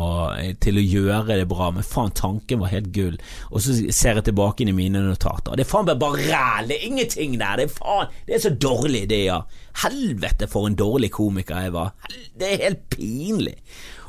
til 0.62 0.80
å, 0.80 0.84
gjøre 0.84 1.38
det 1.40 1.48
bra, 1.50 1.70
men 1.74 1.86
faen, 1.86 2.14
tanken 2.16 2.62
var 2.62 2.74
helt 2.74 2.92
gull. 2.96 3.18
Og 3.52 3.64
så 3.64 3.76
ser 3.76 4.20
jeg 4.20 4.28
tilbake 4.30 4.64
inn 4.64 4.74
i 4.74 4.78
mine 4.78 5.04
notater, 5.06 5.56
det 5.56 5.66
er 5.66 5.72
faen 5.72 5.90
bare 5.90 6.26
ræl, 6.28 6.70
det 6.70 6.80
er 6.80 6.88
ingenting 6.90 7.38
der, 7.40 7.62
det 7.62 7.70
er 7.70 7.76
faen, 7.78 8.16
det 8.28 8.38
er 8.38 8.46
så 8.46 8.54
dårlige 8.68 9.10
ideer. 9.10 9.62
Helvete 9.86 10.48
for 10.52 10.70
en 10.70 10.78
dårlig 10.80 11.12
komiker 11.16 11.66
jeg 11.66 11.76
var, 11.76 11.94
det 12.36 12.52
er 12.52 12.66
helt 12.70 12.88
pinlig. 12.94 13.58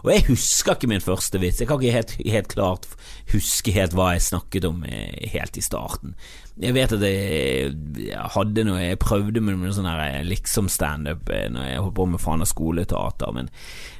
Og 0.06 0.12
jeg 0.14 0.26
husker 0.28 0.76
ikke 0.76 0.88
min 0.90 1.02
første 1.02 1.40
vits, 1.42 1.58
jeg 1.58 1.66
kan 1.66 1.80
ikke 1.82 1.96
helt, 1.96 2.12
helt 2.22 2.48
klart 2.52 2.84
huske 3.32 3.72
helt 3.74 3.96
hva 3.98 4.12
jeg 4.14 4.22
snakket 4.28 4.68
om 4.68 4.84
eh, 4.86 5.26
helt 5.32 5.58
i 5.58 5.64
starten. 5.64 6.14
Jeg 6.62 6.76
vet 6.76 6.94
at 6.94 7.02
jeg, 7.04 7.72
hadde 8.32 8.62
noe 8.64 8.80
Jeg 8.80 8.96
prøvde 9.02 9.42
med 9.44 9.58
noe 9.58 9.74
sånn 9.74 9.88
eh, 9.90 10.22
liksom-standup 10.24 11.28
eh, 11.34 11.48
når 11.52 11.66
jeg 11.68 11.82
holdt 11.82 11.96
på 11.98 12.06
med 12.12 12.22
faen 12.22 12.46
av 12.46 12.50
skoleteater, 12.52 13.34
men 13.34 13.50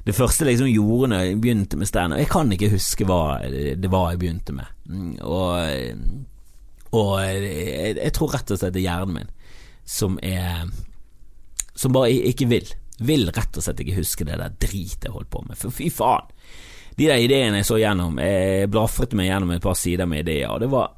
det 0.06 0.14
første 0.16 0.46
liksom 0.46 0.70
gjorde 0.70 1.10
når 1.10 1.24
jeg 1.24 1.40
begynte 1.42 1.80
med 1.80 1.90
standup 1.90 2.22
Jeg 2.22 2.30
kan 2.30 2.54
ikke 2.54 2.72
huske 2.76 3.08
hva 3.10 3.20
det 3.50 3.90
var 3.90 4.12
jeg 4.14 4.22
begynte 4.22 4.54
med. 4.54 4.70
Mm, 4.86 5.12
og, 5.26 6.22
og 6.94 7.12
jeg, 7.26 7.96
jeg 7.98 8.14
tror 8.14 8.38
rett 8.38 8.54
og 8.54 8.62
slett 8.62 8.78
det 8.78 8.84
er 8.84 8.88
hjernen 8.92 9.18
min 9.18 9.34
som 9.86 10.18
er 10.22 10.66
Som 11.76 11.92
bare 11.92 12.10
ikke 12.10 12.48
vil. 12.48 12.70
Vil 13.04 13.28
rett 13.28 13.58
og 13.58 13.64
slett 13.64 13.82
ikke 13.84 13.98
huske 13.98 14.24
det 14.24 14.38
der 14.40 14.54
dritet 14.56 15.08
jeg 15.08 15.12
holdt 15.12 15.32
på 15.32 15.42
med, 15.44 15.58
for 15.60 15.74
fy 15.74 15.90
faen. 15.92 16.30
De 16.96 17.10
der 17.10 17.20
ideene 17.20 17.60
jeg 17.60 17.68
så 17.68 17.76
gjennom, 17.76 18.16
jeg 18.22 18.70
blafret 18.72 19.12
meg 19.16 19.28
gjennom 19.28 19.50
et 19.52 19.64
par 19.64 19.76
sider 19.76 20.08
med 20.08 20.24
ideer, 20.24 20.48
og 20.48 20.62
det 20.62 20.70
var 20.72 20.94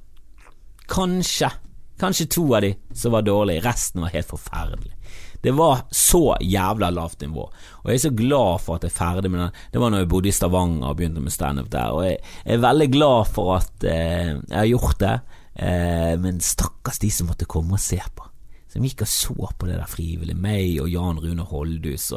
kanskje, 0.88 1.50
kanskje 1.98 2.28
to 2.30 2.44
av 2.54 2.62
de 2.62 2.70
som 2.94 3.16
var 3.16 3.26
dårlige, 3.26 3.64
resten 3.66 4.04
var 4.04 4.14
helt 4.14 4.30
forferdelig. 4.30 4.94
Det 5.42 5.54
var 5.58 5.84
så 5.94 6.36
jævla 6.42 6.92
lavt 6.94 7.26
nivå, 7.26 7.48
og 7.82 7.90
jeg 7.90 7.98
er 7.98 8.04
så 8.04 8.14
glad 8.14 8.62
for 8.62 8.78
at 8.78 8.86
jeg 8.86 8.94
er 8.94 8.98
ferdig 8.98 9.30
med 9.34 9.42
den. 9.42 9.58
Det 9.74 9.82
var 9.82 9.90
når 9.90 10.04
jeg 10.04 10.10
bodde 10.14 10.30
i 10.30 10.36
Stavanger 10.38 10.86
og 10.86 10.96
begynte 10.98 11.22
med 11.22 11.34
standup 11.34 11.70
der, 11.74 11.98
og 11.98 12.06
jeg 12.06 12.16
er 12.46 12.62
veldig 12.62 12.88
glad 12.94 13.34
for 13.34 13.56
at 13.58 13.86
eh, 13.90 14.32
jeg 14.38 14.58
har 14.58 14.70
gjort 14.70 14.98
det, 15.02 15.14
eh, 15.58 16.14
men 16.22 16.42
stakkars 16.42 17.02
de 17.02 17.10
som 17.14 17.30
måtte 17.30 17.50
komme 17.50 17.74
og 17.74 17.82
se 17.82 17.98
på 17.98 18.27
som 18.68 18.84
gikk 18.84 19.04
og 19.04 19.10
så 19.10 19.50
på 19.58 19.68
det 19.68 19.78
der 19.78 19.90
frivillig, 19.90 20.36
meg 20.36 20.78
og 20.82 20.90
Jan 20.92 21.20
Rune 21.22 21.46
Holdhus. 21.48 22.12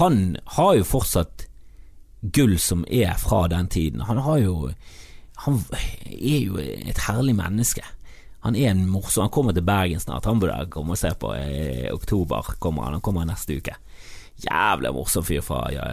han 0.00 0.36
har 0.56 0.74
jo 0.74 0.84
fortsatt 0.84 1.46
gull 2.22 2.58
som 2.58 2.84
er 2.90 3.14
fra 3.18 3.46
den 3.48 3.68
tiden. 3.68 4.00
Han 4.00 4.18
har 4.18 4.38
jo 4.38 4.72
Han 5.42 5.64
er 6.06 6.38
jo 6.38 6.56
et 6.58 6.98
herlig 7.08 7.34
menneske. 7.34 7.82
Han 8.40 8.54
er 8.54 8.70
en 8.70 8.86
morsom 8.86 9.22
Han 9.22 9.30
kommer 9.30 9.52
til 9.52 9.62
Bergen 9.62 10.00
snart. 10.00 10.24
Han 10.24 10.38
burde 10.38 10.70
komme 10.70 10.92
og 10.92 10.98
se 10.98 11.10
på. 11.18 11.34
I 11.34 11.90
oktober 11.90 12.54
kommer 12.58 12.82
han. 12.84 12.92
Han 12.92 13.00
kommer 13.00 13.24
neste 13.24 13.56
uke 13.56 13.74
jævlig 14.46 14.92
morsom 14.96 15.24
fyr 15.26 15.42
fra, 15.44 15.62
ja, 15.72 15.86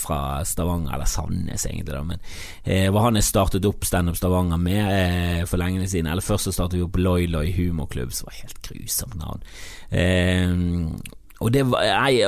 fra, 0.00 0.20
Stavanger, 0.48 0.94
eller 0.96 1.10
Sandnes 1.10 1.66
egentlig, 1.68 1.94
da. 1.94 2.02
Men 2.06 2.22
eh, 2.64 2.88
hva 2.94 3.06
han 3.08 3.20
startet 3.24 3.68
opp 3.68 3.86
Standup 3.88 4.18
Stavanger 4.18 4.60
med 4.62 4.82
eh, 4.94 5.44
for 5.48 5.60
lenge 5.60 5.86
siden. 5.86 6.10
Eller 6.10 6.24
først 6.24 6.48
så 6.48 6.56
startet 6.56 6.80
vi 6.80 6.86
opp 6.86 6.98
Loi 7.00 7.28
Loi 7.30 7.48
humorklubb, 7.56 8.14
som 8.14 8.30
var 8.30 8.40
helt 8.42 8.60
grusomt 8.66 9.18
navn. 9.20 9.46
Eh, 9.90 11.16
og 11.38 11.52
det 11.54 11.62
var, 11.70 11.84
nei, 12.02 12.18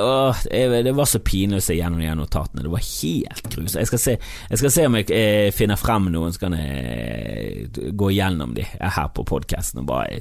det 0.86 0.92
var 0.94 1.08
så 1.10 1.18
pinlig 1.26 1.58
å 1.58 1.64
se 1.64 1.74
gjennom 1.74 1.98
de 1.98 2.12
notatene. 2.14 2.62
Det 2.62 2.70
var 2.70 2.84
helt 2.84 3.48
grusomt. 3.50 3.80
Jeg, 3.80 3.90
skal 3.90 4.02
se, 4.02 4.14
jeg 4.52 4.60
skal 4.60 4.74
se 4.74 4.84
om 4.86 4.98
jeg 5.00 5.08
eh, 5.16 5.48
finner 5.54 5.80
frem 5.80 6.06
noen, 6.14 6.34
så 6.34 6.44
kan 6.44 6.54
jeg 6.54 7.64
eh, 7.66 7.88
gå 7.98 8.12
gjennom 8.14 8.54
de 8.54 8.66
her 8.70 9.10
på 9.16 9.26
podkasten 9.26 9.82
og 9.82 9.88
bare 9.90 10.20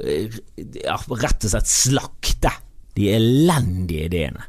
eh, 0.00 0.40
ja, 0.80 0.96
rett 0.96 1.44
og 1.44 1.52
slett 1.52 1.68
slakte 1.68 2.54
de 2.96 3.10
elendige 3.12 4.08
ideene. 4.08 4.48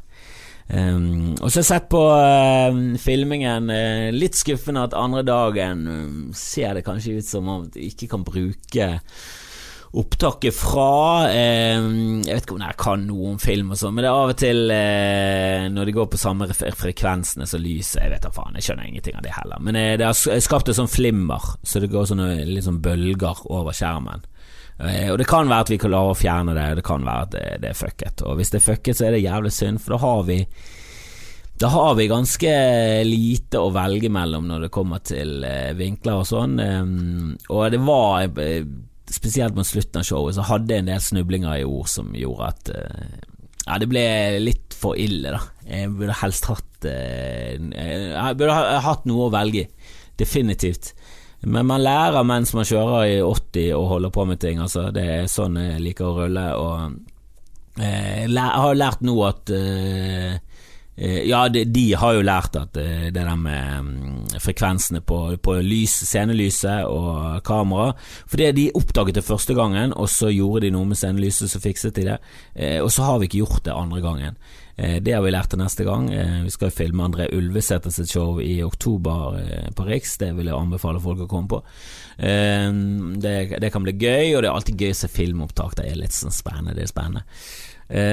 Um, 0.64 1.34
og 1.44 1.50
så 1.50 1.58
har 1.58 1.60
jeg 1.60 1.68
sett 1.68 1.88
på 1.92 2.00
uh, 2.08 2.82
filmingen. 3.00 3.68
Uh, 3.68 4.08
litt 4.16 4.36
skuffende 4.38 4.86
at 4.88 4.96
andre 4.96 5.24
dagen 5.26 5.86
um, 5.86 6.20
ser 6.36 6.78
det 6.78 6.86
kanskje 6.86 7.18
ut 7.18 7.28
som 7.28 7.50
om 7.52 7.66
Du 7.68 7.80
ikke 7.84 8.08
kan 8.14 8.24
bruke 8.24 8.94
opptaket 9.94 10.56
fra 10.58 11.28
Jeg 11.30 11.84
vet 12.26 12.40
ikke 12.42 12.56
om 12.56 12.64
jeg 12.64 12.78
kan 12.82 13.04
noe 13.06 13.28
om 13.30 13.36
film 13.38 13.68
og 13.70 13.78
sånn, 13.78 13.92
men 13.94 14.02
det 14.02 14.08
er 14.10 14.16
av 14.24 14.32
og 14.32 14.40
til 14.40 14.72
eh, 14.74 15.66
når 15.70 15.86
de 15.86 15.94
går 15.94 16.08
på 16.10 16.18
samme 16.18 16.48
frekvensene 16.50 17.46
som 17.46 17.62
lyset 17.62 18.00
Jeg 18.00 18.10
vet 18.10 18.26
da 18.26 18.32
faen, 18.34 18.58
jeg 18.58 18.66
skjønner 18.66 18.88
ingenting 18.88 19.14
av 19.14 19.22
det 19.22 19.36
heller. 19.36 19.62
Men 19.62 19.78
det 19.78 20.08
har 20.08 20.42
skapt 20.42 20.72
et 20.72 20.80
sånn 20.80 20.90
flimmer, 20.90 21.46
så 21.62 21.78
det 21.78 21.92
går 21.94 22.10
sånne 22.10 22.64
sånn 22.66 22.82
bølger 22.82 23.44
over 23.46 23.70
skjermen. 23.70 24.26
Eh, 24.78 25.10
og 25.12 25.18
Det 25.18 25.26
kan 25.28 25.48
være 25.48 25.66
at 25.66 25.70
vi 25.70 25.78
kan 25.78 25.92
klare 25.92 26.14
å 26.14 26.18
fjerne 26.18 26.54
det, 26.56 26.70
det 26.80 26.86
kan 26.86 27.04
være 27.06 27.26
at 27.26 27.34
det, 27.34 27.44
det 27.62 27.70
er 27.70 27.78
fucket. 27.78 28.24
Og 28.26 28.38
Hvis 28.38 28.50
det 28.54 28.60
er 28.60 28.66
fucket, 28.70 28.96
så 28.98 29.06
er 29.06 29.14
det 29.14 29.24
jævlig 29.24 29.52
synd, 29.54 29.82
for 29.82 29.96
da 29.96 30.02
har 30.04 30.24
vi 30.30 30.40
da 31.54 31.68
har 31.70 31.92
vi 31.94 32.08
ganske 32.10 32.50
lite 33.06 33.60
å 33.62 33.68
velge 33.70 34.08
mellom 34.10 34.48
når 34.50 34.64
det 34.64 34.72
kommer 34.74 34.98
til 35.06 35.44
eh, 35.46 35.70
vinkler 35.78 36.24
og 36.24 36.26
sånn. 36.26 36.56
Um, 36.58 37.28
og 37.46 37.68
det 37.70 37.78
var 37.84 38.26
eh, 38.42 38.66
Spesielt 39.14 39.54
mot 39.54 39.68
slutten 39.68 40.00
av 40.00 40.06
showet 40.08 40.34
så 40.34 40.42
hadde 40.48 40.74
jeg 40.74 40.82
en 40.82 40.88
del 40.88 41.02
snublinger 41.04 41.60
i 41.60 41.66
ord 41.68 41.86
som 41.92 42.08
gjorde 42.16 42.46
at 42.48 42.70
Ja, 42.72 43.76
det 43.78 43.86
ble 43.92 44.02
litt 44.40 44.74
for 44.74 44.98
ille, 44.98 45.36
da. 45.36 45.42
Jeg 45.68 45.92
burde 45.92 46.16
helst 46.18 46.48
hatt 46.48 46.88
Jeg 46.88 48.38
burde 48.40 48.56
hatt 48.88 49.04
noe 49.06 49.28
å 49.28 49.32
velge 49.36 49.68
Definitivt. 50.18 50.94
Men 51.46 51.66
man 51.68 51.82
lærer 51.84 52.24
mens 52.26 52.54
man 52.56 52.66
kjører 52.68 53.08
i 53.08 53.18
80 53.22 53.74
og 53.76 53.90
holder 53.94 54.14
på 54.14 54.24
med 54.28 54.40
ting. 54.40 54.62
Altså, 54.62 54.88
det 54.94 55.04
er 55.04 55.30
sånn 55.30 55.58
jeg 55.60 55.82
liker 55.82 56.08
å 56.08 56.16
rulle. 56.22 56.46
Og 56.56 57.82
eh, 57.82 58.24
jeg 58.24 58.38
har 58.38 58.78
lært 58.78 59.04
nå 59.04 59.16
at 59.26 59.52
eh, 59.54 60.32
eh, 60.96 61.20
ja, 61.28 61.44
de, 61.52 61.84
har 62.00 62.16
jo 62.16 62.24
lært 62.24 62.56
at 62.60 62.72
det 62.74 63.12
der 63.14 63.32
med 63.36 63.78
um, 63.84 64.24
frekvensene 64.40 65.02
på, 65.04 65.20
på 65.44 65.58
lys, 65.60 65.98
scenelyset 66.08 66.88
og 66.88 67.40
kamera 67.46 67.92
Fordi 68.30 68.50
de 68.56 68.68
oppdaget 68.78 69.20
det 69.20 69.26
første 69.26 69.56
gangen, 69.58 69.92
og 69.92 70.08
så 70.08 70.32
gjorde 70.32 70.66
de 70.66 70.74
noe 70.74 70.88
med 70.88 71.00
scenelyset, 71.00 71.50
så 71.50 71.62
fikset 71.62 71.96
de 71.98 72.10
det. 72.12 72.18
og 72.80 72.92
så 72.92 73.08
har 73.08 73.18
vi 73.18 73.30
ikke 73.30 73.42
gjort 73.44 73.64
det 73.66 73.76
andre 73.76 74.04
gangen. 74.04 74.38
Eh, 74.76 75.02
det 75.02 75.12
har 75.14 75.22
vi 75.22 75.30
lært 75.30 75.52
til 75.52 75.60
neste 75.62 75.86
gang. 75.86 76.08
Eh, 76.12 76.40
vi 76.46 76.52
skal 76.52 76.72
filme 76.74 77.04
André 77.06 77.28
Ulvesæter 77.34 77.94
sitt 77.94 78.10
show 78.10 78.40
i 78.42 78.58
oktober 78.66 79.38
eh, 79.38 79.68
på 79.74 79.86
Riks. 79.86 80.16
Det 80.18 80.32
vil 80.34 80.50
jeg 80.50 80.58
anbefale 80.58 81.02
folk 81.02 81.24
å 81.24 81.30
komme 81.30 81.50
på. 81.50 81.60
Det, 82.14 83.34
det, 83.58 83.70
kan 83.74 83.82
bli 83.82 83.94
gøy, 83.98 84.36
og 84.36 84.42
det 84.42 84.48
er 84.48 84.52
alltid 84.54 84.82
gøy 84.82 84.92
å 84.94 84.98
se 84.98 85.10
filmopptak. 85.10 85.78
Det 85.78 85.86
er 85.90 85.98
litt 85.98 86.14
sånn 86.14 86.34
spennende. 86.34 86.76
Det 86.76 86.84
er 86.84 86.90
spennende. 86.92 87.24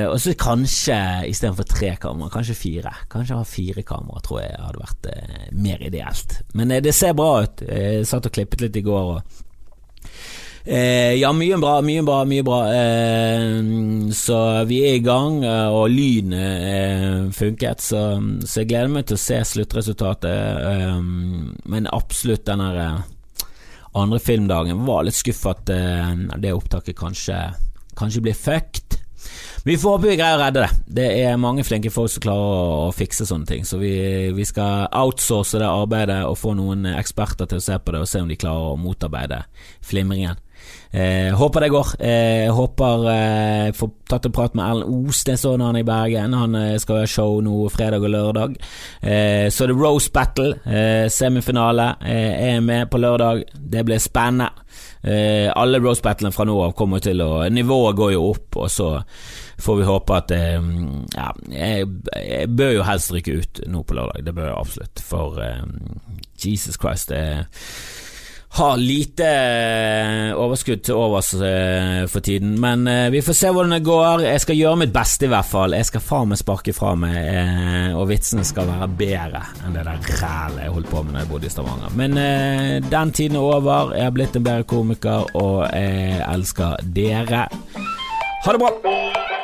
og 0.10 0.18
så 0.20 0.34
kanskje 0.34 0.98
istedenfor 1.30 1.68
tre 1.70 1.92
kamera, 2.02 2.32
kanskje 2.34 2.58
fire. 2.58 2.96
Kanskje 3.14 3.38
ha 3.38 3.46
fire 3.46 3.84
kamera, 3.86 4.24
tror 4.26 4.42
jeg 4.42 4.58
hadde 4.58 4.82
vært 4.82 5.10
mer 5.54 5.86
ideelt. 5.86 6.40
Men 6.58 6.74
det 6.82 6.96
ser 6.98 7.14
bra 7.14 7.44
ut. 7.46 7.62
Jeg 7.62 8.10
satt 8.10 8.26
og 8.26 8.34
klippet 8.34 8.66
litt 8.66 8.82
i 8.82 8.86
går. 8.90 9.14
og 9.16 10.10
Eh, 10.66 11.14
ja, 11.18 11.32
mye 11.34 11.58
bra, 11.58 11.80
mye 11.82 12.04
bra, 12.06 12.20
mye 12.26 12.44
bra. 12.46 12.60
Eh, 12.74 14.12
så 14.14 14.38
vi 14.70 14.82
er 14.86 15.00
i 15.00 15.06
gang, 15.06 15.42
eh, 15.44 15.74
og 15.74 15.90
lyden 15.90 16.36
eh, 16.38 17.32
funket. 17.34 17.82
Så, 17.82 18.02
så, 18.46 18.62
jeg 18.62 18.70
gleder 18.70 18.94
meg 18.94 19.08
til 19.10 19.18
å 19.18 19.24
se 19.24 19.42
sluttresultatet. 19.54 20.30
Eh, 20.72 21.02
men 21.74 21.90
absolutt 21.92 22.46
den 22.46 22.62
eh, 22.70 23.02
andre 23.98 24.22
filmdagen 24.24 24.86
var 24.88 25.08
litt 25.08 25.18
skuffa 25.18 25.56
at 25.58 25.68
det 25.68 26.54
opptaket 26.56 26.96
kanskje, 26.96 27.40
kanskje 28.00 28.24
blir 28.24 28.38
fucked. 28.38 29.02
Vi 29.64 29.76
får 29.78 29.94
håpe 29.94 30.08
vi 30.08 30.16
greier 30.18 30.40
å 30.40 30.42
redde 30.42 30.64
det. 30.64 30.78
Det 31.02 31.08
er 31.22 31.42
mange 31.42 31.62
flinke 31.66 31.92
folk 31.94 32.10
som 32.10 32.24
klarer 32.24 32.46
å, 32.54 32.78
å 32.88 32.94
fikse 32.96 33.28
sånne 33.30 33.50
ting. 33.50 33.66
Så 33.68 33.78
vi, 33.82 33.92
vi, 34.34 34.46
skal 34.48 34.88
outsource 34.90 35.60
det 35.62 35.68
arbeidet 35.70 36.22
og 36.26 36.40
få 36.42 36.56
noen 36.58 36.88
eksperter 36.96 37.50
til 37.50 37.62
å 37.62 37.66
se 37.66 37.78
på 37.78 37.94
det 37.94 38.02
og 38.02 38.10
se 38.10 38.24
om 38.24 38.32
de 38.32 38.40
klarer 38.42 38.72
å 38.72 38.80
motarbeide 38.82 39.44
flimringen. 39.86 40.40
Eh, 40.92 41.34
håper 41.36 41.62
det 41.62 41.70
går. 41.70 41.88
Eh, 42.04 42.54
håper 42.54 43.06
eh, 43.12 43.72
får 43.74 43.90
tatt 44.12 44.26
en 44.28 44.34
prat 44.36 44.56
med 44.58 44.66
Erlend 44.66 45.08
Os, 45.10 45.24
det 45.24 45.38
så 45.40 45.54
han 45.58 45.78
i 45.80 45.86
Bergen. 45.88 46.34
Han 46.36 46.56
eh, 46.56 46.78
skal 46.84 47.02
ha 47.02 47.08
show 47.08 47.38
nå 47.44 47.70
fredag 47.72 48.04
og 48.04 48.12
lørdag. 48.12 48.58
Eh, 49.00 49.48
så 49.48 49.70
det 49.70 49.78
er 49.78 49.80
Rose 49.80 50.12
Battle, 50.12 50.58
eh, 50.66 51.08
semifinale. 51.08 51.94
er 52.02 52.60
med 52.60 52.90
på 52.92 53.00
lørdag. 53.00 53.46
Det 53.56 53.86
blir 53.86 54.00
spennende. 54.00 54.52
alle 55.56 55.80
Rose 55.80 56.02
Battlene 56.02 56.32
fra 56.32 56.46
nå 56.46 56.60
av 56.62 56.76
kommer 56.78 57.00
til 57.02 57.22
å 57.22 57.50
Nivået 57.50 57.96
går 57.98 58.12
jo 58.14 58.28
opp, 58.30 58.58
og 58.62 58.70
så 58.70 58.90
får 59.58 59.78
vi 59.80 59.88
håpe 59.88 60.14
at 60.14 60.32
Ja, 60.32 61.32
jeg, 61.50 61.88
jeg, 62.14 62.50
bør 62.56 62.72
jo 62.76 62.84
helst 62.84 63.12
rykke 63.12 63.40
ut 63.40 63.64
nå 63.68 63.82
på 63.84 63.98
lørdag. 63.98 64.26
Det 64.26 64.36
bør 64.36 64.52
jeg 64.52 64.60
absolutt. 64.60 65.02
For 65.02 65.42
Jesus 66.46 66.78
Christ, 66.78 67.10
det 67.10 67.18
er 67.18 67.46
har 68.54 68.78
lite 68.78 69.28
eh, 69.28 70.34
overskudd 70.36 70.82
til 70.84 70.98
overs 71.00 71.30
eh, 71.34 72.04
for 72.12 72.20
tiden, 72.20 72.58
men 72.60 72.84
eh, 72.88 73.08
vi 73.14 73.22
får 73.24 73.38
se 73.38 73.52
hvordan 73.52 73.78
det 73.78 73.86
går. 73.88 74.26
Jeg 74.28 74.44
skal 74.44 74.60
gjøre 74.60 74.82
mitt 74.84 74.94
beste, 74.96 75.28
i 75.28 75.32
hvert 75.32 75.48
fall. 75.48 75.76
Jeg 75.78 75.88
skal 75.88 76.04
faen 76.04 76.34
meg 76.34 76.42
sparke 76.42 76.76
fra 76.76 76.92
meg, 77.00 77.96
og 77.96 78.10
vitsene 78.12 78.44
skal 78.48 78.68
være 78.68 78.90
bedre 79.00 79.46
enn 79.64 79.78
det 79.78 79.86
der 79.88 80.12
rælet 80.20 80.66
jeg 80.66 80.76
holdt 80.76 80.92
på 80.92 81.04
med 81.06 81.16
da 81.16 81.24
jeg 81.24 81.32
bodde 81.32 81.48
i 81.48 81.54
Stavanger. 81.54 81.96
Men 81.96 82.20
den 82.92 83.16
tiden 83.16 83.40
er 83.40 83.48
over. 83.48 83.96
Jeg 83.96 84.10
har 84.10 84.16
blitt 84.16 84.36
en 84.36 84.48
bedre 84.48 84.68
komiker, 84.68 85.32
og 85.40 85.64
jeg 85.72 86.20
elsker 86.28 86.84
dere. 86.98 87.46
Ha 88.42 88.58
det 88.58 88.60
bra! 88.60 89.41